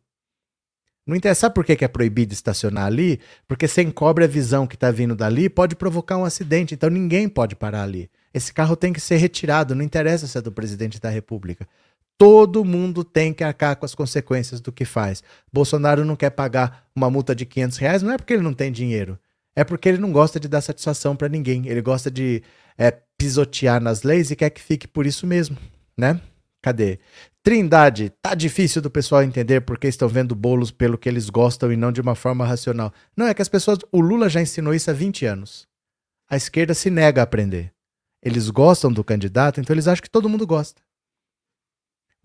Não 1.05 1.17
interessa. 1.17 1.43
Sabe 1.43 1.55
por 1.55 1.65
que 1.65 1.85
é 1.85 1.89
proibido 1.89 2.33
estacionar 2.33 2.87
ali? 2.87 3.21
Porque 3.47 3.67
sem 3.67 3.89
encobre 3.89 4.25
a 4.25 4.29
visão 4.29 4.67
que 4.67 4.75
está 4.77 4.91
vindo 4.91 5.17
dali, 5.17 5.49
pode 5.49 5.77
provocar 5.77 6.17
um 6.17 6.25
acidente. 6.25 6.75
Então 6.75 6.91
ninguém 6.91 7.29
pode 7.29 7.57
parar 7.57 7.83
ali. 7.83 8.11
Esse 8.33 8.53
carro 8.53 8.77
tem 8.77 8.93
que 8.93 9.01
ser 9.01 9.17
retirado. 9.17 9.75
Não 9.75 9.83
interessa 9.83 10.27
se 10.27 10.39
é 10.39 10.41
do 10.41 10.53
presidente 10.53 11.01
da 11.01 11.09
República. 11.09 11.67
Todo 12.19 12.64
mundo 12.64 13.05
tem 13.05 13.33
que 13.33 13.45
arcar 13.45 13.77
com 13.77 13.85
as 13.85 13.95
consequências 13.95 14.61
do 14.61 14.73
que 14.73 14.85
faz. 14.85 15.23
Bolsonaro 15.53 16.05
não 16.05 16.17
quer 16.17 16.31
pagar 16.31 16.87
uma 16.95 17.11
multa 17.11 17.35
de 17.35 17.45
500 17.45 17.79
reais, 17.79 18.03
não 18.03 18.12
é 18.12 18.17
porque 18.17 18.33
ele 18.33 18.43
não 18.43 18.55
tem 18.55 18.73
dinheiro. 18.73 19.19
É 19.55 19.64
porque 19.64 19.89
ele 19.89 19.99
não 19.99 20.12
gosta 20.12 20.39
de 20.39 20.49
dar 20.49 20.61
satisfação 20.61 21.17
para 21.17 21.29
ninguém. 21.29 21.67
Ele 21.67 21.81
gosta 21.81 22.11
de 22.11 22.43
é, 22.77 22.91
pisotear 23.19 23.81
nas 23.81 24.03
leis 24.03 24.31
e 24.31 24.37
quer 24.37 24.51
que 24.51 24.61
fique 24.61 24.87
por 24.87 25.07
isso 25.07 25.27
mesmo, 25.27 25.57
né? 25.97 26.21
Cadê? 26.62 26.99
Trindade, 27.43 28.11
tá 28.21 28.35
difícil 28.35 28.83
do 28.83 28.91
pessoal 28.91 29.23
entender 29.23 29.61
porque 29.61 29.87
estão 29.87 30.09
vendo 30.09 30.35
bolos 30.35 30.71
pelo 30.71 30.99
que 30.99 31.09
eles 31.09 31.31
gostam 31.31 31.73
e 31.73 31.77
não 31.77 31.93
de 31.93 32.01
uma 32.01 32.14
forma 32.14 32.45
racional. 32.45 32.93
Não, 33.17 33.27
é 33.27 33.33
que 33.33 33.41
as 33.41 33.49
pessoas. 33.49 33.79
O 33.93 34.01
Lula 34.01 34.29
já 34.29 34.43
ensinou 34.43 34.75
isso 34.75 34.91
há 34.91 34.95
20 34.95 35.25
anos. 35.27 35.67
A 36.29 36.37
esquerda 36.37 36.75
se 36.75 36.91
nega 36.91 37.23
a 37.23 37.25
aprender. 37.25 37.73
Eles 38.23 38.51
gostam 38.51 38.93
do 38.93 39.05
candidato, 39.05 39.61
então 39.61 39.73
eles 39.73 39.87
acham 39.87 40.03
que 40.03 40.11
todo 40.11 40.29
mundo 40.29 40.45
gosta. 40.45 40.83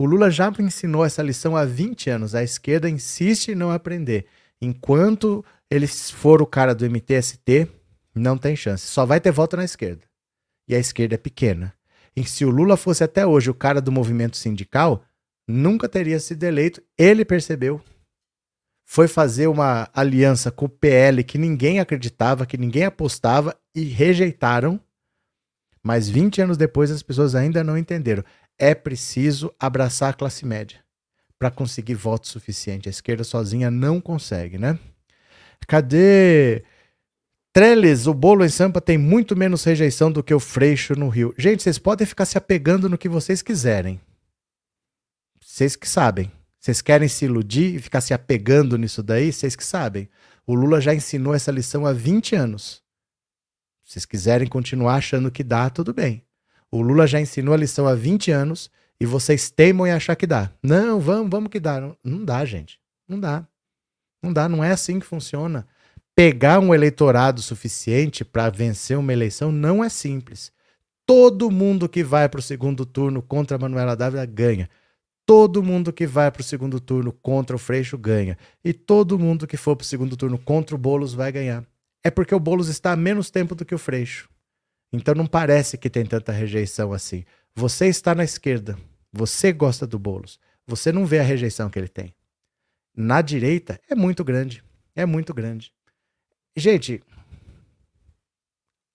O 0.01 0.05
Lula 0.05 0.31
já 0.31 0.51
ensinou 0.57 1.05
essa 1.05 1.21
lição 1.21 1.55
há 1.55 1.63
20 1.63 2.09
anos. 2.09 2.33
A 2.33 2.41
esquerda 2.41 2.89
insiste 2.89 3.49
em 3.49 3.55
não 3.55 3.69
aprender. 3.69 4.25
Enquanto 4.59 5.45
ele 5.69 5.85
for 5.85 6.41
o 6.41 6.45
cara 6.47 6.73
do 6.73 6.89
MTST, 6.89 7.67
não 8.15 8.35
tem 8.35 8.55
chance. 8.55 8.87
Só 8.87 9.05
vai 9.05 9.21
ter 9.21 9.31
volta 9.31 9.57
na 9.57 9.63
esquerda. 9.63 10.01
E 10.67 10.73
a 10.73 10.79
esquerda 10.79 11.13
é 11.13 11.17
pequena. 11.19 11.71
E 12.15 12.23
se 12.23 12.43
o 12.43 12.49
Lula 12.49 12.77
fosse 12.77 13.03
até 13.03 13.27
hoje 13.27 13.51
o 13.51 13.53
cara 13.53 13.79
do 13.79 13.91
movimento 13.91 14.37
sindical, 14.37 15.03
nunca 15.47 15.87
teria 15.87 16.19
sido 16.19 16.45
eleito. 16.45 16.81
Ele 16.97 17.23
percebeu. 17.23 17.79
Foi 18.83 19.07
fazer 19.07 19.45
uma 19.45 19.87
aliança 19.93 20.49
com 20.49 20.65
o 20.65 20.69
PL 20.69 21.23
que 21.23 21.37
ninguém 21.37 21.79
acreditava, 21.79 22.47
que 22.47 22.57
ninguém 22.57 22.85
apostava 22.85 23.55
e 23.75 23.83
rejeitaram. 23.83 24.81
Mas 25.83 26.09
20 26.09 26.41
anos 26.41 26.57
depois 26.57 26.89
as 26.89 27.03
pessoas 27.03 27.35
ainda 27.35 27.63
não 27.63 27.77
entenderam 27.77 28.23
é 28.61 28.75
preciso 28.75 29.51
abraçar 29.59 30.11
a 30.11 30.13
classe 30.13 30.45
média 30.45 30.79
para 31.39 31.49
conseguir 31.49 31.95
voto 31.95 32.27
suficiente. 32.27 32.87
A 32.87 32.91
esquerda 32.91 33.23
sozinha 33.23 33.71
não 33.71 33.99
consegue, 33.99 34.59
né? 34.59 34.77
Cadê? 35.67 36.63
Trellis, 37.51 38.05
o 38.05 38.13
bolo 38.13 38.45
em 38.45 38.49
Sampa 38.49 38.79
tem 38.79 38.99
muito 38.99 39.35
menos 39.35 39.63
rejeição 39.63 40.11
do 40.11 40.23
que 40.23 40.33
o 40.33 40.39
Freixo 40.39 40.93
no 40.93 41.09
Rio. 41.09 41.33
Gente, 41.39 41.63
vocês 41.63 41.79
podem 41.79 42.05
ficar 42.05 42.25
se 42.25 42.37
apegando 42.37 42.87
no 42.87 42.99
que 42.99 43.09
vocês 43.09 43.41
quiserem. 43.41 43.99
Vocês 45.43 45.75
que 45.75 45.89
sabem. 45.89 46.31
Vocês 46.59 46.81
querem 46.83 47.07
se 47.07 47.25
iludir 47.25 47.75
e 47.75 47.79
ficar 47.79 48.01
se 48.01 48.13
apegando 48.13 48.77
nisso 48.77 49.01
daí? 49.01 49.33
Vocês 49.33 49.55
que 49.55 49.65
sabem. 49.65 50.07
O 50.45 50.53
Lula 50.53 50.79
já 50.79 50.93
ensinou 50.93 51.33
essa 51.33 51.51
lição 51.51 51.87
há 51.87 51.93
20 51.93 52.35
anos. 52.35 52.83
Se 53.83 53.93
vocês 53.93 54.05
quiserem 54.05 54.47
continuar 54.47 54.95
achando 54.95 55.31
que 55.31 55.43
dá, 55.43 55.67
tudo 55.67 55.91
bem. 55.93 56.23
O 56.71 56.81
Lula 56.81 57.05
já 57.05 57.19
ensinou 57.19 57.53
a 57.53 57.57
lição 57.57 57.85
há 57.85 57.93
20 57.93 58.31
anos 58.31 58.71
e 58.99 59.05
vocês 59.05 59.51
teimam 59.51 59.85
em 59.85 59.91
achar 59.91 60.15
que 60.15 60.25
dá. 60.25 60.51
Não, 60.63 60.99
vamos, 60.99 61.29
vamos 61.29 61.49
que 61.49 61.59
dá. 61.59 61.81
Não, 61.81 61.97
não 62.03 62.23
dá, 62.23 62.45
gente. 62.45 62.79
Não 63.07 63.19
dá. 63.19 63.45
Não 64.23 64.31
dá, 64.31 64.47
não 64.47 64.63
é 64.63 64.71
assim 64.71 64.99
que 64.99 65.05
funciona. 65.05 65.67
Pegar 66.15 66.59
um 66.59 66.73
eleitorado 66.73 67.41
suficiente 67.41 68.23
para 68.23 68.49
vencer 68.49 68.97
uma 68.97 69.11
eleição 69.11 69.51
não 69.51 69.83
é 69.83 69.89
simples. 69.89 70.51
Todo 71.05 71.51
mundo 71.51 71.89
que 71.89 72.03
vai 72.03 72.29
para 72.29 72.39
o 72.39 72.43
segundo 72.43 72.85
turno 72.85 73.21
contra 73.21 73.57
a 73.57 73.59
Manuela 73.59 73.95
Dávila 73.95 74.25
ganha. 74.25 74.69
Todo 75.25 75.63
mundo 75.63 75.91
que 75.91 76.05
vai 76.05 76.31
para 76.31 76.41
o 76.41 76.43
segundo 76.43 76.79
turno 76.79 77.11
contra 77.11 77.55
o 77.55 77.59
Freixo 77.59 77.97
ganha. 77.97 78.37
E 78.63 78.71
todo 78.71 79.19
mundo 79.19 79.47
que 79.47 79.57
for 79.57 79.75
para 79.75 79.83
o 79.83 79.87
segundo 79.87 80.15
turno 80.15 80.37
contra 80.37 80.75
o 80.75 80.77
Boulos 80.77 81.13
vai 81.13 81.31
ganhar. 81.31 81.65
É 82.03 82.09
porque 82.09 82.35
o 82.35 82.39
Boulos 82.39 82.67
está 82.67 82.91
há 82.91 82.95
menos 82.95 83.29
tempo 83.29 83.55
do 83.55 83.65
que 83.65 83.75
o 83.75 83.79
Freixo. 83.79 84.29
Então 84.91 85.15
não 85.15 85.25
parece 85.25 85.77
que 85.77 85.89
tem 85.89 86.05
tanta 86.05 86.31
rejeição 86.31 86.91
assim. 86.91 87.23
Você 87.55 87.87
está 87.87 88.13
na 88.13 88.23
esquerda, 88.23 88.77
você 89.11 89.53
gosta 89.53 89.87
do 89.87 89.97
Boulos, 89.97 90.39
você 90.67 90.91
não 90.91 91.05
vê 91.05 91.19
a 91.19 91.23
rejeição 91.23 91.69
que 91.69 91.79
ele 91.79 91.87
tem. 91.87 92.13
Na 92.95 93.21
direita 93.21 93.79
é 93.89 93.95
muito 93.95 94.23
grande, 94.23 94.63
é 94.95 95.05
muito 95.05 95.33
grande. 95.33 95.71
Gente, 96.55 97.01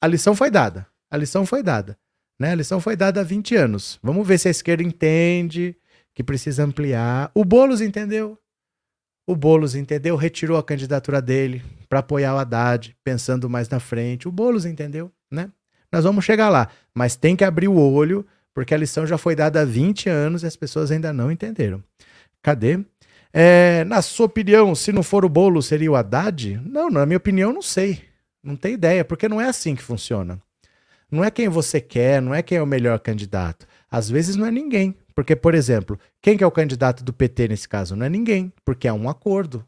a 0.00 0.06
lição 0.06 0.34
foi 0.36 0.50
dada, 0.50 0.86
a 1.10 1.16
lição 1.16 1.46
foi 1.46 1.62
dada, 1.62 1.98
né? 2.38 2.52
A 2.52 2.54
lição 2.54 2.80
foi 2.80 2.94
dada 2.94 3.20
há 3.20 3.24
20 3.24 3.56
anos. 3.56 3.98
Vamos 4.02 4.26
ver 4.26 4.38
se 4.38 4.48
a 4.48 4.50
esquerda 4.50 4.82
entende 4.82 5.74
que 6.14 6.22
precisa 6.22 6.64
ampliar. 6.64 7.30
O 7.34 7.44
Boulos 7.44 7.80
entendeu. 7.80 8.38
O 9.26 9.34
Boulos 9.34 9.74
entendeu, 9.74 10.14
retirou 10.16 10.56
a 10.56 10.62
candidatura 10.62 11.20
dele 11.20 11.64
para 11.88 11.98
apoiar 11.98 12.34
o 12.34 12.38
Haddad, 12.38 12.96
pensando 13.02 13.50
mais 13.50 13.68
na 13.68 13.80
frente. 13.80 14.28
O 14.28 14.32
Boulos 14.32 14.64
entendeu, 14.64 15.10
né? 15.30 15.50
Nós 15.96 16.04
vamos 16.04 16.26
chegar 16.26 16.50
lá, 16.50 16.68
mas 16.94 17.16
tem 17.16 17.34
que 17.34 17.42
abrir 17.42 17.68
o 17.68 17.80
olho, 17.80 18.26
porque 18.52 18.74
a 18.74 18.76
lição 18.76 19.06
já 19.06 19.16
foi 19.16 19.34
dada 19.34 19.62
há 19.62 19.64
20 19.64 20.10
anos 20.10 20.42
e 20.42 20.46
as 20.46 20.54
pessoas 20.54 20.90
ainda 20.90 21.10
não 21.10 21.32
entenderam. 21.32 21.82
Cadê? 22.42 22.80
É, 23.32 23.82
na 23.84 24.02
sua 24.02 24.26
opinião, 24.26 24.74
se 24.74 24.92
não 24.92 25.02
for 25.02 25.24
o 25.24 25.28
bolo, 25.30 25.62
seria 25.62 25.90
o 25.90 25.96
Haddad? 25.96 26.60
Não, 26.66 26.90
na 26.90 27.06
minha 27.06 27.16
opinião, 27.16 27.50
não 27.50 27.62
sei. 27.62 28.02
Não 28.44 28.56
tem 28.56 28.74
ideia, 28.74 29.06
porque 29.06 29.26
não 29.26 29.40
é 29.40 29.48
assim 29.48 29.74
que 29.74 29.82
funciona. 29.82 30.38
Não 31.10 31.24
é 31.24 31.30
quem 31.30 31.48
você 31.48 31.80
quer, 31.80 32.20
não 32.20 32.34
é 32.34 32.42
quem 32.42 32.58
é 32.58 32.62
o 32.62 32.66
melhor 32.66 32.98
candidato. 33.00 33.66
Às 33.90 34.10
vezes 34.10 34.36
não 34.36 34.44
é 34.44 34.50
ninguém. 34.50 34.94
Porque, 35.14 35.34
por 35.34 35.54
exemplo, 35.54 35.98
quem 36.20 36.36
que 36.36 36.44
é 36.44 36.46
o 36.46 36.52
candidato 36.52 37.02
do 37.02 37.10
PT 37.10 37.48
nesse 37.48 37.66
caso? 37.66 37.96
Não 37.96 38.04
é 38.04 38.10
ninguém, 38.10 38.52
porque 38.66 38.86
é 38.86 38.92
um 38.92 39.08
acordo. 39.08 39.64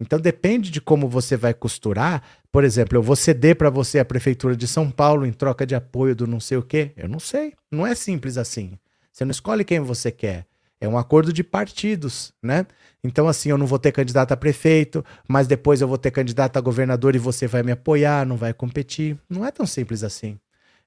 Então 0.00 0.18
depende 0.18 0.70
de 0.70 0.80
como 0.80 1.08
você 1.08 1.36
vai 1.36 1.52
costurar. 1.54 2.22
Por 2.52 2.64
exemplo, 2.64 2.98
eu 2.98 3.02
vou 3.02 3.16
ceder 3.16 3.56
para 3.56 3.70
você 3.70 3.98
a 3.98 4.04
prefeitura 4.04 4.54
de 4.54 4.68
São 4.68 4.90
Paulo 4.90 5.24
em 5.24 5.32
troca 5.32 5.66
de 5.66 5.74
apoio 5.74 6.14
do 6.14 6.26
não 6.26 6.38
sei 6.38 6.58
o 6.58 6.62
quê. 6.62 6.92
Eu 6.94 7.08
não 7.08 7.18
sei. 7.18 7.54
Não 7.70 7.86
é 7.86 7.94
simples 7.94 8.36
assim. 8.36 8.78
Você 9.10 9.24
não 9.24 9.30
escolhe 9.30 9.64
quem 9.64 9.80
você 9.80 10.12
quer. 10.12 10.46
É 10.78 10.86
um 10.86 10.98
acordo 10.98 11.32
de 11.32 11.42
partidos, 11.42 12.32
né? 12.42 12.66
Então, 13.02 13.26
assim, 13.26 13.48
eu 13.48 13.56
não 13.56 13.66
vou 13.66 13.78
ter 13.78 13.92
candidato 13.92 14.32
a 14.32 14.36
prefeito, 14.36 15.04
mas 15.26 15.46
depois 15.46 15.80
eu 15.80 15.88
vou 15.88 15.96
ter 15.96 16.10
candidato 16.10 16.56
a 16.56 16.60
governador 16.60 17.14
e 17.14 17.18
você 17.18 17.46
vai 17.46 17.62
me 17.62 17.72
apoiar, 17.72 18.26
não 18.26 18.36
vai 18.36 18.52
competir. 18.52 19.16
Não 19.30 19.46
é 19.46 19.50
tão 19.50 19.64
simples 19.64 20.02
assim. 20.04 20.38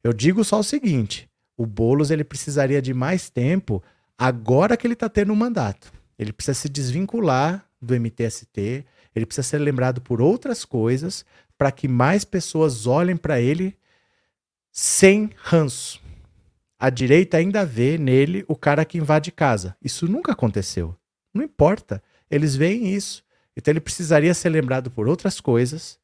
Eu 0.04 0.14
digo 0.14 0.44
só 0.44 0.60
o 0.60 0.64
seguinte: 0.64 1.28
o 1.58 1.66
Boulos 1.66 2.12
ele 2.12 2.24
precisaria 2.24 2.82
de 2.82 2.94
mais 2.94 3.30
tempo 3.30 3.82
agora 4.18 4.78
que 4.78 4.86
ele 4.86 4.94
está 4.94 5.10
tendo 5.10 5.34
um 5.34 5.36
mandato. 5.36 5.92
Ele 6.20 6.32
precisa 6.32 6.60
se 6.60 6.70
desvincular 6.70 7.66
do 7.82 7.96
MTST, 7.96 8.86
ele 9.16 9.26
precisa 9.26 9.48
ser 9.48 9.60
lembrado 9.60 10.02
por 10.02 10.22
outras 10.22 10.66
coisas 10.66 11.26
para 11.58 11.72
que 11.72 11.88
mais 11.88 12.24
pessoas 12.26 12.86
olhem 12.88 13.16
para 13.16 13.40
ele 13.40 13.78
sem 14.72 15.30
ranço. 15.38 16.02
A 16.78 16.90
direita 16.90 17.38
ainda 17.38 17.66
vê 17.66 17.98
nele 17.98 18.44
o 18.48 18.56
cara 18.56 18.84
que 18.84 18.98
invade 18.98 19.32
casa. 19.32 19.76
Isso 19.82 20.08
nunca 20.08 20.34
aconteceu. 20.34 20.96
Não 21.34 21.44
importa. 21.44 22.04
Eles 22.30 22.56
veem 22.56 22.94
isso. 22.94 23.24
Então 23.56 23.72
ele 23.72 23.80
precisaria 23.80 24.34
ser 24.34 24.50
lembrado 24.50 24.92
por 24.92 25.08
outras 25.08 25.40
coisas, 25.40 25.98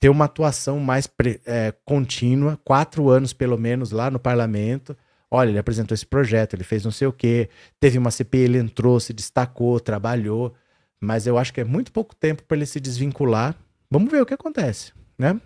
ter 0.00 0.08
uma 0.08 0.24
atuação 0.24 0.80
mais 0.80 1.08
é, 1.44 1.72
contínua, 1.84 2.58
quatro 2.64 3.08
anos 3.08 3.32
pelo 3.32 3.56
menos 3.56 3.92
lá 3.92 4.10
no 4.10 4.18
parlamento. 4.18 4.96
Olha, 5.30 5.50
ele 5.50 5.58
apresentou 5.58 5.94
esse 5.94 6.06
projeto, 6.06 6.54
ele 6.54 6.64
fez 6.64 6.84
não 6.84 6.90
sei 6.90 7.06
o 7.06 7.12
quê, 7.12 7.48
teve 7.78 7.96
uma 7.96 8.10
CPI, 8.10 8.40
ele 8.40 8.58
entrou, 8.58 8.98
se 8.98 9.12
destacou, 9.12 9.78
trabalhou. 9.78 10.54
Mas 11.00 11.26
eu 11.26 11.38
acho 11.38 11.52
que 11.52 11.60
é 11.60 11.64
muito 11.64 11.92
pouco 11.92 12.14
tempo 12.14 12.42
para 12.42 12.56
ele 12.56 12.66
se 12.66 12.80
desvincular. 12.80 13.54
Vamos 13.90 14.10
ver 14.10 14.22
o 14.22 14.26
que 14.26 14.34
acontece, 14.34 14.92
né? 15.18 15.40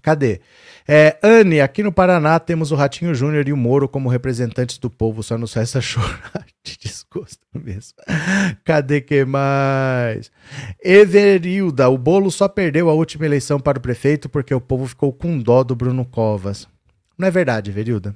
Cadê? 0.00 0.40
É, 0.88 1.18
Anne, 1.22 1.60
aqui 1.60 1.82
no 1.82 1.92
Paraná 1.92 2.38
temos 2.40 2.72
o 2.72 2.74
Ratinho 2.74 3.14
Júnior 3.14 3.46
e 3.46 3.52
o 3.52 3.56
Moro 3.56 3.88
como 3.88 4.08
representantes 4.08 4.78
do 4.78 4.90
povo, 4.90 5.22
só 5.22 5.36
nos 5.36 5.54
resta 5.54 5.80
chorar 5.82 6.46
de 6.64 6.76
desgosto 6.78 7.46
mesmo. 7.54 7.94
Cadê 8.64 9.00
que 9.00 9.24
mais? 9.24 10.30
Everilda, 10.82 11.88
o 11.88 11.98
Bolo 11.98 12.30
só 12.30 12.48
perdeu 12.48 12.88
a 12.88 12.94
última 12.94 13.26
eleição 13.26 13.60
para 13.60 13.78
o 13.78 13.82
prefeito 13.82 14.28
porque 14.28 14.54
o 14.54 14.60
povo 14.60 14.86
ficou 14.86 15.12
com 15.12 15.38
dó 15.38 15.62
do 15.62 15.76
Bruno 15.76 16.04
Covas. 16.04 16.66
Não 17.16 17.28
é 17.28 17.30
verdade, 17.30 17.70
Everilda. 17.70 18.14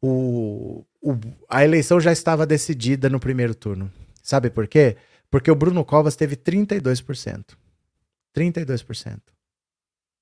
O, 0.00 0.84
o, 1.02 1.14
a 1.50 1.64
eleição 1.64 2.00
já 2.00 2.12
estava 2.12 2.46
decidida 2.46 3.10
no 3.10 3.20
primeiro 3.20 3.54
turno. 3.54 3.90
Sabe 4.22 4.48
por 4.48 4.66
quê? 4.66 4.96
Porque 5.30 5.50
o 5.50 5.54
Bruno 5.54 5.84
Covas 5.84 6.16
teve 6.16 6.36
32%. 6.36 7.44
32%. 8.34 9.20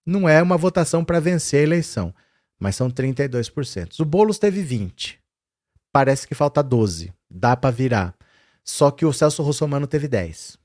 Não 0.04 0.28
é 0.28 0.40
uma 0.42 0.56
votação 0.56 1.04
para 1.04 1.20
vencer 1.20 1.60
a 1.60 1.62
eleição, 1.64 2.14
mas 2.58 2.76
são 2.76 2.90
32%. 2.90 4.00
O 4.00 4.04
Boulos 4.04 4.38
teve 4.38 4.62
20. 4.62 5.20
Parece 5.92 6.28
que 6.28 6.34
falta 6.34 6.62
12. 6.62 7.12
Dá 7.28 7.56
para 7.56 7.70
virar. 7.70 8.16
Só 8.62 8.90
que 8.90 9.04
o 9.04 9.12
Celso 9.12 9.42
Russomano 9.42 9.86
teve 9.86 10.08
10. 10.08 10.58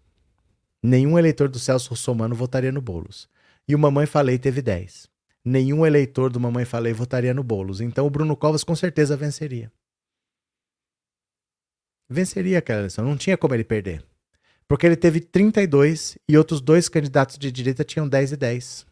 Nenhum 0.83 1.17
eleitor 1.17 1.47
do 1.49 1.59
Celso 1.59 1.91
Russomano 1.91 2.35
votaria 2.35 2.71
no 2.71 2.81
Boulos. 2.81 3.29
E 3.67 3.75
o 3.75 3.79
Mamãe 3.79 4.05
Falei 4.05 4.37
teve 4.37 4.61
10. 4.61 5.09
Nenhum 5.43 5.85
eleitor 5.85 6.31
do 6.31 6.39
Mamãe 6.39 6.65
Falei 6.65 6.93
votaria 6.93 7.33
no 7.33 7.43
Boulos. 7.43 7.81
Então 7.81 8.05
o 8.05 8.09
Bruno 8.09 8.35
Covas 8.35 8.63
com 8.63 8.75
certeza 8.75 9.17
venceria. 9.17 9.71
Venceria 12.09 12.59
aquela 12.59 12.79
eleição, 12.79 13.05
não 13.05 13.15
tinha 13.15 13.37
como 13.37 13.53
ele 13.53 13.63
perder. 13.63 14.03
Porque 14.71 14.85
ele 14.85 14.95
teve 14.95 15.19
32 15.19 16.17
e 16.29 16.37
outros 16.37 16.61
dois 16.61 16.87
candidatos 16.87 17.37
de 17.37 17.51
direita 17.51 17.83
tinham 17.83 18.07
10 18.07 18.31
e 18.31 18.37
10. 18.37 18.85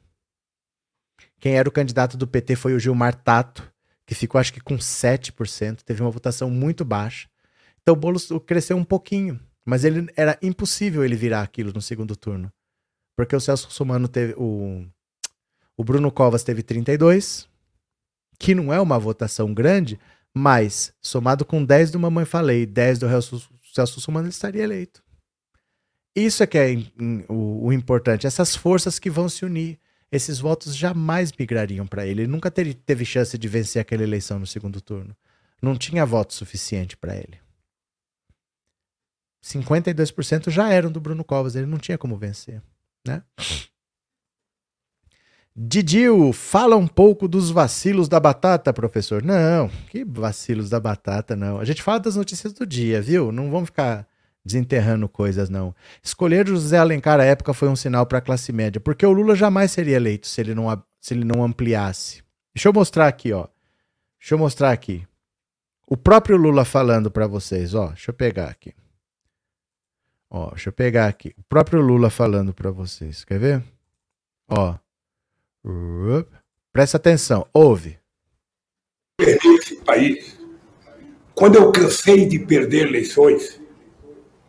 Quem 1.40 1.58
era 1.58 1.70
o 1.70 1.72
candidato 1.72 2.18
do 2.18 2.28
PT 2.28 2.58
foi 2.58 2.74
o 2.74 2.80
Gilmar 2.80 3.16
Tato, 3.16 3.64
que 4.06 4.14
ficou 4.14 4.42
acho 4.42 4.52
que 4.52 4.60
com 4.60 4.76
7%, 4.76 5.84
teve 5.84 6.02
uma 6.02 6.12
votação 6.12 6.50
muito 6.50 6.84
baixa. 6.84 7.30
Então 7.82 7.94
o 7.94 7.98
Boulos 7.98 8.28
cresceu 8.46 8.76
um 8.76 8.84
pouquinho, 8.84 9.40
mas 9.64 9.86
ele 9.86 10.12
era 10.18 10.38
impossível 10.42 11.02
ele 11.06 11.16
virar 11.16 11.44
aquilo 11.44 11.72
no 11.72 11.82
segundo 11.82 12.14
turno. 12.14 12.52
Porque 13.16 13.34
o 13.34 13.40
Celso 13.40 13.68
Russomano 13.68 14.10
teve 14.10 14.34
o 14.38 14.86
o 15.78 15.84
Bruno 15.86 16.12
Covas 16.12 16.44
teve 16.44 16.62
32, 16.62 17.48
que 18.38 18.54
não 18.54 18.74
é 18.74 18.82
uma 18.82 19.00
votação 19.00 19.54
grande, 19.54 19.98
mas 20.36 20.94
somado 21.02 21.46
com 21.46 21.64
10 21.64 21.92
do 21.92 22.00
Mamãe 22.02 22.26
Falei, 22.26 22.66
10 22.66 23.00
do 23.00 23.08
Celso 23.08 23.96
Russomano, 23.96 24.26
ele 24.26 24.34
estaria 24.34 24.64
eleito. 24.64 25.02
Isso 26.26 26.44
é 26.44 26.48
que 26.48 26.58
é 26.58 26.76
o, 27.28 27.68
o 27.68 27.74
importante, 27.74 28.28
essas 28.28 28.56
forças 28.56 29.00
que 29.00 29.10
vão 29.10 29.30
se 29.30 29.46
unir 29.46 29.80
esses 30.12 30.40
votos 30.40 30.76
jamais 30.76 31.32
migrariam 31.32 31.86
para 31.86 32.06
ele. 32.06 32.24
Ele 32.24 32.32
nunca 32.32 32.50
teve, 32.50 32.74
teve 32.74 33.06
chance 33.06 33.38
de 33.38 33.48
vencer 33.48 33.82
aquela 33.82 34.04
eleição 34.04 34.40
no 34.40 34.48
segundo 34.48 34.82
turno. 34.82 35.16
Não 35.62 35.78
tinha 35.78 36.06
voto 36.06 36.34
suficiente 36.34 36.98
para 36.98 37.16
ele. 37.16 37.40
52% 39.44 40.50
já 40.50 40.70
eram 40.72 40.92
do 40.92 41.00
Bruno 41.00 41.24
Covas, 41.24 41.56
ele 41.56 41.66
não 41.66 41.78
tinha 41.78 41.98
como 41.98 42.18
vencer, 42.18 42.62
né? 43.08 43.24
Didil, 45.56 46.32
fala 46.32 46.76
um 46.76 46.88
pouco 46.88 47.28
dos 47.28 47.50
vacilos 47.52 48.08
da 48.08 48.20
batata, 48.20 48.74
professor. 48.74 49.22
Não, 49.24 49.70
que 49.90 50.06
vacilos 50.06 50.70
da 50.70 50.80
batata, 50.80 51.36
não. 51.36 51.60
A 51.60 51.66
gente 51.66 51.84
fala 51.84 52.00
das 52.00 52.16
notícias 52.16 52.54
do 52.54 52.66
dia, 52.66 53.02
viu? 53.02 53.32
Não 53.32 53.52
vamos 53.52 53.68
ficar 53.68 54.08
desenterrando 54.44 55.08
coisas, 55.08 55.50
não. 55.50 55.76
Escolher 56.04 56.48
José 56.48 56.78
Alencar 56.78 57.20
à 57.20 57.24
época 57.24 57.54
foi 57.54 57.68
um 57.68 57.76
sinal 57.76 58.06
para 58.06 58.18
a 58.18 58.22
classe 58.22 58.52
média, 58.52 58.80
porque 58.80 59.06
o 59.06 59.12
Lula 59.12 59.36
jamais 59.36 59.72
seria 59.72 59.96
eleito 59.96 60.28
se 60.28 60.42
ele, 60.42 60.56
não, 60.56 60.84
se 61.00 61.14
ele 61.14 61.24
não 61.24 61.44
ampliasse. 61.44 62.24
Deixa 62.54 62.70
eu 62.70 62.74
mostrar 62.74 63.08
aqui, 63.08 63.32
ó. 63.32 63.48
Deixa 64.20 64.36
eu 64.36 64.40
mostrar 64.40 64.72
aqui. 64.72 65.08
O 65.88 65.98
próprio 65.98 66.38
Lula 66.38 66.66
falando 66.66 67.10
para 67.10 67.26
vocês, 67.28 67.74
ó. 67.74 67.88
Deixa 67.88 68.12
eu 68.12 68.14
pegar 68.14 68.50
aqui. 68.50 68.74
Ó, 70.30 70.50
deixa 70.52 70.70
eu 70.70 70.74
pegar 70.74 71.08
aqui. 71.08 71.34
O 71.38 71.44
próprio 71.44 71.82
Lula 71.82 72.10
falando 72.10 72.54
para 72.54 72.70
vocês. 72.70 73.26
Quer 73.26 73.40
ver? 73.40 73.64
Ó. 74.48 74.76
Presta 76.72 76.98
atenção. 76.98 77.48
Ouve. 77.52 77.98
Esse 79.20 79.76
país, 79.84 80.40
quando 81.34 81.56
eu 81.56 81.72
cansei 81.72 82.28
de 82.28 82.40
perder 82.40 82.88
eleições, 82.88 83.60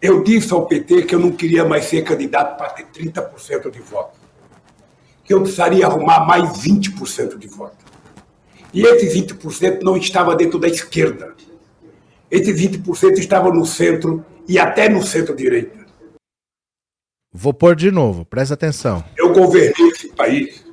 eu 0.01 0.23
disse 0.23 0.53
ao 0.53 0.67
PT 0.67 1.03
que 1.03 1.15
eu 1.15 1.19
não 1.19 1.31
queria 1.31 1.65
mais 1.65 1.85
ser 1.85 2.03
candidato 2.03 2.57
para 2.57 2.71
ter 2.71 2.87
30% 2.87 3.71
de 3.71 3.81
voto. 3.81 4.19
Que 5.25 5.35
eu 5.35 5.43
precisaria 5.43 5.87
arrumar 5.87 6.25
mais 6.27 6.59
20% 6.59 7.37
de 7.37 7.47
voto. 7.47 7.77
E 8.73 8.83
esse 8.83 9.07
20% 9.07 9.83
não 9.83 9.97
estava 9.97 10.35
dentro 10.35 10.59
da 10.59 10.69
esquerda. 10.69 11.35
Esse 12.31 12.53
20% 12.53 13.19
estava 13.19 13.53
no 13.53 13.67
centro 13.67 14.25
e 14.49 14.59
até 14.59 14.89
no 14.89 15.03
centro-direita. 15.03 15.81
Vou 17.33 17.53
pôr 17.53 17.77
de 17.77 17.91
novo, 17.91 18.25
presta 18.25 18.55
atenção. 18.55 19.05
Eu 19.17 19.33
governei 19.33 19.89
esse 19.89 20.09
país. 20.09 20.65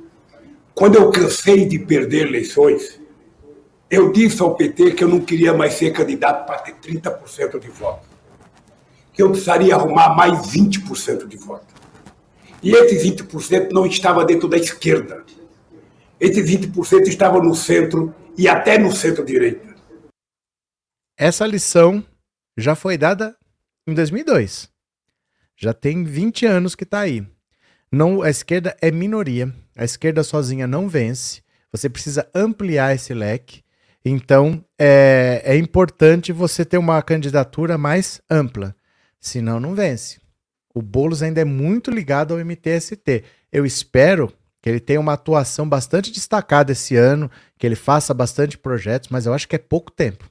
Quando 0.74 0.96
eu 0.96 1.10
cansei 1.10 1.66
de 1.66 1.78
perder 1.78 2.28
eleições, 2.28 3.00
eu 3.90 4.10
disse 4.10 4.40
ao 4.40 4.54
PT 4.54 4.92
que 4.92 5.04
eu 5.04 5.08
não 5.08 5.20
queria 5.20 5.52
mais 5.52 5.74
ser 5.74 5.92
candidato 5.92 6.46
para 6.46 6.58
ter 6.58 6.74
30% 6.76 7.58
de 7.60 7.68
voto 7.68 8.07
que 9.18 9.22
eu 9.24 9.32
precisaria 9.32 9.74
arrumar 9.74 10.14
mais 10.14 10.46
20% 10.46 11.26
de 11.26 11.36
voto. 11.36 11.74
E 12.62 12.70
esse 12.70 12.94
20% 13.04 13.72
não 13.72 13.84
estava 13.84 14.24
dentro 14.24 14.46
da 14.46 14.56
esquerda. 14.56 15.24
Esse 16.20 16.40
20% 16.40 17.08
estava 17.08 17.42
no 17.42 17.52
centro 17.52 18.14
e 18.36 18.46
até 18.46 18.78
no 18.78 18.92
centro-direita. 18.92 19.74
Essa 21.18 21.44
lição 21.48 22.04
já 22.56 22.76
foi 22.76 22.96
dada 22.96 23.36
em 23.88 23.92
2002. 23.92 24.68
Já 25.56 25.74
tem 25.74 26.04
20 26.04 26.46
anos 26.46 26.76
que 26.76 26.84
está 26.84 27.00
aí. 27.00 27.26
Não, 27.90 28.22
a 28.22 28.30
esquerda 28.30 28.76
é 28.80 28.92
minoria. 28.92 29.52
A 29.76 29.84
esquerda 29.84 30.22
sozinha 30.22 30.68
não 30.68 30.88
vence. 30.88 31.42
Você 31.72 31.90
precisa 31.90 32.30
ampliar 32.32 32.94
esse 32.94 33.12
leque. 33.12 33.64
Então, 34.04 34.64
é, 34.78 35.42
é 35.44 35.56
importante 35.56 36.30
você 36.30 36.64
ter 36.64 36.78
uma 36.78 37.02
candidatura 37.02 37.76
mais 37.76 38.20
ampla. 38.30 38.77
Senão 39.20 39.58
não 39.58 39.74
vence. 39.74 40.20
O 40.74 40.82
Boulos 40.82 41.22
ainda 41.22 41.40
é 41.40 41.44
muito 41.44 41.90
ligado 41.90 42.34
ao 42.34 42.40
MTST. 42.40 43.24
Eu 43.50 43.66
espero 43.66 44.32
que 44.60 44.68
ele 44.68 44.80
tenha 44.80 45.00
uma 45.00 45.14
atuação 45.14 45.68
bastante 45.68 46.12
destacada 46.12 46.72
esse 46.72 46.96
ano, 46.96 47.30
que 47.58 47.66
ele 47.66 47.74
faça 47.74 48.12
bastante 48.12 48.58
projetos, 48.58 49.08
mas 49.08 49.26
eu 49.26 49.32
acho 49.32 49.48
que 49.48 49.56
é 49.56 49.58
pouco 49.58 49.90
tempo. 49.90 50.30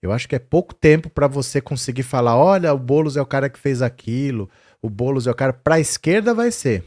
Eu 0.00 0.12
acho 0.12 0.28
que 0.28 0.34
é 0.34 0.38
pouco 0.38 0.74
tempo 0.74 1.08
para 1.08 1.28
você 1.28 1.60
conseguir 1.60 2.02
falar: 2.02 2.36
olha, 2.36 2.74
o 2.74 2.78
Boulos 2.78 3.16
é 3.16 3.22
o 3.22 3.26
cara 3.26 3.48
que 3.48 3.58
fez 3.58 3.82
aquilo, 3.82 4.50
o 4.80 4.90
Boulos 4.90 5.26
é 5.26 5.30
o 5.30 5.34
cara. 5.34 5.52
Para 5.52 5.76
a 5.76 5.80
esquerda 5.80 6.34
vai 6.34 6.50
ser. 6.50 6.84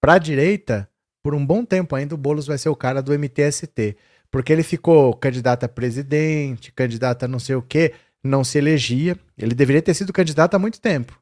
Para 0.00 0.14
a 0.14 0.18
direita, 0.18 0.88
por 1.22 1.34
um 1.34 1.44
bom 1.44 1.64
tempo 1.64 1.94
ainda, 1.94 2.14
o 2.14 2.18
Boulos 2.18 2.46
vai 2.46 2.58
ser 2.58 2.70
o 2.70 2.76
cara 2.76 3.02
do 3.02 3.12
MTST. 3.12 3.96
Porque 4.30 4.50
ele 4.50 4.62
ficou 4.62 5.14
candidato 5.14 5.64
a 5.64 5.68
presidente, 5.68 6.72
candidato 6.72 7.24
a 7.24 7.28
não 7.28 7.38
sei 7.38 7.54
o 7.54 7.62
quê 7.62 7.92
não 8.22 8.44
se 8.44 8.58
elegia. 8.58 9.18
Ele 9.36 9.54
deveria 9.54 9.82
ter 9.82 9.94
sido 9.94 10.12
candidato 10.12 10.54
há 10.54 10.58
muito 10.58 10.80
tempo. 10.80 11.20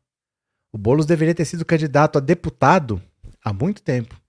O 0.72 0.78
Boulos 0.78 1.06
deveria 1.06 1.34
ter 1.34 1.44
sido 1.44 1.64
candidato 1.64 2.18
a 2.18 2.20
deputado 2.20 3.02
há 3.44 3.52
muito 3.52 3.82
tempo. 3.82 4.20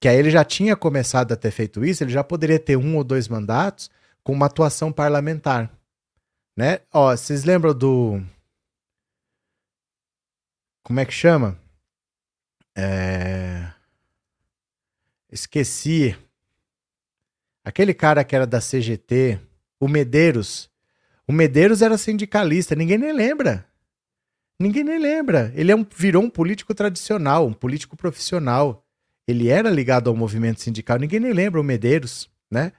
Que 0.00 0.08
aí 0.08 0.16
ele 0.16 0.30
já 0.30 0.44
tinha 0.44 0.76
começado 0.76 1.32
a 1.32 1.36
ter 1.36 1.50
feito 1.50 1.84
isso, 1.84 2.04
ele 2.04 2.12
já 2.12 2.22
poderia 2.22 2.58
ter 2.58 2.76
um 2.76 2.96
ou 2.96 3.04
dois 3.04 3.28
mandatos 3.28 3.90
com 4.22 4.32
uma 4.32 4.46
atuação 4.46 4.92
parlamentar. 4.92 5.70
Né? 6.56 6.80
Ó, 6.92 7.16
vocês 7.16 7.44
lembram 7.44 7.74
do. 7.74 8.22
Como 10.82 11.00
é 11.00 11.04
que 11.04 11.12
chama? 11.12 11.58
É... 12.76 13.72
Esqueci. 15.30 16.16
Aquele 17.64 17.92
cara 17.92 18.24
que 18.24 18.34
era 18.34 18.46
da 18.46 18.60
CGT, 18.60 19.38
o 19.78 19.86
Medeiros, 19.86 20.70
o 21.28 21.32
Medeiros 21.32 21.82
era 21.82 21.98
sindicalista, 21.98 22.74
ninguém 22.74 22.96
nem 22.96 23.12
lembra. 23.12 23.66
Ninguém 24.58 24.82
nem 24.82 24.98
lembra. 24.98 25.52
Ele 25.54 25.70
é 25.70 25.76
um, 25.76 25.86
virou 25.94 26.22
um 26.22 26.30
político 26.30 26.74
tradicional, 26.74 27.46
um 27.46 27.52
político 27.52 27.96
profissional. 27.96 28.82
Ele 29.26 29.48
era 29.48 29.68
ligado 29.68 30.08
ao 30.08 30.16
movimento 30.16 30.62
sindical, 30.62 30.98
ninguém 30.98 31.20
nem 31.20 31.34
lembra 31.34 31.60
o 31.60 31.64
Medeiros, 31.64 32.30
né? 32.50 32.72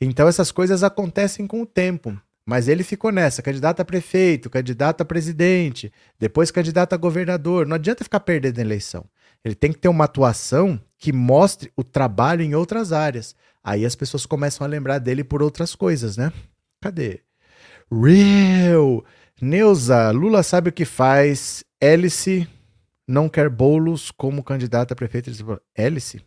Então 0.00 0.28
essas 0.28 0.52
coisas 0.52 0.84
acontecem 0.84 1.48
com 1.48 1.60
o 1.62 1.66
tempo. 1.66 2.16
Mas 2.48 2.68
ele 2.68 2.84
ficou 2.84 3.10
nessa, 3.10 3.42
candidato 3.42 3.80
a 3.80 3.84
prefeito, 3.84 4.48
candidato 4.48 5.00
a 5.00 5.04
presidente, 5.04 5.92
depois 6.16 6.52
candidato 6.52 6.92
a 6.92 6.96
governador. 6.96 7.66
Não 7.66 7.74
adianta 7.74 8.04
ficar 8.04 8.20
perdendo 8.20 8.58
a 8.58 8.62
eleição. 8.62 9.04
Ele 9.44 9.56
tem 9.56 9.72
que 9.72 9.78
ter 9.78 9.88
uma 9.88 10.04
atuação 10.04 10.80
que 10.96 11.12
mostre 11.12 11.72
o 11.74 11.82
trabalho 11.82 12.42
em 12.42 12.54
outras 12.54 12.92
áreas. 12.92 13.34
Aí 13.64 13.84
as 13.84 13.96
pessoas 13.96 14.24
começam 14.24 14.64
a 14.64 14.70
lembrar 14.70 15.00
dele 15.00 15.24
por 15.24 15.42
outras 15.42 15.74
coisas, 15.74 16.16
né? 16.16 16.32
Cadê? 16.80 17.25
Real. 17.90 19.04
Neuza, 19.40 20.10
Lula 20.10 20.42
sabe 20.42 20.70
o 20.70 20.72
que 20.72 20.84
faz. 20.84 21.64
Hélice 21.80 22.48
não 23.06 23.28
quer 23.28 23.48
bolos 23.48 24.10
como 24.10 24.42
candidata 24.42 24.94
a 24.94 24.96
prefeita 24.96 25.30
de 25.30 25.44
Hélice? 25.74 26.20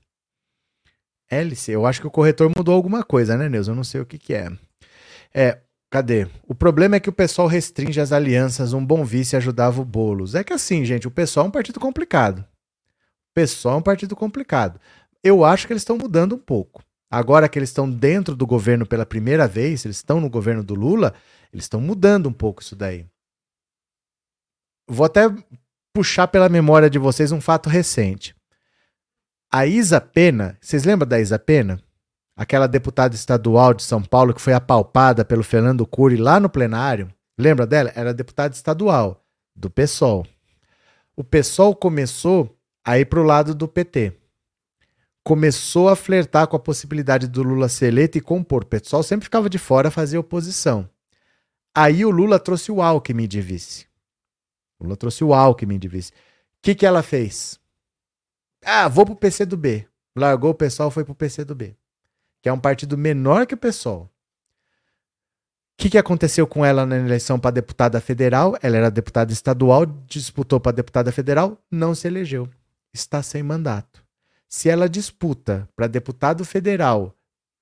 Hélice, 1.30 1.72
eu 1.72 1.86
acho 1.86 2.02
que 2.02 2.08
o 2.08 2.12
corretor 2.12 2.52
mudou 2.56 2.74
alguma 2.74 3.04
coisa, 3.04 3.38
né, 3.38 3.50
Neuza? 3.50 3.72
Eu 3.72 3.76
não 3.76 3.84
sei 3.84 4.02
o 4.02 4.06
que, 4.06 4.18
que 4.18 4.34
é. 4.34 4.52
É, 5.34 5.60
cadê? 5.90 6.28
O 6.48 6.56
problema 6.56 6.96
é 6.96 7.00
que 7.00 7.10
o 7.10 7.14
pessoal 7.14 7.48
restringe 7.48 8.00
as 8.00 8.12
alianças. 8.12 8.74
Um 8.74 8.84
bom 8.84 9.04
vice 9.04 9.36
ajudava 9.36 9.82
o 9.82 9.86
Boulos. 9.86 10.36
É 10.36 10.44
que 10.44 10.54
assim, 10.54 10.86
gente, 10.86 11.08
o 11.08 11.12
pessoal 11.12 11.46
é 11.46 11.50
um 11.50 11.52
partido 11.52 11.80
complicado. 11.80 12.40
O 12.40 13.34
pessoal 13.34 13.76
é 13.76 13.78
um 13.80 13.84
partido 13.84 14.16
complicado. 14.16 14.80
Eu 15.24 15.44
acho 15.44 15.68
que 15.68 15.74
eles 15.74 15.82
estão 15.82 15.98
mudando 15.98 16.36
um 16.36 16.40
pouco. 16.40 16.82
Agora 17.12 17.50
que 17.50 17.60
eles 17.60 17.70
estão 17.70 17.90
dentro 17.90 18.36
do 18.36 18.46
governo 18.46 18.86
pela 18.86 19.06
primeira 19.06 19.48
vez, 19.48 19.84
eles 19.84 19.98
estão 19.98 20.22
no 20.22 20.30
governo 20.30 20.64
do 20.64 20.76
Lula, 20.76 21.14
eles 21.52 21.66
estão 21.66 21.82
mudando 21.82 22.28
um 22.28 22.34
pouco 22.34 22.62
isso 22.62 22.76
daí. 22.76 23.06
Vou 24.88 25.06
até 25.06 25.22
puxar 25.94 26.28
pela 26.28 26.50
memória 26.50 26.90
de 26.90 27.00
vocês 27.00 27.32
um 27.32 27.42
fato 27.42 27.70
recente. 27.70 28.36
A 29.52 29.66
Isa 29.66 30.00
Pena, 30.00 30.58
vocês 30.62 30.84
lembram 30.84 31.08
da 31.08 31.20
Isa 31.20 31.40
Pena? 31.40 31.82
Aquela 32.36 32.68
deputada 32.68 33.16
estadual 33.16 33.74
de 33.74 33.84
São 33.84 34.02
Paulo 34.02 34.34
que 34.34 34.42
foi 34.42 34.54
apalpada 34.54 35.26
pelo 35.26 35.44
Fernando 35.44 35.86
Cury 35.86 36.16
lá 36.16 36.40
no 36.40 36.50
plenário, 36.50 37.14
Lembra 37.40 37.66
dela? 37.66 37.90
Era 37.96 38.14
deputada 38.14 38.54
estadual 38.54 39.26
do 39.56 39.70
PSOL. 39.70 40.28
O 41.16 41.24
PSOL 41.24 41.74
começou 41.74 42.54
a 42.84 43.00
ir 43.00 43.06
para 43.06 43.22
o 43.22 43.24
lado 43.24 43.56
do 43.56 43.66
PT. 43.66 44.12
Começou 45.24 45.88
a 45.88 45.96
flertar 45.96 46.48
com 46.48 46.58
a 46.58 46.60
possibilidade 46.60 47.30
do 47.30 47.42
Lula 47.42 47.70
ser 47.70 47.88
eleito 47.88 48.18
e 48.18 48.22
compor. 48.22 48.64
O 48.64 48.66
PSOL 48.66 49.04
sempre 49.04 49.24
ficava 49.24 49.50
de 49.50 49.58
fora, 49.58 49.90
fazia 49.90 50.20
oposição. 50.20 50.90
Aí 51.82 52.04
o 52.04 52.10
Lula 52.10 52.38
trouxe 52.38 52.74
o 52.74 52.82
Alckmin 52.82 53.26
de 53.26 53.40
vice. 53.40 53.88
O 54.78 54.84
Lula 54.84 54.98
trouxe 54.98 55.24
o 55.24 55.34
Alckmin 55.34 55.80
de 55.80 55.88
vice. 55.88 56.12
O 56.12 56.16
que, 56.62 56.76
que 56.76 56.86
ela 56.86 57.02
fez? 57.02 57.58
Ah, 58.66 58.90
vou 58.90 59.06
pro 59.06 59.16
PCdoB. 59.16 59.88
Largou 60.14 60.52
o 60.52 60.56
pessoal, 60.56 60.92
foi 60.92 61.06
pro 61.06 61.16
PCdoB. 61.16 61.78
Que 62.42 62.50
é 62.50 62.52
um 62.52 62.60
partido 62.60 62.98
menor 62.98 63.48
que 63.48 63.54
o 63.54 63.58
PSOL. 63.58 64.02
O 64.02 64.10
que, 65.78 65.90
que 65.90 65.98
aconteceu 65.98 66.46
com 66.46 66.66
ela 66.66 66.86
na 66.86 66.98
eleição 66.98 67.40
para 67.40 67.52
deputada 67.52 68.02
federal? 68.02 68.58
Ela 68.62 68.76
era 68.76 68.92
deputada 68.92 69.32
estadual, 69.32 69.86
disputou 69.86 70.60
para 70.60 70.76
deputada 70.76 71.14
federal, 71.14 71.58
não 71.72 71.96
se 71.96 72.10
elegeu. 72.10 72.50
Está 72.94 73.24
sem 73.24 73.42
mandato. 73.42 74.04
Se 74.50 74.70
ela 74.70 74.90
disputa 74.90 75.66
para 75.78 75.88
deputado 75.88 76.44
federal 76.44 77.16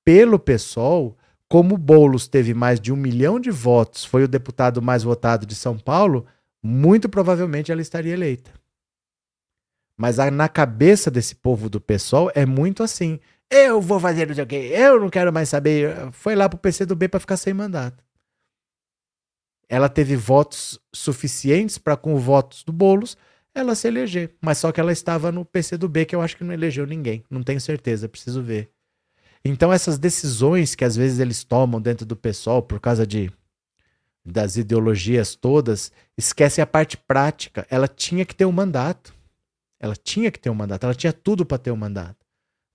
pelo 0.03 0.39
PSOL, 0.39 1.15
como 1.49 1.77
Boulos 1.77 2.27
teve 2.27 2.53
mais 2.53 2.79
de 2.79 2.91
um 2.91 2.95
milhão 2.95 3.39
de 3.39 3.49
votos, 3.49 4.03
foi 4.03 4.23
o 4.23 4.27
deputado 4.27 4.81
mais 4.81 5.03
votado 5.03 5.45
de 5.45 5.55
São 5.55 5.77
Paulo, 5.77 6.25
muito 6.61 7.07
provavelmente 7.07 7.71
ela 7.71 7.81
estaria 7.81 8.13
eleita. 8.13 8.51
Mas 9.95 10.17
na 10.17 10.47
cabeça 10.47 11.09
desse 11.09 11.35
povo 11.35 11.69
do 11.69 11.81
PSOL 11.81 12.31
é 12.35 12.45
muito 12.45 12.83
assim. 12.83 13.19
Eu 13.49 13.81
vou 13.81 13.99
fazer 13.99 14.27
não 14.27 14.35
sei 14.35 14.43
o 14.43 14.47
quê, 14.47 14.71
eu 14.73 14.99
não 14.99 15.09
quero 15.09 15.33
mais 15.33 15.49
saber. 15.49 16.11
Foi 16.11 16.35
lá 16.35 16.47
pro 16.47 16.59
PCdoB 16.59 17.07
para 17.07 17.19
ficar 17.19 17.37
sem 17.37 17.53
mandato. 17.53 18.03
Ela 19.69 19.89
teve 19.89 20.15
votos 20.15 20.79
suficientes 20.93 21.77
para, 21.77 21.97
com 21.97 22.13
os 22.13 22.23
votos 22.23 22.63
do 22.63 22.71
Boulos, 22.71 23.17
ela 23.55 23.73
se 23.73 23.87
eleger. 23.87 24.35
Mas 24.39 24.59
só 24.59 24.71
que 24.71 24.79
ela 24.79 24.91
estava 24.91 25.31
no 25.31 25.43
PCdoB, 25.43 26.05
que 26.05 26.15
eu 26.15 26.21
acho 26.21 26.37
que 26.37 26.43
não 26.43 26.53
elegeu 26.53 26.85
ninguém. 26.85 27.23
Não 27.29 27.41
tenho 27.43 27.59
certeza, 27.59 28.07
preciso 28.07 28.41
ver. 28.41 28.71
Então, 29.43 29.71
essas 29.71 29.97
decisões 29.97 30.75
que 30.75 30.83
às 30.85 30.95
vezes 30.95 31.19
eles 31.19 31.43
tomam 31.43 31.81
dentro 31.81 32.05
do 32.05 32.15
PSOL 32.15 32.61
por 32.61 32.79
causa 32.79 33.05
de 33.05 33.31
das 34.27 34.57
ideologias 34.57 35.35
todas, 35.35 35.91
esquecem 36.17 36.61
a 36.61 36.67
parte 36.67 36.97
prática. 36.97 37.65
Ela 37.69 37.87
tinha 37.87 38.25
que 38.25 38.35
ter 38.35 38.45
um 38.45 38.51
mandato. 38.51 39.13
Ela 39.79 39.95
tinha 39.95 40.29
que 40.29 40.37
ter 40.37 40.49
um 40.49 40.53
mandato. 40.53 40.83
Ela 40.83 40.93
tinha 40.93 41.13
tudo 41.13 41.45
para 41.45 41.57
ter 41.57 41.71
um 41.71 41.77
mandato. 41.77 42.25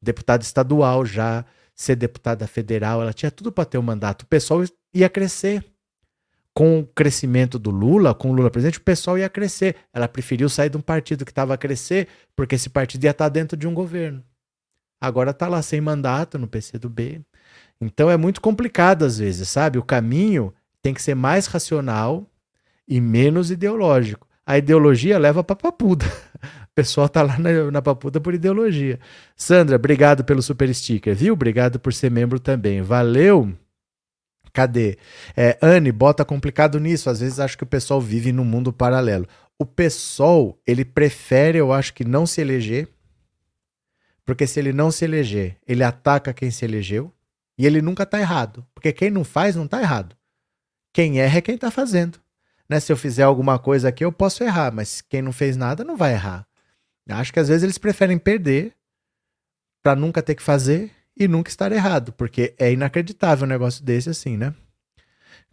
Deputada 0.01 0.43
estadual 0.43 1.05
já, 1.05 1.45
ser 1.75 1.97
deputada 1.97 2.47
federal, 2.47 3.03
ela 3.03 3.13
tinha 3.13 3.31
tudo 3.31 3.53
para 3.53 3.65
ter 3.65 3.79
um 3.79 3.83
mandato. 3.83 4.23
O 4.23 4.27
pessoal 4.27 4.65
ia 4.95 5.09
crescer. 5.09 5.65
Com 6.55 6.81
o 6.81 6.87
crescimento 6.87 7.59
do 7.59 7.71
Lula, 7.71 8.15
com 8.15 8.31
o 8.31 8.35
Lula 8.35 8.51
presidente, 8.51 8.77
o 8.79 8.83
pessoal 8.83 9.17
ia 9.17 9.29
crescer. 9.29 9.77
Ela 9.93 10.07
preferiu 10.07 10.51
sair 10.51 10.69
de 10.69 10.77
um 10.77 10.83
partido 10.83 11.25
que 11.25 11.31
estava 11.31 11.55
a 11.55 11.59
crescer, 11.59 12.09
porque 12.37 12.57
esse 12.57 12.69
partido 12.69 13.05
ia 13.05 13.11
estar 13.11 13.25
tá 13.25 13.29
dentro 13.31 13.57
de 13.57 13.67
um 13.67 13.73
governo. 13.73 14.23
Agora 15.03 15.33
está 15.33 15.49
lá 15.49 15.61
sem 15.61 15.81
mandato 15.81 16.39
no 16.39 16.47
PCdoB. 16.47 17.23
Então 17.81 18.09
é 18.09 18.17
muito 18.17 18.41
complicado 18.41 19.05
às 19.05 19.19
vezes, 19.19 19.49
sabe? 19.49 19.77
O 19.77 19.83
caminho 19.83 20.55
tem 20.81 20.95
que 20.95 21.03
ser 21.03 21.17
mais 21.17 21.47
racional 21.47 22.25
e 22.87 23.01
menos 23.01 23.51
ideológico. 23.51 24.29
A 24.47 24.57
ideologia 24.57 25.19
leva 25.19 25.43
para 25.43 25.57
papuda. 25.57 26.07
O 26.73 26.75
pessoal 26.75 27.07
tá 27.07 27.21
lá 27.21 27.39
na, 27.39 27.71
na 27.71 27.83
papuda 27.83 28.19
por 28.19 28.33
ideologia. 28.33 28.99
Sandra, 29.37 29.77
obrigado 29.77 30.25
pelo 30.25 30.41
super 30.41 30.75
sticker, 30.75 31.15
viu? 31.15 31.35
Obrigado 31.35 31.79
por 31.79 31.93
ser 31.93 32.11
membro 32.11 32.41
também. 32.41 32.81
Valeu! 32.81 33.53
Cadê? 34.55 34.97
É, 35.37 35.59
Anne, 35.61 35.93
bota 35.93 36.25
complicado 36.25 36.81
nisso. 36.81 37.11
Às 37.11 37.21
vezes 37.21 37.39
acho 37.39 37.59
que 37.59 37.65
o 37.65 37.67
pessoal 37.67 38.01
vive 38.01 38.33
num 38.33 38.45
mundo 38.45 38.73
paralelo. 38.73 39.29
O 39.59 39.67
pessoal, 39.67 40.59
ele 40.67 40.83
prefere, 40.83 41.59
eu 41.59 41.75
acho 41.75 41.93
que 41.93 42.07
não 42.07 42.25
se 42.25 42.41
eleger, 42.41 42.89
porque 44.25 44.47
se 44.47 44.61
ele 44.61 44.73
não 44.73 44.91
se 44.91 45.05
eleger, 45.05 45.57
ele 45.67 45.83
ataca 45.83 46.33
quem 46.33 46.51
se 46.51 46.65
elegeu 46.65 47.13
e 47.59 47.67
ele 47.67 47.83
nunca 47.83 48.07
tá 48.07 48.21
errado. 48.21 48.67
Porque 48.75 48.93
quem 48.93 49.11
não 49.11 49.25
faz 49.25 49.57
não 49.57 49.67
tá 49.67 49.81
errado. 49.81 50.17
Quem 50.93 51.21
erra 51.21 51.39
é 51.39 51.41
quem 51.41 51.55
está 51.57 51.71
fazendo. 51.71 52.21
Né? 52.69 52.79
Se 52.79 52.93
eu 52.93 52.97
fizer 52.97 53.25
alguma 53.25 53.59
coisa 53.59 53.89
aqui, 53.89 54.05
eu 54.05 54.13
posso 54.13 54.45
errar, 54.45 54.73
mas 54.73 55.01
quem 55.01 55.23
não 55.23 55.33
fez 55.33 55.57
nada 55.57 55.85
não 55.85 55.97
vai 55.97 56.13
errar. 56.13 56.47
Acho 57.09 57.33
que 57.33 57.41
às 57.41 57.49
vezes 57.49 57.65
eles 57.65 57.79
preferem 57.79 58.17
perder 58.17 58.73
para 59.83 59.97
nunca 59.97 60.23
ter 60.23 60.37
que 60.37 60.43
fazer 60.43 60.93
e 61.17 61.27
nunca 61.27 61.51
estar 61.51 61.73
errado, 61.73 62.13
porque 62.13 62.55
é 62.57 62.73
inacreditável 62.73 63.45
um 63.45 63.49
negócio 63.49 63.85
desse 63.85 64.09
assim, 64.09 64.37
né? 64.37 64.55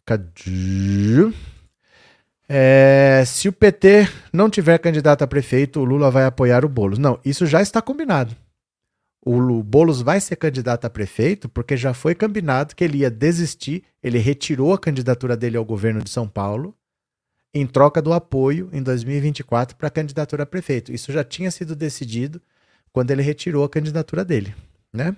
Cadê? 0.05 1.34
É, 2.47 3.24
se 3.26 3.49
o 3.49 3.53
PT 3.53 4.07
não 4.32 4.49
tiver 4.49 4.78
candidato 4.78 5.24
a 5.24 5.28
prefeito, 5.28 5.80
o 5.80 5.84
Lula 5.84 6.11
vai 6.11 6.26
apoiar 6.26 6.63
o 6.63 6.70
Boulos. 6.70 6.99
Não, 6.99 7.20
isso 7.26 7.45
já 7.45 7.61
está 7.61 7.82
combinado 7.82 8.36
o 9.26 9.61
Boulos 9.61 10.01
vai 10.01 10.20
ser 10.22 10.36
candidato 10.38 10.86
a 10.86 10.89
prefeito 10.89 11.49
porque 11.49 11.76
já 11.76 11.93
foi 11.93 12.15
combinado 12.15 12.76
que 12.76 12.84
ele 12.84 12.99
ia 12.99 13.11
desistir, 13.11 13.84
ele 14.01 14.17
retirou 14.17 14.74
a 14.74 14.80
candidatura 14.80 15.36
dele 15.36 15.57
ao 15.57 15.65
governo 15.65 16.01
de 16.01 16.09
São 16.09 16.28
Paulo 16.28 16.76
em 17.53 17.65
troca 17.65 18.01
do 18.01 18.13
apoio 18.13 18.70
em 18.72 18.82
2024 18.82 19.76
para 19.76 19.88
a 19.88 19.91
candidatura 19.91 20.43
a 20.43 20.45
prefeito. 20.45 20.93
Isso 20.93 21.11
já 21.11 21.24
tinha 21.24 21.51
sido 21.51 21.76
decidido 21.76 22.41
quando 22.93 23.11
ele 23.11 23.22
retirou 23.22 23.63
a 23.63 23.70
candidatura 23.70 24.24
dele, 24.24 24.55
né? 24.93 25.15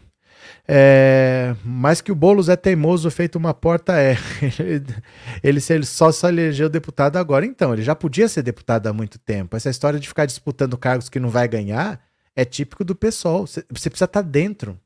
É, 0.67 1.55
mas 1.63 2.01
que 2.01 2.11
o 2.11 2.15
Boulos 2.15 2.49
é 2.49 2.55
teimoso 2.55 3.11
feito 3.11 3.35
uma 3.35 3.53
porta 3.53 3.93
é. 3.99 4.17
ele, 5.43 5.59
ele 5.69 5.85
só 5.85 6.11
se 6.11 6.25
elegeu 6.25 6.67
deputado 6.67 7.17
agora. 7.17 7.45
Então, 7.45 7.73
ele 7.73 7.83
já 7.83 7.95
podia 7.95 8.27
ser 8.27 8.41
deputado 8.41 8.87
há 8.87 8.93
muito 8.93 9.19
tempo. 9.19 9.55
Essa 9.55 9.69
história 9.69 9.99
de 9.99 10.07
ficar 10.07 10.25
disputando 10.25 10.77
cargos 10.77 11.09
que 11.09 11.19
não 11.19 11.29
vai 11.29 11.47
ganhar 11.47 12.01
é 12.35 12.45
típico 12.45 12.83
do 12.83 12.95
pessoal. 12.95 13.45
Você 13.45 13.61
precisa 13.63 13.89
estar 13.89 14.07
tá 14.07 14.21
dentro 14.21 14.79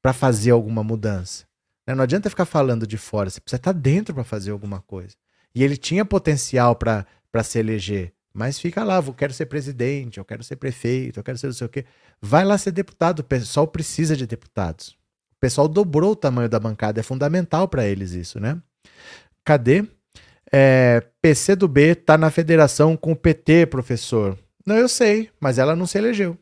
para 0.00 0.12
fazer 0.12 0.50
alguma 0.50 0.82
mudança. 0.82 1.44
Né? 1.86 1.94
Não 1.94 2.02
adianta 2.02 2.30
ficar 2.30 2.44
falando 2.44 2.86
de 2.86 2.96
fora, 2.96 3.30
você 3.30 3.40
precisa 3.40 3.60
estar 3.60 3.72
tá 3.72 3.78
dentro 3.78 4.14
para 4.14 4.24
fazer 4.24 4.50
alguma 4.50 4.80
coisa. 4.80 5.14
E 5.54 5.62
ele 5.62 5.76
tinha 5.76 6.04
potencial 6.04 6.76
para 6.76 7.06
se 7.42 7.58
eleger, 7.58 8.12
mas 8.32 8.58
fica 8.58 8.84
lá, 8.84 8.96
eu 8.96 9.14
quero 9.14 9.32
ser 9.32 9.46
presidente, 9.46 10.18
eu 10.18 10.24
quero 10.24 10.44
ser 10.44 10.56
prefeito, 10.56 11.18
eu 11.18 11.24
quero 11.24 11.38
ser 11.38 11.46
não 11.46 11.54
sei 11.54 11.66
o 11.66 11.70
quê. 11.70 11.86
Vai 12.20 12.44
lá 12.44 12.58
ser 12.58 12.72
deputado, 12.72 13.20
o 13.20 13.24
pessoal 13.24 13.66
precisa 13.66 14.16
de 14.16 14.26
deputados. 14.26 14.90
O 15.32 15.40
pessoal 15.40 15.68
dobrou 15.68 16.12
o 16.12 16.16
tamanho 16.16 16.48
da 16.48 16.60
bancada, 16.60 17.00
é 17.00 17.02
fundamental 17.02 17.68
para 17.68 17.86
eles 17.86 18.12
isso, 18.12 18.38
né? 18.38 18.60
Cadê? 19.44 19.84
É, 20.52 21.02
PC 21.20 21.56
do 21.56 21.66
B 21.66 21.94
tá 21.94 22.16
na 22.18 22.30
federação 22.30 22.96
com 22.96 23.12
o 23.12 23.16
PT, 23.16 23.66
professor. 23.66 24.38
Não, 24.66 24.76
eu 24.76 24.88
sei, 24.88 25.30
mas 25.40 25.58
ela 25.58 25.74
não 25.74 25.86
se 25.86 25.96
elegeu. 25.98 26.36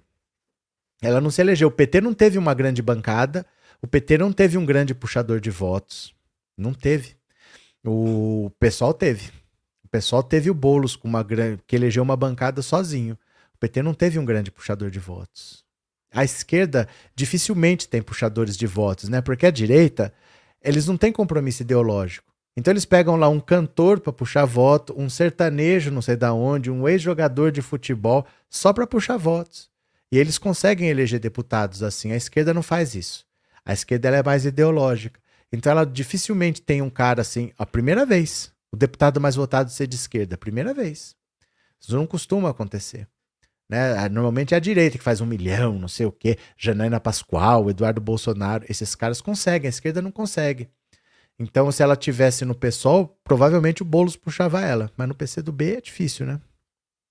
Ela 1.05 1.21
não 1.21 1.31
se 1.31 1.43
elegeu. 1.43 1.69
O 1.69 1.71
PT 1.71 2.01
não 2.01 2.15
teve 2.15 2.39
uma 2.39 2.55
grande 2.55 2.81
bancada, 2.81 3.45
o 3.83 3.87
PT 3.87 4.17
não 4.17 4.33
teve 4.33 4.57
um 4.57 4.65
grande 4.65 4.95
puxador 4.95 5.39
de 5.39 5.51
votos. 5.51 6.15
Não 6.57 6.73
teve. 6.73 7.17
O 7.85 8.51
pessoal 8.59 8.95
teve. 8.95 9.29
O 9.85 9.89
pessoal 9.89 10.23
teve 10.23 10.49
o 10.51 10.55
Boulos 10.55 10.97
com 10.97 11.07
uma 11.07 11.23
grande, 11.23 11.61
que 11.67 11.77
elegeu 11.77 12.03
uma 12.03 12.17
bancada 12.17 12.63
sozinho. 12.63 13.19
O 13.55 13.59
PT 13.59 13.83
não 13.83 13.93
teve 13.93 14.19
um 14.19 14.25
grande 14.25 14.51
puxador 14.51 14.91
de 14.91 14.99
votos. 14.99 15.63
A 16.11 16.25
esquerda 16.25 16.89
dificilmente 17.15 17.87
tem 17.87 18.01
puxadores 18.01 18.57
de 18.57 18.67
votos, 18.67 19.09
né? 19.09 19.21
Porque 19.21 19.45
a 19.45 19.51
direita, 19.51 20.13
eles 20.63 20.87
não 20.87 20.97
têm 20.97 21.13
compromisso 21.13 21.63
ideológico. 21.63 22.33
Então 22.57 22.73
eles 22.73 22.85
pegam 22.87 23.17
lá 23.17 23.29
um 23.29 23.41
cantor 23.41 24.01
para 24.01 24.13
puxar 24.13 24.45
voto, 24.47 24.95
um 24.97 25.11
sertanejo, 25.11 25.91
não 25.91 26.01
sei 26.01 26.17
da 26.17 26.33
onde, 26.33 26.71
um 26.71 26.89
ex-jogador 26.89 27.51
de 27.51 27.61
futebol, 27.61 28.25
só 28.49 28.73
para 28.73 28.87
puxar 28.87 29.17
votos. 29.17 29.74
E 30.13 30.19
eles 30.19 30.39
conseguem 30.39 30.89
eleger 30.89 31.19
deputados 31.19 31.83
assim. 31.83 32.13
A 32.13 32.17
esquerda 32.17 32.55
não 32.55 32.63
faz 32.63 32.95
isso. 32.95 33.25
A 33.65 33.73
esquerda 33.73 34.09
é 34.09 34.23
mais 34.23 34.45
ideológica. 34.45 35.21
Então 35.53 35.71
ela 35.71 35.85
dificilmente 35.85 36.61
tem 36.61 36.83
um 36.83 36.91
cara 36.91 37.23
assim, 37.23 37.53
a 37.57 37.65
primeira 37.65 38.05
vez, 38.05 38.53
o 38.73 38.77
deputado 38.77 39.21
mais 39.21 39.37
votado 39.37 39.71
ser 39.71 39.87
de 39.87 39.97
esquerda, 39.97 40.37
primeira 40.37 40.75
vez. 40.75 41.15
Isso 41.81 41.97
não 41.97 42.07
costuma 42.07 42.51
acontecer. 42.51 43.07
Né? 43.69 44.09
Normalmente 44.09 44.53
é 44.53 44.57
a 44.57 44.61
direita 44.61 44.99
que 44.99 45.05
faz 45.05 45.21
um 45.21 45.27
milhão, 45.27 45.79
não 45.79 45.89
sei 45.89 46.07
o 46.07 46.13
quê. 46.13 46.39
Janaína 46.57 47.01
Pascoal, 47.01 47.71
Eduardo 47.71 48.01
Bolsonaro, 48.01 48.65
esses 48.69 48.95
caras 48.95 49.21
conseguem, 49.21 49.69
a 49.69 49.71
esquerda 49.71 50.03
não 50.03 50.11
consegue. 50.11 50.69
Então, 51.39 51.71
se 51.73 51.83
ela 51.83 51.97
tivesse 51.97 52.45
no 52.45 52.55
PSOL, 52.55 53.19
provavelmente 53.25 53.83
o 53.83 53.85
Boulos 53.85 54.17
puxava 54.17 54.61
ela. 54.61 54.91
Mas 54.97 55.09
no 55.09 55.15
PC 55.15 55.43
do 55.43 55.53
B 55.53 55.77
é 55.77 55.81
difícil, 55.81 56.27
né? 56.27 56.41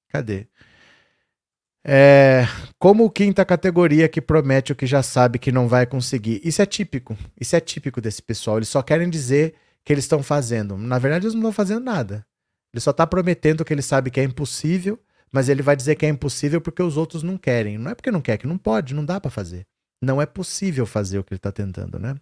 Cadê? 0.10 0.48
É, 1.86 2.48
como 2.80 3.10
quinta 3.10 3.44
categoria 3.44 4.08
que 4.08 4.22
promete 4.22 4.72
o 4.72 4.76
que 4.76 4.86
já 4.86 5.04
sabe 5.04 5.38
que 5.38 5.52
não 5.52 5.68
vai 5.68 5.86
conseguir. 5.86 6.42
Isso 6.44 6.62
é 6.62 6.66
típico. 6.66 7.18
Isso 7.40 7.56
é 7.56 7.60
típico 7.60 8.00
desse 8.00 8.22
pessoal. 8.22 8.58
Eles 8.58 8.70
só 8.70 8.82
querem 8.82 9.10
dizer 9.10 9.56
que 9.84 9.92
eles 9.92 10.06
estão 10.06 10.24
fazendo. 10.24 10.78
Na 10.78 10.98
verdade, 10.98 11.26
eles 11.26 11.34
não 11.34 11.42
estão 11.42 11.52
fazendo 11.52 11.84
nada. 11.84 12.26
Ele 12.74 12.82
só 12.82 12.92
está 12.92 13.06
prometendo 13.06 13.66
que 13.66 13.74
ele 13.74 13.82
sabe 13.82 14.10
que 14.10 14.20
é 14.20 14.24
impossível, 14.24 15.00
mas 15.32 15.50
ele 15.50 15.62
vai 15.62 15.76
dizer 15.76 15.96
que 15.96 16.06
é 16.06 16.10
impossível 16.10 16.62
porque 16.62 16.82
os 16.82 16.98
outros 16.98 17.22
não 17.22 17.38
querem. 17.38 17.78
Não 17.78 17.92
é 17.92 17.96
porque 17.96 18.12
não 18.12 18.22
quer, 18.22 18.38
que 18.38 18.48
não 18.48 18.58
pode, 18.58 18.94
não 18.94 19.04
dá 19.04 19.20
para 19.20 19.30
fazer. 19.30 19.68
Não 20.02 20.22
é 20.22 20.26
possível 20.26 20.86
fazer 20.86 21.20
o 21.20 21.24
que 21.24 21.34
ele 21.34 21.40
está 21.40 21.52
tentando, 21.52 22.00
né? 22.00 22.16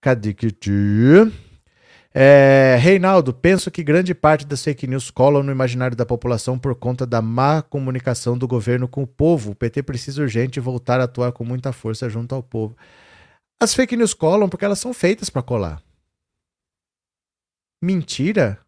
Cadê 0.00 0.32
que 0.32 0.46
É, 2.12 2.76
Reinaldo, 2.80 3.32
penso 3.32 3.70
que 3.70 3.84
grande 3.84 4.14
parte 4.14 4.44
das 4.44 4.64
fake 4.64 4.86
news 4.86 5.10
colam 5.10 5.44
no 5.44 5.52
imaginário 5.52 5.96
da 5.96 6.04
população 6.04 6.58
por 6.58 6.74
conta 6.74 7.06
da 7.06 7.22
má 7.22 7.62
comunicação 7.62 8.36
do 8.36 8.48
governo 8.48 8.88
com 8.88 9.02
o 9.02 9.06
povo. 9.06 9.52
O 9.52 9.54
PT 9.54 9.84
precisa 9.84 10.20
urgente 10.20 10.58
voltar 10.58 11.00
a 11.00 11.04
atuar 11.04 11.32
com 11.32 11.44
muita 11.44 11.72
força 11.72 12.08
junto 12.08 12.34
ao 12.34 12.42
povo. 12.42 12.76
As 13.62 13.74
fake 13.74 13.96
news 13.96 14.12
colam 14.12 14.48
porque 14.48 14.64
elas 14.64 14.80
são 14.80 14.92
feitas 14.92 15.30
para 15.30 15.42
colar. 15.42 15.82
Mentira 17.82 18.58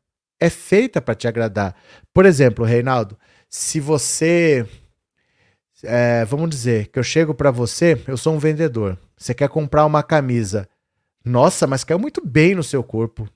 é 0.40 0.48
feita 0.48 1.00
para 1.02 1.14
te 1.14 1.26
agradar. 1.26 1.74
Por 2.12 2.26
exemplo, 2.26 2.64
Reinaldo, 2.64 3.18
se 3.48 3.80
você. 3.80 4.66
É, 5.84 6.24
vamos 6.24 6.48
dizer 6.48 6.88
que 6.88 6.98
eu 6.98 7.02
chego 7.02 7.34
para 7.34 7.50
você, 7.50 8.00
eu 8.06 8.16
sou 8.16 8.34
um 8.34 8.38
vendedor. 8.38 8.96
Você 9.16 9.34
quer 9.34 9.48
comprar 9.48 9.84
uma 9.84 10.02
camisa 10.02 10.68
nossa, 11.24 11.66
mas 11.66 11.84
caiu 11.84 11.98
muito 11.98 12.24
bem 12.24 12.54
no 12.54 12.62
seu 12.62 12.82
corpo. 12.82 13.28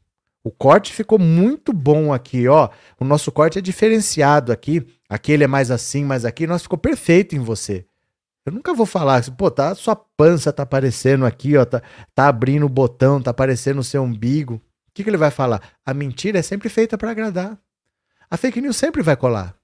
O 0.43 0.51
corte 0.51 0.93
ficou 0.93 1.19
muito 1.19 1.73
bom 1.73 2.13
aqui, 2.13 2.47
ó. 2.47 2.69
O 3.01 3.05
nosso 3.05 3.33
corte 3.33 3.59
é 3.59 3.63
diferenciado 3.63 4.53
aqui. 4.53 4.87
Aqui 5.09 5.33
ele 5.33 5.45
é 5.45 5.49
mais 5.49 5.71
assim, 5.71 6.05
mais 6.05 6.25
aqui. 6.25 6.47
Nossa, 6.47 6.63
ficou 6.63 6.79
perfeito 6.79 7.35
em 7.35 7.41
você. 7.41 7.85
Eu 8.45 8.53
nunca 8.53 8.73
vou 8.73 8.87
falar 8.87 9.17
assim, 9.17 9.33
pô, 9.33 9.51
tá, 9.51 9.75
sua 9.75 9.97
pança 9.97 10.53
tá 10.53 10.63
aparecendo 10.63 11.27
aqui, 11.27 11.57
ó, 11.57 11.65
tá, 11.65 11.83
tá 12.15 12.29
abrindo 12.29 12.65
o 12.65 12.69
botão, 12.69 13.21
tá 13.21 13.33
aparecendo 13.33 13.81
o 13.81 13.85
seu 13.85 14.05
umbigo. 14.05 14.55
O 14.55 14.61
que, 14.95 15.03
que 15.03 15.11
ele 15.11 15.17
vai 15.17 15.33
falar? 15.33 15.61
A 15.85 15.93
mentira 15.93 16.39
é 16.39 16.43
sempre 16.43 16.69
feita 16.69 16.97
para 16.97 17.11
agradar. 17.11 17.59
A 18.31 18.37
fake 18.37 18.61
news 18.61 18.77
sempre 18.77 19.03
vai 19.03 19.17
colar. 19.17 19.57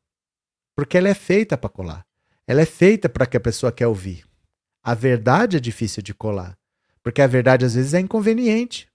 Porque 0.74 0.98
ela 0.98 1.08
é 1.08 1.14
feita 1.14 1.56
para 1.56 1.70
colar. 1.70 2.04
Ela 2.44 2.62
é 2.62 2.66
feita 2.66 3.08
para 3.08 3.24
que 3.24 3.36
a 3.36 3.40
pessoa 3.40 3.70
quer 3.70 3.86
ouvir. 3.86 4.24
A 4.82 4.94
verdade 4.94 5.56
é 5.56 5.60
difícil 5.60 6.02
de 6.02 6.12
colar. 6.12 6.58
Porque 7.02 7.20
a 7.20 7.26
verdade 7.26 7.64
às 7.64 7.74
vezes 7.74 7.94
é 7.94 8.00
inconveniente. 8.00 8.88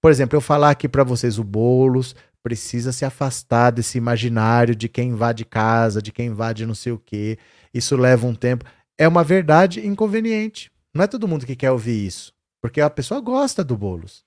Por 0.00 0.10
exemplo, 0.10 0.36
eu 0.36 0.40
falar 0.40 0.70
aqui 0.70 0.88
para 0.88 1.04
vocês 1.04 1.38
o 1.38 1.44
Bolos 1.44 2.14
precisa 2.42 2.92
se 2.92 3.04
afastar 3.04 3.70
desse 3.70 3.98
imaginário 3.98 4.74
de 4.74 4.88
quem 4.88 5.10
invade 5.10 5.44
casa, 5.44 6.00
de 6.00 6.12
quem 6.12 6.28
invade 6.28 6.66
não 6.66 6.74
sei 6.74 6.92
o 6.92 6.98
quê. 6.98 7.38
Isso 7.74 7.96
leva 7.96 8.26
um 8.26 8.34
tempo. 8.34 8.64
É 8.96 9.06
uma 9.06 9.24
verdade 9.24 9.86
inconveniente. 9.86 10.70
Não 10.94 11.04
é 11.04 11.06
todo 11.06 11.28
mundo 11.28 11.46
que 11.46 11.56
quer 11.56 11.70
ouvir 11.70 12.06
isso, 12.06 12.32
porque 12.60 12.80
a 12.80 12.90
pessoa 12.90 13.20
gosta 13.20 13.62
do 13.62 13.76
Bolos. 13.76 14.24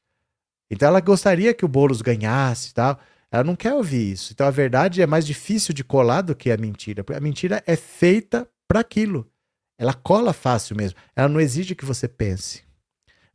Então 0.70 0.88
ela 0.88 1.02
gostaria 1.02 1.54
que 1.54 1.66
o 1.66 1.68
Bolos 1.68 2.02
ganhasse, 2.02 2.74
tal. 2.74 3.00
Ela 3.32 3.44
não 3.44 3.56
quer 3.56 3.74
ouvir 3.74 4.12
isso. 4.12 4.32
Então 4.34 4.46
a 4.46 4.52
verdade 4.52 5.02
é 5.02 5.08
mais 5.08 5.26
difícil 5.26 5.74
de 5.74 5.84
colar 5.84 6.22
do 6.22 6.36
que 6.36 6.52
a 6.52 6.58
mentira, 6.58 7.04
porque 7.04 7.18
a 7.18 7.22
mentira 7.22 7.64
é 7.66 7.76
feita 7.76 8.48
para 8.68 8.80
aquilo. 8.80 9.28
Ela 9.78 9.94
cola 9.94 10.32
fácil 10.32 10.76
mesmo. 10.76 11.00
Ela 11.16 11.28
não 11.28 11.42
exige 11.42 11.76
que 11.76 11.86
você 11.86 12.08
pense. 12.08 12.64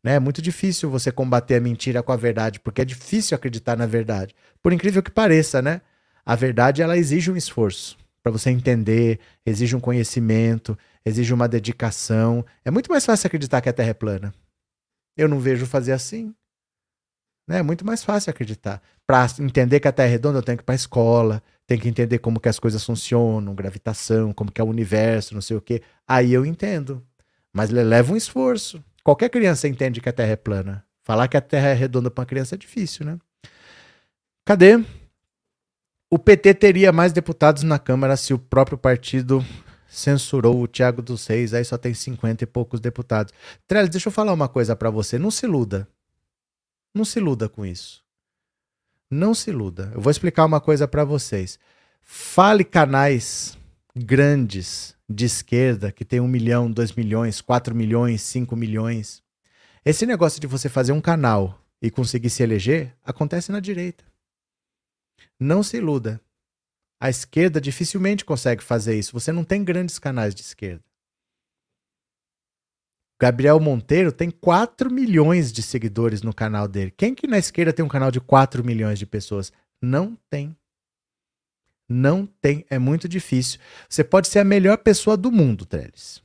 Né? 0.06 0.14
É 0.14 0.20
muito 0.20 0.40
difícil 0.40 0.88
você 0.88 1.10
combater 1.10 1.56
a 1.56 1.60
mentira 1.60 2.00
com 2.00 2.12
a 2.12 2.16
verdade, 2.16 2.60
porque 2.60 2.80
é 2.80 2.84
difícil 2.84 3.34
acreditar 3.34 3.76
na 3.76 3.86
verdade. 3.86 4.36
Por 4.62 4.72
incrível 4.72 5.02
que 5.02 5.10
pareça, 5.10 5.60
né? 5.60 5.80
A 6.24 6.36
verdade 6.36 6.80
ela 6.80 6.96
exige 6.96 7.28
um 7.28 7.36
esforço 7.36 7.98
para 8.22 8.30
você 8.30 8.50
entender, 8.50 9.18
exige 9.44 9.74
um 9.74 9.80
conhecimento, 9.80 10.78
exige 11.04 11.34
uma 11.34 11.48
dedicação. 11.48 12.46
É 12.64 12.70
muito 12.70 12.88
mais 12.88 13.04
fácil 13.04 13.26
acreditar 13.26 13.60
que 13.60 13.68
a 13.68 13.72
Terra 13.72 13.90
é 13.90 13.94
plana. 13.94 14.32
Eu 15.16 15.26
não 15.26 15.40
vejo 15.40 15.66
fazer 15.66 15.90
assim. 15.90 16.32
Né? 17.48 17.58
É 17.58 17.62
muito 17.64 17.84
mais 17.84 18.04
fácil 18.04 18.30
acreditar. 18.30 18.80
Para 19.08 19.26
entender 19.40 19.80
que 19.80 19.88
a 19.88 19.92
Terra 19.92 20.08
é 20.08 20.12
redonda, 20.12 20.38
eu 20.38 20.42
tenho 20.42 20.56
que 20.56 20.62
ir 20.62 20.66
para 20.66 20.74
a 20.74 20.76
escola, 20.76 21.42
tenho 21.66 21.80
que 21.80 21.88
entender 21.88 22.20
como 22.20 22.38
que 22.38 22.48
as 22.48 22.60
coisas 22.60 22.84
funcionam, 22.84 23.56
gravitação, 23.56 24.32
como 24.32 24.52
que 24.52 24.60
é 24.60 24.64
o 24.64 24.68
universo, 24.68 25.34
não 25.34 25.42
sei 25.42 25.56
o 25.56 25.60
quê. 25.60 25.82
Aí 26.06 26.32
eu 26.32 26.46
entendo. 26.46 27.04
Mas 27.52 27.70
leva 27.70 28.12
um 28.12 28.16
esforço. 28.16 28.80
Qualquer 29.06 29.28
criança 29.28 29.68
entende 29.68 30.00
que 30.00 30.08
a 30.08 30.12
Terra 30.12 30.32
é 30.32 30.36
plana. 30.36 30.84
Falar 31.04 31.28
que 31.28 31.36
a 31.36 31.40
Terra 31.40 31.68
é 31.68 31.74
redonda 31.74 32.10
para 32.10 32.22
uma 32.22 32.26
criança 32.26 32.56
é 32.56 32.58
difícil, 32.58 33.06
né? 33.06 33.16
Cadê? 34.44 34.84
O 36.10 36.18
PT 36.18 36.54
teria 36.54 36.90
mais 36.90 37.12
deputados 37.12 37.62
na 37.62 37.78
Câmara 37.78 38.16
se 38.16 38.34
o 38.34 38.38
próprio 38.38 38.76
partido 38.76 39.46
censurou 39.86 40.60
o 40.60 40.66
Tiago 40.66 41.02
dos 41.02 41.24
Reis, 41.24 41.54
aí 41.54 41.64
só 41.64 41.78
tem 41.78 41.94
50 41.94 42.42
e 42.42 42.46
poucos 42.48 42.80
deputados. 42.80 43.32
Trellis, 43.68 43.90
deixa 43.90 44.08
eu 44.08 44.12
falar 44.12 44.32
uma 44.32 44.48
coisa 44.48 44.74
para 44.74 44.90
você, 44.90 45.20
não 45.20 45.30
se 45.30 45.46
iluda. 45.46 45.86
Não 46.92 47.04
se 47.04 47.20
iluda 47.20 47.48
com 47.48 47.64
isso. 47.64 48.02
Não 49.08 49.34
se 49.34 49.50
iluda. 49.50 49.92
Eu 49.94 50.00
vou 50.00 50.10
explicar 50.10 50.44
uma 50.44 50.60
coisa 50.60 50.88
para 50.88 51.04
vocês. 51.04 51.60
Fale 52.02 52.64
canais 52.64 53.56
grandes 53.96 54.94
de 55.08 55.24
esquerda 55.24 55.90
que 55.90 56.04
tem 56.04 56.20
um 56.20 56.28
milhão, 56.28 56.70
dois 56.70 56.92
milhões, 56.92 57.40
quatro 57.40 57.74
milhões, 57.74 58.20
cinco 58.20 58.54
milhões. 58.54 59.22
Esse 59.84 60.04
negócio 60.04 60.40
de 60.40 60.46
você 60.46 60.68
fazer 60.68 60.92
um 60.92 61.00
canal 61.00 61.58
e 61.80 61.90
conseguir 61.90 62.28
se 62.28 62.42
eleger 62.42 62.94
acontece 63.02 63.50
na 63.50 63.60
direita. 63.60 64.04
Não 65.40 65.62
se 65.62 65.78
iluda. 65.78 66.20
A 67.00 67.08
esquerda 67.08 67.60
dificilmente 67.60 68.24
consegue 68.24 68.62
fazer 68.62 68.98
isso. 68.98 69.12
Você 69.12 69.32
não 69.32 69.44
tem 69.44 69.64
grandes 69.64 69.98
canais 69.98 70.34
de 70.34 70.42
esquerda. 70.42 70.84
Gabriel 73.18 73.58
Monteiro 73.58 74.12
tem 74.12 74.30
4 74.30 74.90
milhões 74.90 75.50
de 75.50 75.62
seguidores 75.62 76.20
no 76.20 76.34
canal 76.34 76.68
dele. 76.68 76.90
Quem 76.90 77.14
que 77.14 77.26
na 77.26 77.38
esquerda 77.38 77.72
tem 77.72 77.84
um 77.84 77.88
canal 77.88 78.10
de 78.10 78.20
4 78.20 78.62
milhões 78.62 78.98
de 78.98 79.06
pessoas? 79.06 79.52
Não 79.80 80.18
tem. 80.28 80.54
Não 81.88 82.26
tem, 82.26 82.64
é 82.68 82.78
muito 82.78 83.08
difícil. 83.08 83.60
Você 83.88 84.02
pode 84.02 84.28
ser 84.28 84.40
a 84.40 84.44
melhor 84.44 84.78
pessoa 84.78 85.16
do 85.16 85.30
mundo, 85.30 85.64
Trellis. 85.64 86.20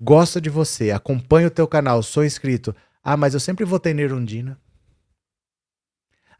Gosta 0.00 0.40
de 0.40 0.50
você, 0.50 0.90
acompanha 0.90 1.46
o 1.46 1.50
teu 1.50 1.66
canal, 1.68 2.02
sou 2.02 2.24
inscrito. 2.24 2.74
Ah, 3.02 3.16
mas 3.16 3.34
eu 3.34 3.40
sempre 3.40 3.64
votei 3.64 3.94
Nerundina. 3.94 4.58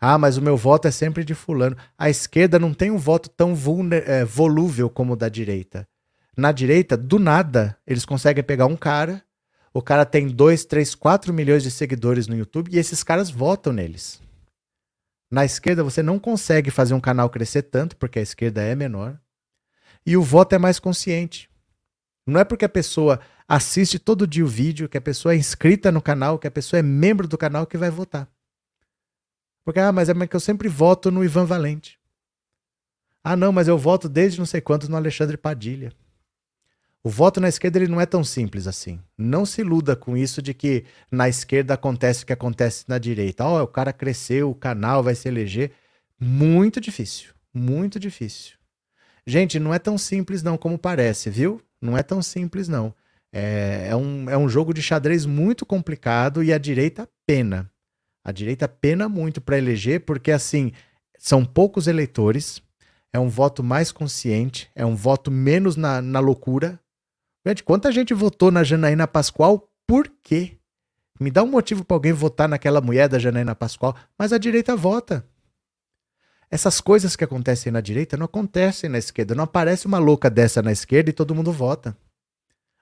Ah, 0.01 0.19
mas 0.19 0.37
o 0.37 0.43
meu 0.43 0.57
voto 0.57 0.89
é 0.89 0.91
sempre 0.91 1.25
de 1.25 1.35
fulano. 1.35 1.77
A 1.97 2.11
esquerda 2.11 2.59
não 2.59 2.75
tem 2.75 2.91
um 2.91 2.99
voto 2.99 3.31
tão 3.31 3.55
é, 3.93 4.25
volúvel 4.25 4.91
como 4.91 5.13
o 5.13 5.17
da 5.17 5.29
direita. 5.29 5.89
Na 6.37 6.51
direita, 6.51 6.97
do 6.97 7.19
nada, 7.19 7.79
eles 7.87 8.05
conseguem 8.05 8.43
pegar 8.43 8.67
um 8.67 8.77
cara, 8.77 9.23
o 9.73 9.81
cara 9.81 10.05
tem 10.05 10.29
2, 10.29 10.65
3, 10.65 10.95
4 10.95 11.33
milhões 11.33 11.63
de 11.63 11.71
seguidores 11.71 12.27
no 12.27 12.37
YouTube 12.37 12.71
e 12.73 12.79
esses 12.79 13.03
caras 13.03 13.31
votam 13.31 13.73
neles. 13.73 14.21
Na 15.35 15.45
esquerda 15.45 15.83
você 15.83 16.01
não 16.01 16.17
consegue 16.17 16.71
fazer 16.71 16.95
um 16.95 17.01
canal 17.01 17.29
crescer 17.29 17.63
tanto, 17.63 17.97
porque 17.97 18.21
a 18.21 18.23
esquerda 18.23 18.63
é 18.63 18.73
menor. 18.77 19.19
E 20.07 20.17
o 20.17 20.23
voto 20.23 20.55
é 20.55 20.59
mais 20.59 20.79
consciente. 20.79 21.51
Não 22.25 22.39
é 22.39 22.45
porque 22.45 22.65
a 22.65 22.69
pessoa 22.69 23.19
assiste 23.49 23.99
todo 23.99 24.29
dia 24.29 24.45
o 24.45 24.49
vídeo, 24.49 24.89
que 24.89 24.97
a 24.97 25.01
pessoa 25.01 25.35
é 25.35 25.37
inscrita 25.37 25.91
no 25.91 26.01
canal, 26.01 26.39
que 26.39 26.47
a 26.47 26.53
pessoa 26.53 26.79
é 26.79 26.85
membro 26.85 27.27
do 27.27 27.37
canal 27.37 27.67
que 27.67 27.77
vai 27.77 27.91
votar. 27.91 28.29
Porque, 29.65 29.81
ah, 29.81 29.91
mas 29.91 30.09
é 30.09 30.27
que 30.29 30.37
eu 30.37 30.41
sempre 30.41 30.69
voto 30.69 31.11
no 31.11 31.25
Ivan 31.25 31.47
Valente. 31.47 31.99
Ah, 33.25 33.35
não, 33.35 33.51
mas 33.51 33.67
eu 33.67 33.77
voto 33.77 34.09
desde 34.09 34.39
não 34.39 34.47
sei 34.47 34.61
quantos 34.61 34.89
no 34.89 34.97
Alexandre 34.97 35.37
Padilha. 35.37 35.93
O 37.07 37.11
voto 37.11 37.39
na 37.39 37.51
esquerda 37.51 37.79
ele 37.79 37.87
não 37.87 38.01
é 38.01 38.07
tão 38.07 38.25
simples 38.25 38.67
assim. 38.67 38.99
Não 39.17 39.45
se 39.45 39.61
iluda 39.61 39.95
com 39.95 40.17
isso 40.17 40.41
de 40.41 40.55
que 40.55 40.85
na 41.11 41.29
esquerda 41.29 41.75
acontece 41.75 42.25
o 42.25 42.27
que 42.27 42.33
acontece 42.33 42.87
na 42.89 42.97
direita. 42.97 43.45
Ó, 43.45 43.61
oh, 43.61 43.65
o 43.65 43.69
cara 43.69 43.93
cresceu, 43.93 44.51
o 44.51 44.55
canal 44.55 45.03
vai 45.03 45.15
se 45.15 45.29
eleger. 45.29 45.73
Muito 46.19 46.81
difícil, 46.81 47.35
muito 47.53 48.01
difícil. 48.01 48.55
Gente, 49.27 49.61
não 49.61 49.75
é 49.75 49.79
tão 49.79 49.99
simples 49.99 50.43
não 50.43 50.57
como 50.57 50.79
parece, 50.79 51.29
viu? 51.29 51.61
Não 51.79 51.97
é 51.97 52.03
tão 52.03 52.23
simples 52.23 52.69
não. 52.69 52.95
É, 53.31 53.89
é, 53.91 53.97
um, 53.97 54.31
é 54.31 54.39
um 54.39 54.49
jogo 54.49 54.73
de 54.73 54.81
xadrez 54.81 55.27
muito 55.27 55.67
complicado 55.67 56.43
e 56.43 56.55
a 56.55 56.59
direita 56.59 57.07
pena. 57.27 57.71
A 58.25 58.33
direita 58.33 58.67
pena 58.67 59.11
muito 59.11 59.43
para 59.43 59.59
eleger 59.59 60.01
porque, 60.07 60.33
assim, 60.33 60.73
são 61.19 61.45
poucos 61.45 61.87
eleitores, 61.87 62.63
é 63.13 63.19
um 63.19 63.29
voto 63.29 63.63
mais 63.63 63.93
consciente, 63.93 64.71
é 64.75 64.87
um 64.87 64.95
voto 64.95 65.31
menos 65.31 65.77
na, 65.77 66.01
na 66.01 66.21
loucura, 66.21 66.81
Gente, 67.47 67.63
quanta 67.63 67.93
gente 67.93 68.15
votou 68.15 68.51
na 68.51 68.65
Janaína 68.65 69.07
Pascoal? 69.07 69.71
Por 69.87 70.11
quê? 70.23 70.57
Me 71.21 71.31
dá 71.31 71.43
um 71.43 71.47
motivo 71.47 71.85
para 71.85 71.95
alguém 71.95 72.13
votar 72.13 72.49
naquela 72.49 72.81
mulher 72.81 73.07
da 73.07 73.19
Janaína 73.19 73.55
Pascoal, 73.55 73.95
mas 74.19 74.33
a 74.33 74.39
direita 74.39 74.75
vota. 74.75 75.29
Essas 76.51 76.81
coisas 76.81 77.17
que 77.17 77.25
acontecem 77.25 77.71
na 77.71 77.83
direita 77.83 78.17
não 78.17 78.25
acontecem 78.25 78.89
na 78.89 78.97
esquerda. 78.97 79.35
Não 79.35 79.45
aparece 79.45 79.87
uma 79.87 79.99
louca 79.99 80.31
dessa 80.31 80.63
na 80.63 80.73
esquerda 80.73 81.11
e 81.11 81.13
todo 81.13 81.35
mundo 81.35 81.53
vota. 81.53 81.95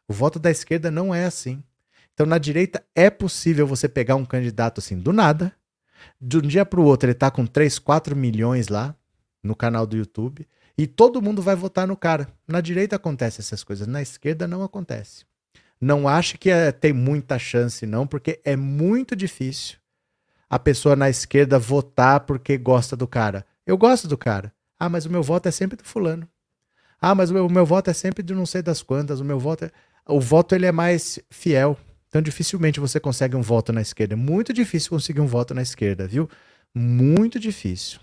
O 0.06 0.12
voto 0.12 0.38
da 0.38 0.50
esquerda 0.50 0.90
não 0.90 1.12
é 1.12 1.24
assim. 1.24 1.62
Então, 2.14 2.24
na 2.24 2.38
direita, 2.38 2.84
é 2.94 3.10
possível 3.10 3.66
você 3.66 3.88
pegar 3.88 4.14
um 4.14 4.24
candidato 4.24 4.78
assim 4.78 4.96
do 4.96 5.12
nada. 5.12 5.52
De 6.20 6.36
um 6.38 6.42
dia 6.42 6.64
para 6.64 6.80
o 6.80 6.84
outro, 6.84 7.06
ele 7.06 7.14
está 7.14 7.30
com 7.30 7.46
3, 7.46 7.78
4 7.80 8.14
milhões 8.14 8.68
lá 8.68 8.94
no 9.42 9.56
canal 9.56 9.86
do 9.86 9.96
YouTube. 9.96 10.46
E 10.76 10.86
todo 10.86 11.22
mundo 11.22 11.42
vai 11.42 11.54
votar 11.54 11.86
no 11.86 11.96
cara. 11.96 12.28
Na 12.46 12.60
direita 12.60 12.96
acontece 12.96 13.40
essas 13.40 13.62
coisas, 13.62 13.86
na 13.86 14.00
esquerda 14.00 14.48
não 14.48 14.62
acontece. 14.62 15.24
Não 15.80 16.06
acho 16.06 16.38
que 16.38 16.48
é, 16.50 16.70
tem 16.70 16.92
muita 16.92 17.38
chance, 17.38 17.84
não, 17.86 18.06
porque 18.06 18.40
é 18.44 18.54
muito 18.54 19.16
difícil 19.16 19.78
a 20.48 20.58
pessoa 20.58 20.94
na 20.94 21.08
esquerda 21.08 21.58
votar 21.58 22.20
porque 22.20 22.56
gosta 22.56 22.94
do 22.94 23.08
cara. 23.08 23.44
Eu 23.66 23.76
gosto 23.76 24.06
do 24.06 24.18
cara. 24.18 24.52
Ah, 24.78 24.88
mas 24.88 25.06
o 25.06 25.10
meu 25.10 25.22
voto 25.22 25.48
é 25.48 25.50
sempre 25.50 25.76
do 25.76 25.84
fulano. 25.84 26.28
Ah, 27.00 27.14
mas 27.14 27.30
o 27.30 27.34
meu, 27.34 27.46
o 27.46 27.50
meu 27.50 27.64
voto 27.64 27.90
é 27.90 27.94
sempre 27.94 28.22
de 28.22 28.34
não 28.34 28.46
sei 28.46 28.62
das 28.62 28.82
quantas. 28.82 29.18
O 29.18 29.24
meu 29.24 29.38
voto 29.38 29.64
é... 29.64 29.70
O 30.06 30.20
voto 30.20 30.54
ele 30.54 30.66
é 30.66 30.72
mais 30.72 31.18
fiel. 31.30 31.76
Então 32.08 32.20
dificilmente 32.20 32.78
você 32.78 33.00
consegue 33.00 33.34
um 33.34 33.42
voto 33.42 33.72
na 33.72 33.80
esquerda. 33.80 34.12
É 34.12 34.16
muito 34.16 34.52
difícil 34.52 34.90
conseguir 34.90 35.20
um 35.20 35.26
voto 35.26 35.54
na 35.54 35.62
esquerda, 35.62 36.06
viu? 36.06 36.28
Muito 36.74 37.40
difícil. 37.40 37.98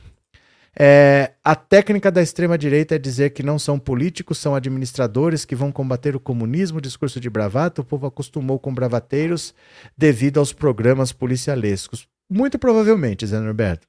É, 0.76 1.34
a 1.44 1.56
técnica 1.56 2.12
da 2.12 2.22
extrema-direita 2.22 2.96
é 2.96 3.00
dizer 3.00 3.32
que 3.32 3.44
não 3.44 3.58
são 3.58 3.80
políticos, 3.80 4.38
são 4.38 4.56
administradores 4.56 5.46
que 5.46 5.56
vão 5.56 5.72
combater 5.72 6.16
o 6.16 6.20
comunismo, 6.20 6.82
discurso 6.82 7.20
de 7.20 7.30
bravata. 7.30 7.82
O 7.82 7.86
povo 7.86 8.08
acostumou 8.08 8.60
com 8.60 8.74
bravateiros 8.74 9.54
devido 9.98 10.40
aos 10.40 10.54
programas 10.54 11.12
policialescos. 11.12 12.08
Muito 12.30 12.60
provavelmente, 12.60 13.26
Zé 13.26 13.40
Norberto. 13.40 13.88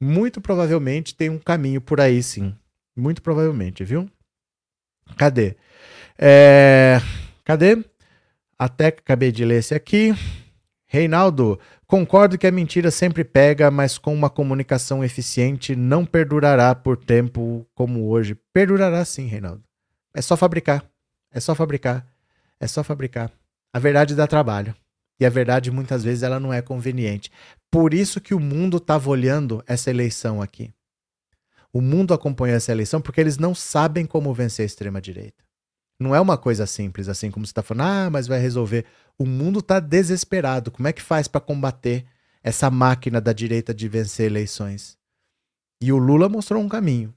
Muito 0.00 0.40
provavelmente 0.40 1.14
tem 1.14 1.28
um 1.28 1.38
caminho 1.38 1.80
por 1.80 2.00
aí, 2.00 2.22
sim. 2.22 2.54
Muito 2.96 3.20
provavelmente, 3.20 3.84
viu? 3.84 4.08
Cadê? 5.16 5.56
É... 6.18 7.00
Cadê? 7.44 7.84
Até 8.58 8.86
acabei 8.88 9.32
de 9.32 9.44
ler 9.44 9.58
esse 9.58 9.74
aqui. 9.74 10.14
Reinaldo, 10.86 11.58
concordo 11.90 12.38
que 12.38 12.46
a 12.46 12.52
mentira 12.52 12.88
sempre 12.88 13.24
pega, 13.24 13.68
mas 13.68 13.98
com 13.98 14.14
uma 14.14 14.30
comunicação 14.30 15.02
eficiente 15.02 15.74
não 15.74 16.06
perdurará 16.06 16.72
por 16.72 16.96
tempo 16.96 17.66
como 17.74 18.08
hoje. 18.08 18.38
Perdurará 18.52 19.04
sim, 19.04 19.26
Reinaldo. 19.26 19.64
É 20.14 20.22
só 20.22 20.36
fabricar. 20.36 20.88
É 21.32 21.40
só 21.40 21.52
fabricar. 21.52 22.06
É 22.60 22.68
só 22.68 22.84
fabricar. 22.84 23.32
A 23.72 23.80
verdade 23.80 24.14
dá 24.14 24.24
trabalho. 24.28 24.72
E 25.18 25.26
a 25.26 25.28
verdade 25.28 25.72
muitas 25.72 26.04
vezes 26.04 26.22
ela 26.22 26.38
não 26.38 26.52
é 26.52 26.62
conveniente. 26.62 27.28
Por 27.68 27.92
isso 27.92 28.20
que 28.20 28.34
o 28.34 28.40
mundo 28.40 28.76
estava 28.76 29.10
olhando 29.10 29.62
essa 29.66 29.90
eleição 29.90 30.40
aqui. 30.40 30.72
O 31.72 31.80
mundo 31.80 32.14
acompanhou 32.14 32.56
essa 32.56 32.70
eleição 32.70 33.00
porque 33.00 33.20
eles 33.20 33.36
não 33.36 33.52
sabem 33.52 34.06
como 34.06 34.32
vencer 34.32 34.62
a 34.62 34.66
extrema 34.66 35.00
direita. 35.00 35.42
Não 35.98 36.14
é 36.14 36.20
uma 36.20 36.38
coisa 36.38 36.66
simples, 36.66 37.08
assim 37.08 37.32
como 37.32 37.44
você 37.44 37.50
está 37.50 37.62
falando, 37.62 37.88
ah, 37.88 38.10
mas 38.10 38.28
vai 38.28 38.38
resolver. 38.40 38.86
O 39.20 39.26
mundo 39.26 39.58
está 39.58 39.78
desesperado. 39.78 40.70
Como 40.70 40.88
é 40.88 40.94
que 40.94 41.02
faz 41.02 41.28
para 41.28 41.42
combater 41.42 42.06
essa 42.42 42.70
máquina 42.70 43.20
da 43.20 43.34
direita 43.34 43.74
de 43.74 43.86
vencer 43.86 44.24
eleições? 44.24 44.96
E 45.78 45.92
o 45.92 45.98
Lula 45.98 46.26
mostrou 46.26 46.62
um 46.62 46.68
caminho. 46.70 47.14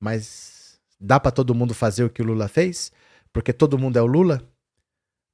Mas 0.00 0.80
dá 0.98 1.20
para 1.20 1.30
todo 1.30 1.54
mundo 1.54 1.74
fazer 1.74 2.02
o 2.02 2.08
que 2.08 2.22
o 2.22 2.24
Lula 2.24 2.48
fez? 2.48 2.90
Porque 3.30 3.52
todo 3.52 3.76
mundo 3.76 3.98
é 3.98 4.00
o 4.00 4.06
Lula? 4.06 4.42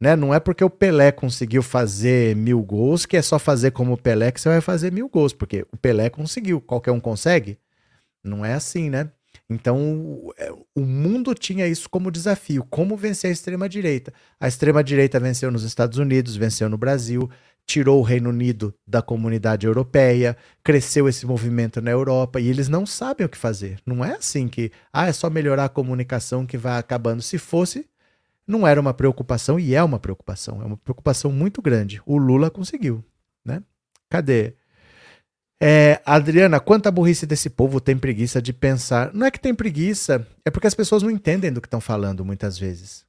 Né? 0.01 0.17
Não 0.17 0.35
é 0.35 0.41
porque 0.41 0.65
o 0.65 0.69
Pelé 0.69 1.13
conseguiu 1.13 1.63
fazer 1.63 2.35
mil 2.35 2.61
gols 2.61 3.07
que 3.07 3.17
é 3.17 3.23
só 3.23 3.39
fazer 3.39 3.71
como 3.71 3.93
o 3.93 3.97
Pelé 3.97 4.33
que 4.33 4.41
você 4.41 4.49
vai 4.49 4.61
fazer 4.61 4.91
mil 4.91 5.09
gols, 5.09 5.33
porque 5.33 5.65
o 5.71 5.77
Pelé 5.77 6.11
conseguiu, 6.11 6.61
qualquer 6.61 6.91
um 6.91 6.99
consegue? 6.99 7.57
Não 8.21 8.45
é 8.45 8.55
assim, 8.55 8.91
né? 8.91 9.13
Então, 9.49 10.33
é, 10.39 10.51
o 10.75 10.81
mundo 10.81 11.35
tinha 11.35 11.67
isso 11.67 11.89
como 11.91 12.11
desafio: 12.11 12.65
como 12.71 12.97
vencer 12.97 13.31
a 13.31 13.33
extrema-direita. 13.33 14.13
A 14.41 14.49
extrema-direita 14.49 15.21
venceu 15.21 15.51
nos 15.51 15.65
Estados 15.65 15.99
Unidos, 15.99 16.37
venceu 16.37 16.69
no 16.69 16.79
Brasil, 16.79 17.29
tirou 17.67 18.01
o 18.01 18.03
Reino 18.03 18.31
Unido 18.31 18.75
da 18.87 19.03
comunidade 19.03 19.67
europeia, 19.67 20.37
cresceu 20.63 21.09
esse 21.09 21.27
movimento 21.27 21.81
na 21.81 21.91
Europa 21.91 22.41
e 22.41 22.49
eles 22.49 22.69
não 22.69 22.87
sabem 22.87 23.27
o 23.27 23.29
que 23.29 23.39
fazer. 23.39 23.79
Não 23.85 24.05
é 24.05 24.17
assim 24.17 24.49
que, 24.49 24.71
ah, 24.93 25.07
é 25.07 25.13
só 25.13 25.29
melhorar 25.29 25.67
a 25.67 25.69
comunicação 25.69 26.47
que 26.47 26.57
vai 26.57 26.79
acabando. 26.79 27.23
Se 27.23 27.39
fosse, 27.39 27.87
não 28.47 28.67
era 28.67 28.81
uma 28.81 28.95
preocupação 28.95 29.59
e 29.59 29.75
é 29.75 29.83
uma 29.83 29.99
preocupação. 29.99 30.63
É 30.63 30.65
uma 30.65 30.77
preocupação 30.77 31.33
muito 31.33 31.63
grande. 31.63 32.01
O 32.07 32.17
Lula 32.17 32.51
conseguiu, 32.51 33.05
né? 33.45 33.63
Cadê? 34.09 34.55
É, 35.67 36.03
Adriana, 36.05 36.61
quanta 36.61 36.91
burrice 36.91 37.25
desse 37.25 37.49
povo 37.49 37.81
tem 37.81 37.97
preguiça 37.97 38.43
de 38.43 38.53
pensar. 38.53 39.15
Não 39.15 39.27
é 39.27 39.31
que 39.31 39.41
tem 39.41 39.55
preguiça, 39.55 40.29
é 40.45 40.51
porque 40.51 40.67
as 40.67 40.75
pessoas 40.75 41.03
não 41.03 41.11
entendem 41.11 41.51
do 41.51 41.59
que 41.59 41.67
estão 41.67 41.81
falando 41.81 42.23
muitas 42.23 42.59
vezes. 42.59 43.07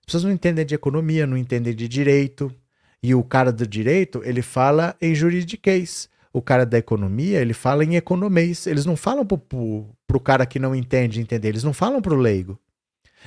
As 0.00 0.06
pessoas 0.06 0.24
não 0.24 0.32
entendem 0.32 0.66
de 0.66 0.74
economia, 0.74 1.24
não 1.24 1.36
entendem 1.36 1.72
de 1.72 1.86
direito. 1.86 2.52
E 3.00 3.14
o 3.14 3.22
cara 3.22 3.52
do 3.52 3.64
direito, 3.64 4.22
ele 4.24 4.42
fala 4.42 4.96
em 5.00 5.14
juridiquês. 5.14 6.08
O 6.32 6.42
cara 6.42 6.66
da 6.66 6.78
economia, 6.78 7.40
ele 7.40 7.54
fala 7.54 7.84
em 7.84 7.94
economês. 7.94 8.66
Eles 8.66 8.84
não 8.84 8.96
falam 8.96 9.24
pro, 9.24 9.38
pro, 9.38 9.86
pro 10.04 10.18
cara 10.18 10.44
que 10.46 10.58
não 10.58 10.74
entende 10.74 11.20
entender, 11.20 11.50
eles 11.50 11.62
não 11.62 11.72
falam 11.72 12.02
pro 12.02 12.16
leigo. 12.16 12.58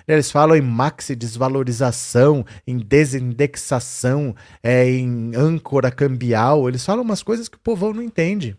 Eles 0.07 0.29
falam 0.29 0.57
em 0.57 0.61
maxi 0.61 1.15
desvalorização, 1.15 2.45
em 2.65 2.77
desindexação, 2.77 4.35
é, 4.61 4.89
em 4.89 5.35
âncora 5.35 5.91
cambial. 5.91 6.67
Eles 6.67 6.85
falam 6.85 7.03
umas 7.03 7.23
coisas 7.23 7.47
que 7.47 7.57
o 7.57 7.61
povão 7.61 7.93
não 7.93 8.03
entende. 8.03 8.57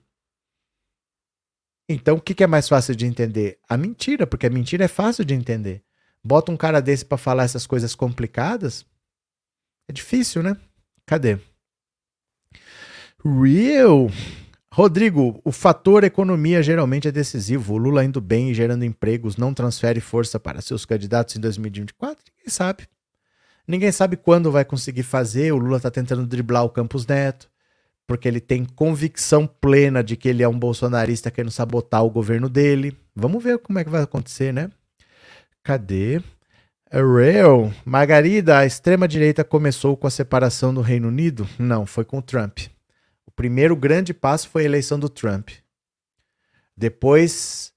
Então, 1.88 2.16
o 2.16 2.20
que, 2.20 2.34
que 2.34 2.44
é 2.44 2.46
mais 2.46 2.68
fácil 2.68 2.94
de 2.94 3.06
entender? 3.06 3.58
A 3.68 3.76
mentira, 3.76 4.26
porque 4.26 4.46
a 4.46 4.50
mentira 4.50 4.84
é 4.84 4.88
fácil 4.88 5.24
de 5.24 5.34
entender. 5.34 5.82
Bota 6.22 6.52
um 6.52 6.56
cara 6.56 6.80
desse 6.80 7.04
para 7.04 7.16
falar 7.16 7.44
essas 7.44 7.66
coisas 7.66 7.94
complicadas, 7.94 8.84
é 9.88 9.92
difícil, 9.92 10.42
né? 10.42 10.54
Cadê? 11.06 11.38
Real. 13.24 14.10
Rodrigo, 14.78 15.40
o 15.44 15.50
fator 15.50 16.04
economia 16.04 16.62
geralmente 16.62 17.08
é 17.08 17.10
decisivo. 17.10 17.74
O 17.74 17.76
Lula 17.76 18.04
indo 18.04 18.20
bem 18.20 18.50
e 18.50 18.54
gerando 18.54 18.84
empregos 18.84 19.36
não 19.36 19.52
transfere 19.52 19.98
força 19.98 20.38
para 20.38 20.60
seus 20.60 20.84
candidatos 20.84 21.34
em 21.34 21.40
2024? 21.40 22.22
Ninguém 22.36 22.48
sabe. 22.48 22.86
Ninguém 23.66 23.90
sabe 23.90 24.16
quando 24.16 24.52
vai 24.52 24.64
conseguir 24.64 25.02
fazer. 25.02 25.50
O 25.50 25.58
Lula 25.58 25.78
está 25.78 25.90
tentando 25.90 26.24
driblar 26.24 26.62
o 26.64 26.70
Campos 26.70 27.04
Neto, 27.04 27.50
porque 28.06 28.28
ele 28.28 28.38
tem 28.38 28.64
convicção 28.64 29.48
plena 29.48 30.00
de 30.00 30.16
que 30.16 30.28
ele 30.28 30.44
é 30.44 30.48
um 30.48 30.56
bolsonarista 30.56 31.28
querendo 31.28 31.50
sabotar 31.50 32.04
o 32.04 32.10
governo 32.10 32.48
dele. 32.48 32.96
Vamos 33.16 33.42
ver 33.42 33.58
como 33.58 33.80
é 33.80 33.84
que 33.84 33.90
vai 33.90 34.02
acontecer, 34.02 34.52
né? 34.52 34.70
Cadê? 35.64 36.22
Real. 36.88 37.72
Margarida, 37.84 38.58
a 38.58 38.64
extrema-direita 38.64 39.42
começou 39.42 39.96
com 39.96 40.06
a 40.06 40.10
separação 40.10 40.72
do 40.72 40.82
Reino 40.82 41.08
Unido? 41.08 41.48
Não, 41.58 41.84
foi 41.84 42.04
com 42.04 42.18
o 42.18 42.22
Trump 42.22 42.60
primeiro 43.38 43.76
grande 43.76 44.12
passo 44.12 44.48
foi 44.48 44.62
a 44.62 44.64
eleição 44.64 44.98
do 44.98 45.08
Trump. 45.08 45.50
Depois, 46.76 47.72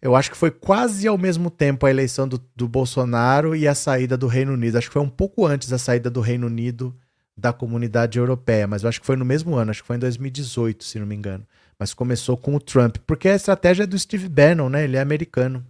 eu 0.00 0.16
acho 0.16 0.30
que 0.30 0.36
foi 0.36 0.50
quase 0.50 1.06
ao 1.06 1.18
mesmo 1.18 1.50
tempo 1.50 1.84
a 1.84 1.90
eleição 1.90 2.26
do, 2.26 2.42
do 2.56 2.66
Bolsonaro 2.66 3.54
e 3.54 3.68
a 3.68 3.74
saída 3.74 4.16
do 4.16 4.26
Reino 4.26 4.54
Unido. 4.54 4.78
Acho 4.78 4.86
que 4.86 4.94
foi 4.94 5.02
um 5.02 5.10
pouco 5.10 5.44
antes 5.44 5.68
da 5.68 5.76
saída 5.76 6.08
do 6.08 6.22
Reino 6.22 6.46
Unido 6.46 6.96
da 7.36 7.52
comunidade 7.52 8.18
europeia, 8.18 8.66
mas 8.66 8.82
eu 8.82 8.88
acho 8.88 8.98
que 9.00 9.06
foi 9.06 9.14
no 9.14 9.26
mesmo 9.26 9.56
ano, 9.56 9.70
acho 9.70 9.82
que 9.82 9.86
foi 9.86 9.96
em 9.96 10.00
2018, 10.00 10.82
se 10.82 10.98
não 10.98 11.06
me 11.06 11.14
engano. 11.14 11.46
Mas 11.78 11.92
começou 11.92 12.38
com 12.38 12.54
o 12.54 12.60
Trump, 12.60 12.96
porque 13.06 13.28
a 13.28 13.36
estratégia 13.36 13.82
é 13.82 13.86
do 13.86 13.98
Steve 13.98 14.26
Bannon, 14.26 14.70
né? 14.70 14.84
Ele 14.84 14.96
é 14.96 15.00
americano. 15.00 15.64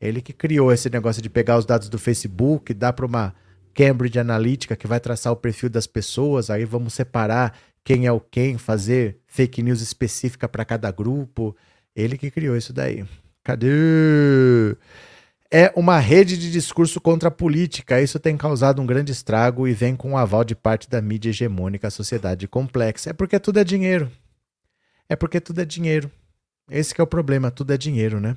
Ele 0.00 0.20
que 0.20 0.32
criou 0.32 0.72
esse 0.72 0.90
negócio 0.90 1.22
de 1.22 1.30
pegar 1.30 1.56
os 1.56 1.64
dados 1.64 1.88
do 1.88 2.00
Facebook, 2.00 2.74
dar 2.74 2.92
para 2.94 3.06
uma 3.06 3.32
Cambridge 3.72 4.18
Analytica 4.18 4.74
que 4.74 4.88
vai 4.88 4.98
traçar 4.98 5.32
o 5.32 5.36
perfil 5.36 5.70
das 5.70 5.86
pessoas, 5.86 6.50
aí 6.50 6.64
vamos 6.64 6.94
separar 6.94 7.56
quem 7.86 8.04
é 8.04 8.10
o 8.10 8.18
quem, 8.18 8.58
fazer 8.58 9.20
fake 9.28 9.62
news 9.62 9.80
específica 9.80 10.48
para 10.48 10.64
cada 10.64 10.90
grupo. 10.90 11.56
Ele 11.94 12.18
que 12.18 12.32
criou 12.32 12.56
isso 12.56 12.72
daí. 12.72 13.06
Cadê? 13.44 14.76
É 15.48 15.72
uma 15.76 16.00
rede 16.00 16.36
de 16.36 16.50
discurso 16.50 17.00
contra 17.00 17.28
a 17.28 17.30
política. 17.30 18.02
Isso 18.02 18.18
tem 18.18 18.36
causado 18.36 18.82
um 18.82 18.86
grande 18.86 19.12
estrago 19.12 19.68
e 19.68 19.72
vem 19.72 19.94
com 19.94 20.14
o 20.14 20.16
aval 20.16 20.42
de 20.42 20.56
parte 20.56 20.90
da 20.90 21.00
mídia 21.00 21.30
hegemônica, 21.30 21.86
a 21.86 21.90
sociedade 21.92 22.48
complexa. 22.48 23.10
É 23.10 23.12
porque 23.12 23.38
tudo 23.38 23.60
é 23.60 23.64
dinheiro. 23.64 24.10
É 25.08 25.14
porque 25.14 25.40
tudo 25.40 25.60
é 25.60 25.64
dinheiro. 25.64 26.10
Esse 26.68 26.92
é 26.98 27.04
o 27.04 27.06
problema, 27.06 27.52
tudo 27.52 27.72
é 27.72 27.76
dinheiro, 27.76 28.18
né? 28.18 28.36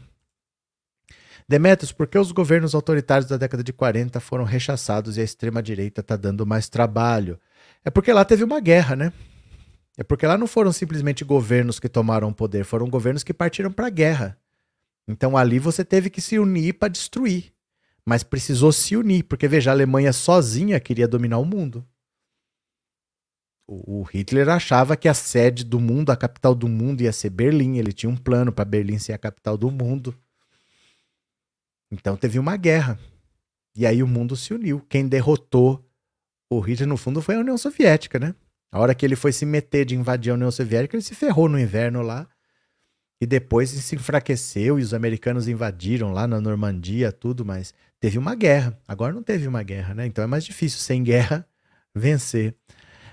Demetrios, 1.47 1.91
por 1.91 2.05
que 2.05 2.19
os 2.19 2.31
governos 2.31 2.75
autoritários 2.75 3.27
da 3.27 3.35
década 3.35 3.63
de 3.63 3.73
40 3.73 4.19
foram 4.19 4.43
rechaçados 4.43 5.17
e 5.17 5.21
a 5.21 5.23
extrema-direita 5.23 6.01
está 6.01 6.15
dando 6.15 6.45
mais 6.45 6.69
trabalho? 6.69 7.39
É 7.83 7.89
porque 7.89 8.13
lá 8.13 8.23
teve 8.23 8.43
uma 8.43 8.59
guerra, 8.59 8.95
né? 8.95 9.11
É 9.99 10.03
porque 10.03 10.25
lá 10.25 10.37
não 10.37 10.47
foram 10.47 10.71
simplesmente 10.71 11.25
governos 11.25 11.77
que 11.77 11.89
tomaram 11.89 12.29
o 12.29 12.33
poder, 12.33 12.63
foram 12.63 12.89
governos 12.89 13.21
que 13.21 13.33
partiram 13.33 13.69
para 13.69 13.87
a 13.87 13.89
guerra. 13.89 14.39
Então 15.05 15.35
ali 15.35 15.59
você 15.59 15.83
teve 15.83 16.09
que 16.09 16.21
se 16.21 16.39
unir 16.39 16.75
para 16.75 16.87
destruir. 16.87 17.51
Mas 18.05 18.23
precisou 18.23 18.71
se 18.71 18.95
unir, 18.95 19.23
porque 19.23 19.45
veja, 19.45 19.71
a 19.71 19.73
Alemanha 19.73 20.13
sozinha 20.13 20.79
queria 20.79 21.05
dominar 21.05 21.39
o 21.39 21.45
mundo. 21.45 21.85
O 23.67 24.03
Hitler 24.03 24.47
achava 24.47 24.95
que 24.95 25.09
a 25.09 25.13
sede 25.13 25.65
do 25.65 25.81
mundo, 25.81 26.11
a 26.11 26.15
capital 26.15 26.55
do 26.55 26.69
mundo 26.69 27.01
ia 27.01 27.11
ser 27.11 27.29
Berlim. 27.29 27.77
Ele 27.77 27.91
tinha 27.91 28.09
um 28.09 28.15
plano 28.15 28.53
para 28.53 28.63
Berlim 28.63 28.97
ser 28.97 29.11
a 29.11 29.17
capital 29.17 29.57
do 29.57 29.69
mundo. 29.69 30.17
Então 31.91 32.15
teve 32.15 32.39
uma 32.39 32.55
guerra. 32.55 32.97
E 33.75 33.85
aí 33.85 34.01
o 34.01 34.07
mundo 34.07 34.37
se 34.37 34.53
uniu. 34.53 34.79
Quem 34.87 35.09
derrotou 35.09 35.85
o 36.49 36.61
Hitler, 36.61 36.87
no 36.87 36.95
fundo, 36.95 37.21
foi 37.21 37.35
a 37.35 37.39
União 37.39 37.57
Soviética, 37.57 38.17
né? 38.17 38.33
A 38.71 38.79
hora 38.79 38.93
que 38.93 39.05
ele 39.05 39.15
foi 39.15 39.31
se 39.31 39.45
meter 39.45 39.85
de 39.85 39.95
invadir 39.95 40.31
a 40.31 40.35
União 40.35 40.51
Soviética, 40.51 40.95
ele 40.95 41.03
se 41.03 41.15
ferrou 41.15 41.49
no 41.49 41.59
inverno 41.59 42.01
lá. 42.01 42.27
E 43.21 43.25
depois 43.25 43.69
se 43.69 43.95
enfraqueceu 43.95 44.79
e 44.79 44.83
os 44.83 44.93
americanos 44.93 45.47
invadiram 45.47 46.13
lá 46.13 46.25
na 46.25 46.39
Normandia, 46.39 47.11
tudo, 47.11 47.43
mas 47.43 47.73
teve 47.99 48.17
uma 48.17 48.33
guerra. 48.33 48.79
Agora 48.87 49.11
não 49.11 49.21
teve 49.21 49.47
uma 49.47 49.61
guerra, 49.61 49.93
né? 49.93 50.05
Então 50.05 50.23
é 50.23 50.27
mais 50.27 50.45
difícil, 50.45 50.79
sem 50.79 51.03
guerra, 51.03 51.45
vencer. 51.93 52.55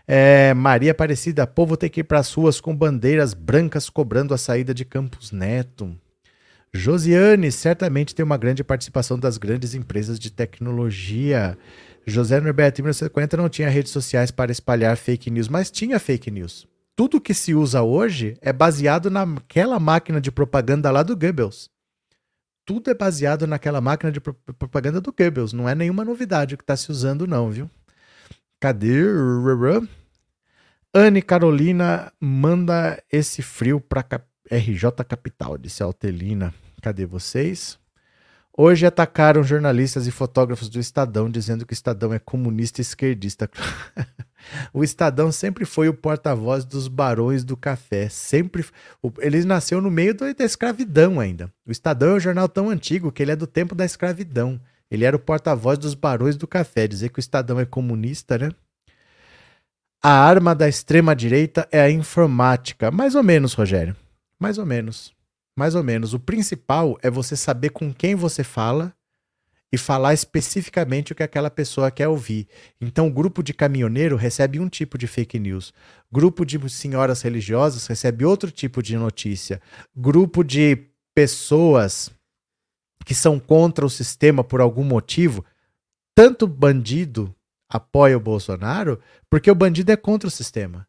É, 0.06 0.54
Maria 0.54 0.92
Aparecida, 0.92 1.44
povo 1.46 1.76
tem 1.76 1.90
que 1.90 2.00
ir 2.00 2.04
para 2.04 2.20
as 2.20 2.32
ruas 2.32 2.60
com 2.60 2.76
bandeiras 2.76 3.34
brancas 3.34 3.90
cobrando 3.90 4.32
a 4.32 4.38
saída 4.38 4.72
de 4.72 4.84
Campos 4.84 5.32
Neto. 5.32 5.98
Josiane, 6.72 7.50
certamente 7.50 8.14
tem 8.14 8.24
uma 8.24 8.36
grande 8.36 8.62
participação 8.62 9.18
das 9.18 9.38
grandes 9.38 9.74
empresas 9.74 10.18
de 10.18 10.30
tecnologia. 10.30 11.58
José 12.06 12.40
Norberto, 12.40 12.80
em 12.80 12.84
1950 12.84 13.36
não 13.36 13.48
tinha 13.48 13.68
redes 13.68 13.90
sociais 13.90 14.30
para 14.30 14.52
espalhar 14.52 14.96
fake 14.96 15.30
news, 15.30 15.48
mas 15.48 15.70
tinha 15.70 15.98
fake 15.98 16.30
news. 16.30 16.66
tudo 16.94 17.20
que 17.20 17.34
se 17.34 17.54
usa 17.54 17.82
hoje 17.82 18.38
é 18.40 18.52
baseado 18.52 19.10
naquela 19.10 19.78
máquina 19.78 20.18
de 20.20 20.30
propaganda 20.32 20.90
lá 20.90 21.02
do 21.02 21.14
Goebbels. 21.14 21.68
Tudo 22.64 22.90
é 22.90 22.94
baseado 22.94 23.46
naquela 23.46 23.80
máquina 23.80 24.10
de 24.10 24.18
propaganda 24.20 25.00
do 25.00 25.12
Goebbels. 25.12 25.52
Não 25.52 25.68
é 25.68 25.74
nenhuma 25.74 26.04
novidade 26.04 26.54
o 26.54 26.58
que 26.58 26.64
está 26.64 26.74
se 26.76 26.90
usando, 26.90 27.26
não, 27.26 27.50
viu? 27.50 27.70
Cadê? 28.58 29.02
Anne 30.92 31.20
Carolina 31.20 32.10
manda 32.18 33.00
esse 33.12 33.42
frio 33.42 33.78
para 33.78 34.02
RJ 34.50 35.04
Capital, 35.06 35.58
disse 35.58 35.82
a 35.82 35.86
Altelina. 35.86 36.54
Cadê 36.80 37.04
vocês? 37.04 37.78
Hoje 38.58 38.86
atacaram 38.86 39.44
jornalistas 39.44 40.06
e 40.06 40.10
fotógrafos 40.10 40.70
do 40.70 40.80
Estadão, 40.80 41.30
dizendo 41.30 41.66
que 41.66 41.72
o 41.72 41.74
Estadão 41.74 42.14
é 42.14 42.18
comunista 42.18 42.80
e 42.80 42.82
esquerdista. 42.82 43.50
o 44.72 44.82
Estadão 44.82 45.30
sempre 45.30 45.66
foi 45.66 45.90
o 45.90 45.94
porta-voz 45.94 46.64
dos 46.64 46.88
barões 46.88 47.44
do 47.44 47.54
café. 47.54 48.08
Sempre. 48.08 48.64
Ele 49.18 49.44
nasceu 49.44 49.82
no 49.82 49.90
meio 49.90 50.14
da 50.14 50.32
escravidão 50.42 51.20
ainda. 51.20 51.52
O 51.66 51.70
Estadão 51.70 52.12
é 52.12 52.14
um 52.14 52.20
jornal 52.20 52.48
tão 52.48 52.70
antigo 52.70 53.12
que 53.12 53.22
ele 53.22 53.32
é 53.32 53.36
do 53.36 53.46
tempo 53.46 53.74
da 53.74 53.84
escravidão. 53.84 54.58
Ele 54.90 55.04
era 55.04 55.16
o 55.16 55.20
porta-voz 55.20 55.76
dos 55.76 55.92
barões 55.92 56.36
do 56.36 56.46
café. 56.46 56.88
Dizer 56.88 57.10
que 57.10 57.18
o 57.18 57.20
Estadão 57.20 57.60
é 57.60 57.66
comunista, 57.66 58.38
né? 58.38 58.48
A 60.02 60.12
arma 60.12 60.54
da 60.54 60.66
extrema-direita 60.66 61.68
é 61.70 61.80
a 61.82 61.90
informática. 61.90 62.90
Mais 62.90 63.14
ou 63.14 63.22
menos, 63.22 63.52
Rogério. 63.52 63.94
Mais 64.40 64.56
ou 64.56 64.64
menos. 64.64 65.15
Mais 65.56 65.74
ou 65.74 65.82
menos. 65.82 66.12
O 66.12 66.20
principal 66.20 66.98
é 67.02 67.10
você 67.10 67.34
saber 67.34 67.70
com 67.70 67.92
quem 67.92 68.14
você 68.14 68.44
fala 68.44 68.94
e 69.72 69.78
falar 69.78 70.14
especificamente 70.14 71.12
o 71.12 71.14
que 71.14 71.22
aquela 71.22 71.50
pessoa 71.50 71.90
quer 71.90 72.08
ouvir. 72.08 72.46
Então, 72.80 73.08
o 73.08 73.12
grupo 73.12 73.42
de 73.42 73.52
caminhoneiro 73.52 74.16
recebe 74.16 74.60
um 74.60 74.68
tipo 74.68 74.96
de 74.96 75.06
fake 75.06 75.38
news. 75.38 75.72
Grupo 76.12 76.44
de 76.44 76.58
senhoras 76.68 77.22
religiosas 77.22 77.86
recebe 77.86 78.24
outro 78.24 78.50
tipo 78.50 78.82
de 78.82 78.96
notícia. 78.96 79.60
Grupo 79.94 80.44
de 80.44 80.86
pessoas 81.14 82.10
que 83.04 83.14
são 83.14 83.38
contra 83.38 83.84
o 83.86 83.90
sistema 83.90 84.44
por 84.44 84.60
algum 84.60 84.84
motivo, 84.84 85.44
tanto 86.14 86.46
bandido 86.46 87.34
apoia 87.68 88.16
o 88.16 88.20
Bolsonaro 88.20 89.00
porque 89.28 89.50
o 89.50 89.54
bandido 89.54 89.90
é 89.92 89.96
contra 89.96 90.28
o 90.28 90.30
sistema. 90.30 90.86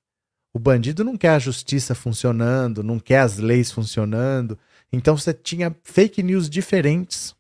O 0.54 0.60
bandido 0.60 1.04
não 1.04 1.18
quer 1.18 1.30
a 1.30 1.40
justiça 1.40 1.94
funcionando, 1.94 2.84
não 2.84 3.00
quer 3.00 3.20
as 3.20 3.38
leis 3.38 3.72
funcionando. 3.72 4.58
Então 4.92 5.18
você 5.18 5.34
tinha 5.34 5.76
fake 5.84 6.24
news 6.24 6.50
diferentes, 6.50 7.36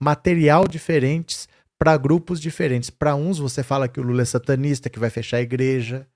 material 0.00 0.66
diferentes 0.66 1.48
para 1.78 1.96
grupos 1.96 2.40
diferentes. 2.40 2.90
Para 2.90 3.14
uns 3.14 3.38
você 3.38 3.62
fala 3.62 3.88
que 3.88 4.00
o 4.00 4.02
Lula 4.02 4.22
é 4.22 4.24
satanista, 4.24 4.90
que 4.90 4.98
vai 4.98 5.10
fechar 5.10 5.38
a 5.38 5.42
igreja. 5.42 6.06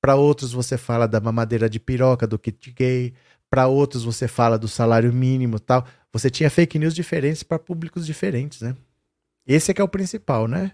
Para 0.00 0.14
outros 0.14 0.52
você 0.52 0.78
fala 0.78 1.06
da 1.08 1.20
mamadeira 1.20 1.68
de 1.68 1.80
piroca, 1.80 2.26
do 2.26 2.38
kit 2.38 2.70
gay. 2.72 3.12
Para 3.50 3.66
outros 3.66 4.04
você 4.04 4.28
fala 4.28 4.58
do 4.58 4.68
salário 4.68 5.12
mínimo, 5.12 5.58
tal. 5.58 5.86
Você 6.12 6.30
tinha 6.30 6.50
fake 6.50 6.78
news 6.78 6.94
diferentes 6.94 7.42
para 7.42 7.58
públicos 7.58 8.06
diferentes, 8.06 8.60
né? 8.60 8.76
Esse 9.46 9.70
é 9.70 9.74
que 9.74 9.80
é 9.80 9.84
o 9.84 9.88
principal, 9.88 10.46
né? 10.46 10.72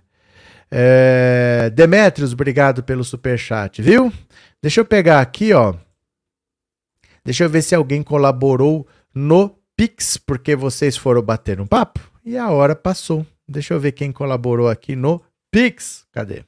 É... 0.76 1.70
Demetrios, 1.70 2.32
obrigado 2.32 2.82
pelo 2.82 3.04
super 3.04 3.38
chat, 3.38 3.80
viu? 3.80 4.12
Deixa 4.60 4.80
eu 4.80 4.84
pegar 4.84 5.20
aqui, 5.20 5.52
ó. 5.52 5.74
Deixa 7.24 7.44
eu 7.44 7.48
ver 7.48 7.62
se 7.62 7.76
alguém 7.76 8.02
colaborou 8.02 8.84
no 9.14 9.56
Pix, 9.76 10.16
porque 10.16 10.56
vocês 10.56 10.96
foram 10.96 11.22
bater 11.22 11.60
um 11.60 11.66
papo 11.66 12.00
e 12.24 12.36
a 12.36 12.50
hora 12.50 12.74
passou. 12.74 13.24
Deixa 13.46 13.72
eu 13.72 13.78
ver 13.78 13.92
quem 13.92 14.10
colaborou 14.10 14.68
aqui 14.68 14.96
no 14.96 15.22
Pix. 15.50 16.04
Cadê? 16.12 16.44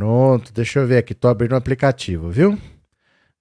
Pronto, 0.00 0.50
deixa 0.54 0.80
eu 0.80 0.86
ver 0.86 0.96
aqui. 0.96 1.14
Tô 1.14 1.28
abrindo 1.28 1.52
o 1.52 1.56
aplicativo, 1.56 2.30
viu? 2.30 2.58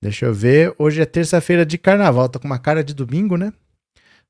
Deixa 0.01 0.25
eu 0.25 0.33
ver. 0.33 0.75
Hoje 0.77 1.01
é 1.01 1.05
terça-feira 1.05 1.65
de 1.65 1.77
carnaval. 1.77 2.27
Tá 2.27 2.37
com 2.37 2.47
uma 2.47 2.59
cara 2.59 2.83
de 2.83 2.93
domingo, 2.93 3.37
né? 3.37 3.53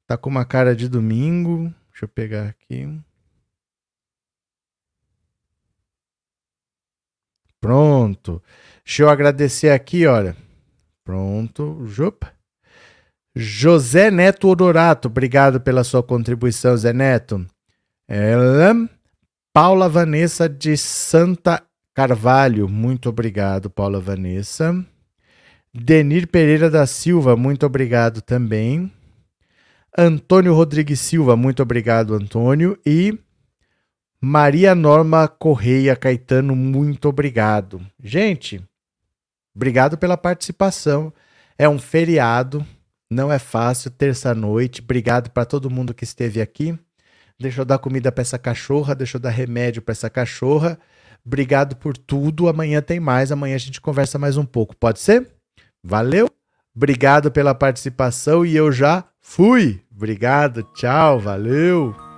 Tá 0.05 0.15
com 0.15 0.29
uma 0.29 0.45
cara 0.45 0.75
de 0.75 0.87
domingo. 0.87 1.73
Deixa 1.89 2.05
eu 2.05 2.07
pegar 2.07 2.49
aqui. 2.49 2.87
Pronto. 7.59 8.43
Deixa 8.85 9.01
eu 9.01 9.09
agradecer 9.09 9.71
aqui, 9.71 10.05
olha. 10.05 10.37
Pronto. 11.03 11.83
Jupa. 11.87 12.31
José 13.35 14.11
Neto 14.11 14.49
Odorato, 14.49 15.07
obrigado 15.07 15.59
pela 15.59 15.83
sua 15.83 16.03
contribuição, 16.03 16.77
Zé 16.77 16.93
Neto. 16.93 17.43
Ela. 18.07 18.87
Paula 19.51 19.89
Vanessa 19.89 20.47
de 20.47 20.77
Santa 20.77 21.67
Carvalho, 21.99 22.69
muito 22.69 23.09
obrigado, 23.09 23.69
Paula 23.69 23.99
Vanessa. 23.99 24.73
Denir 25.73 26.29
Pereira 26.29 26.69
da 26.69 26.87
Silva, 26.87 27.35
muito 27.35 27.65
obrigado 27.65 28.21
também. 28.21 28.89
Antônio 29.97 30.53
Rodrigues 30.53 31.01
Silva, 31.01 31.35
muito 31.35 31.61
obrigado, 31.61 32.13
Antônio. 32.13 32.79
E 32.85 33.19
Maria 34.21 34.73
Norma 34.73 35.27
Correia 35.27 35.93
Caetano, 35.93 36.55
muito 36.55 37.09
obrigado. 37.09 37.85
Gente, 38.01 38.63
obrigado 39.53 39.97
pela 39.97 40.15
participação. 40.15 41.13
É 41.57 41.67
um 41.67 41.77
feriado, 41.77 42.65
não 43.09 43.29
é 43.29 43.37
fácil, 43.37 43.91
terça-noite. 43.91 44.79
Obrigado 44.79 45.31
para 45.31 45.43
todo 45.43 45.69
mundo 45.69 45.93
que 45.93 46.05
esteve 46.05 46.39
aqui. 46.39 46.79
Deixa 47.37 47.59
eu 47.59 47.65
dar 47.65 47.77
comida 47.77 48.09
para 48.09 48.21
essa 48.21 48.39
cachorra, 48.39 48.95
deixa 48.95 49.17
eu 49.17 49.21
dar 49.21 49.31
remédio 49.31 49.81
para 49.81 49.91
essa 49.91 50.09
cachorra. 50.09 50.79
Obrigado 51.25 51.75
por 51.75 51.97
tudo. 51.97 52.47
Amanhã 52.47 52.81
tem 52.81 52.99
mais. 52.99 53.31
Amanhã 53.31 53.55
a 53.55 53.59
gente 53.59 53.81
conversa 53.81 54.17
mais 54.17 54.37
um 54.37 54.45
pouco. 54.45 54.75
Pode 54.75 54.99
ser? 54.99 55.27
Valeu? 55.83 56.27
Obrigado 56.75 57.31
pela 57.31 57.53
participação 57.53 58.45
e 58.45 58.55
eu 58.55 58.71
já 58.71 59.03
fui. 59.19 59.81
Obrigado. 59.91 60.63
Tchau. 60.73 61.19
Valeu. 61.19 62.08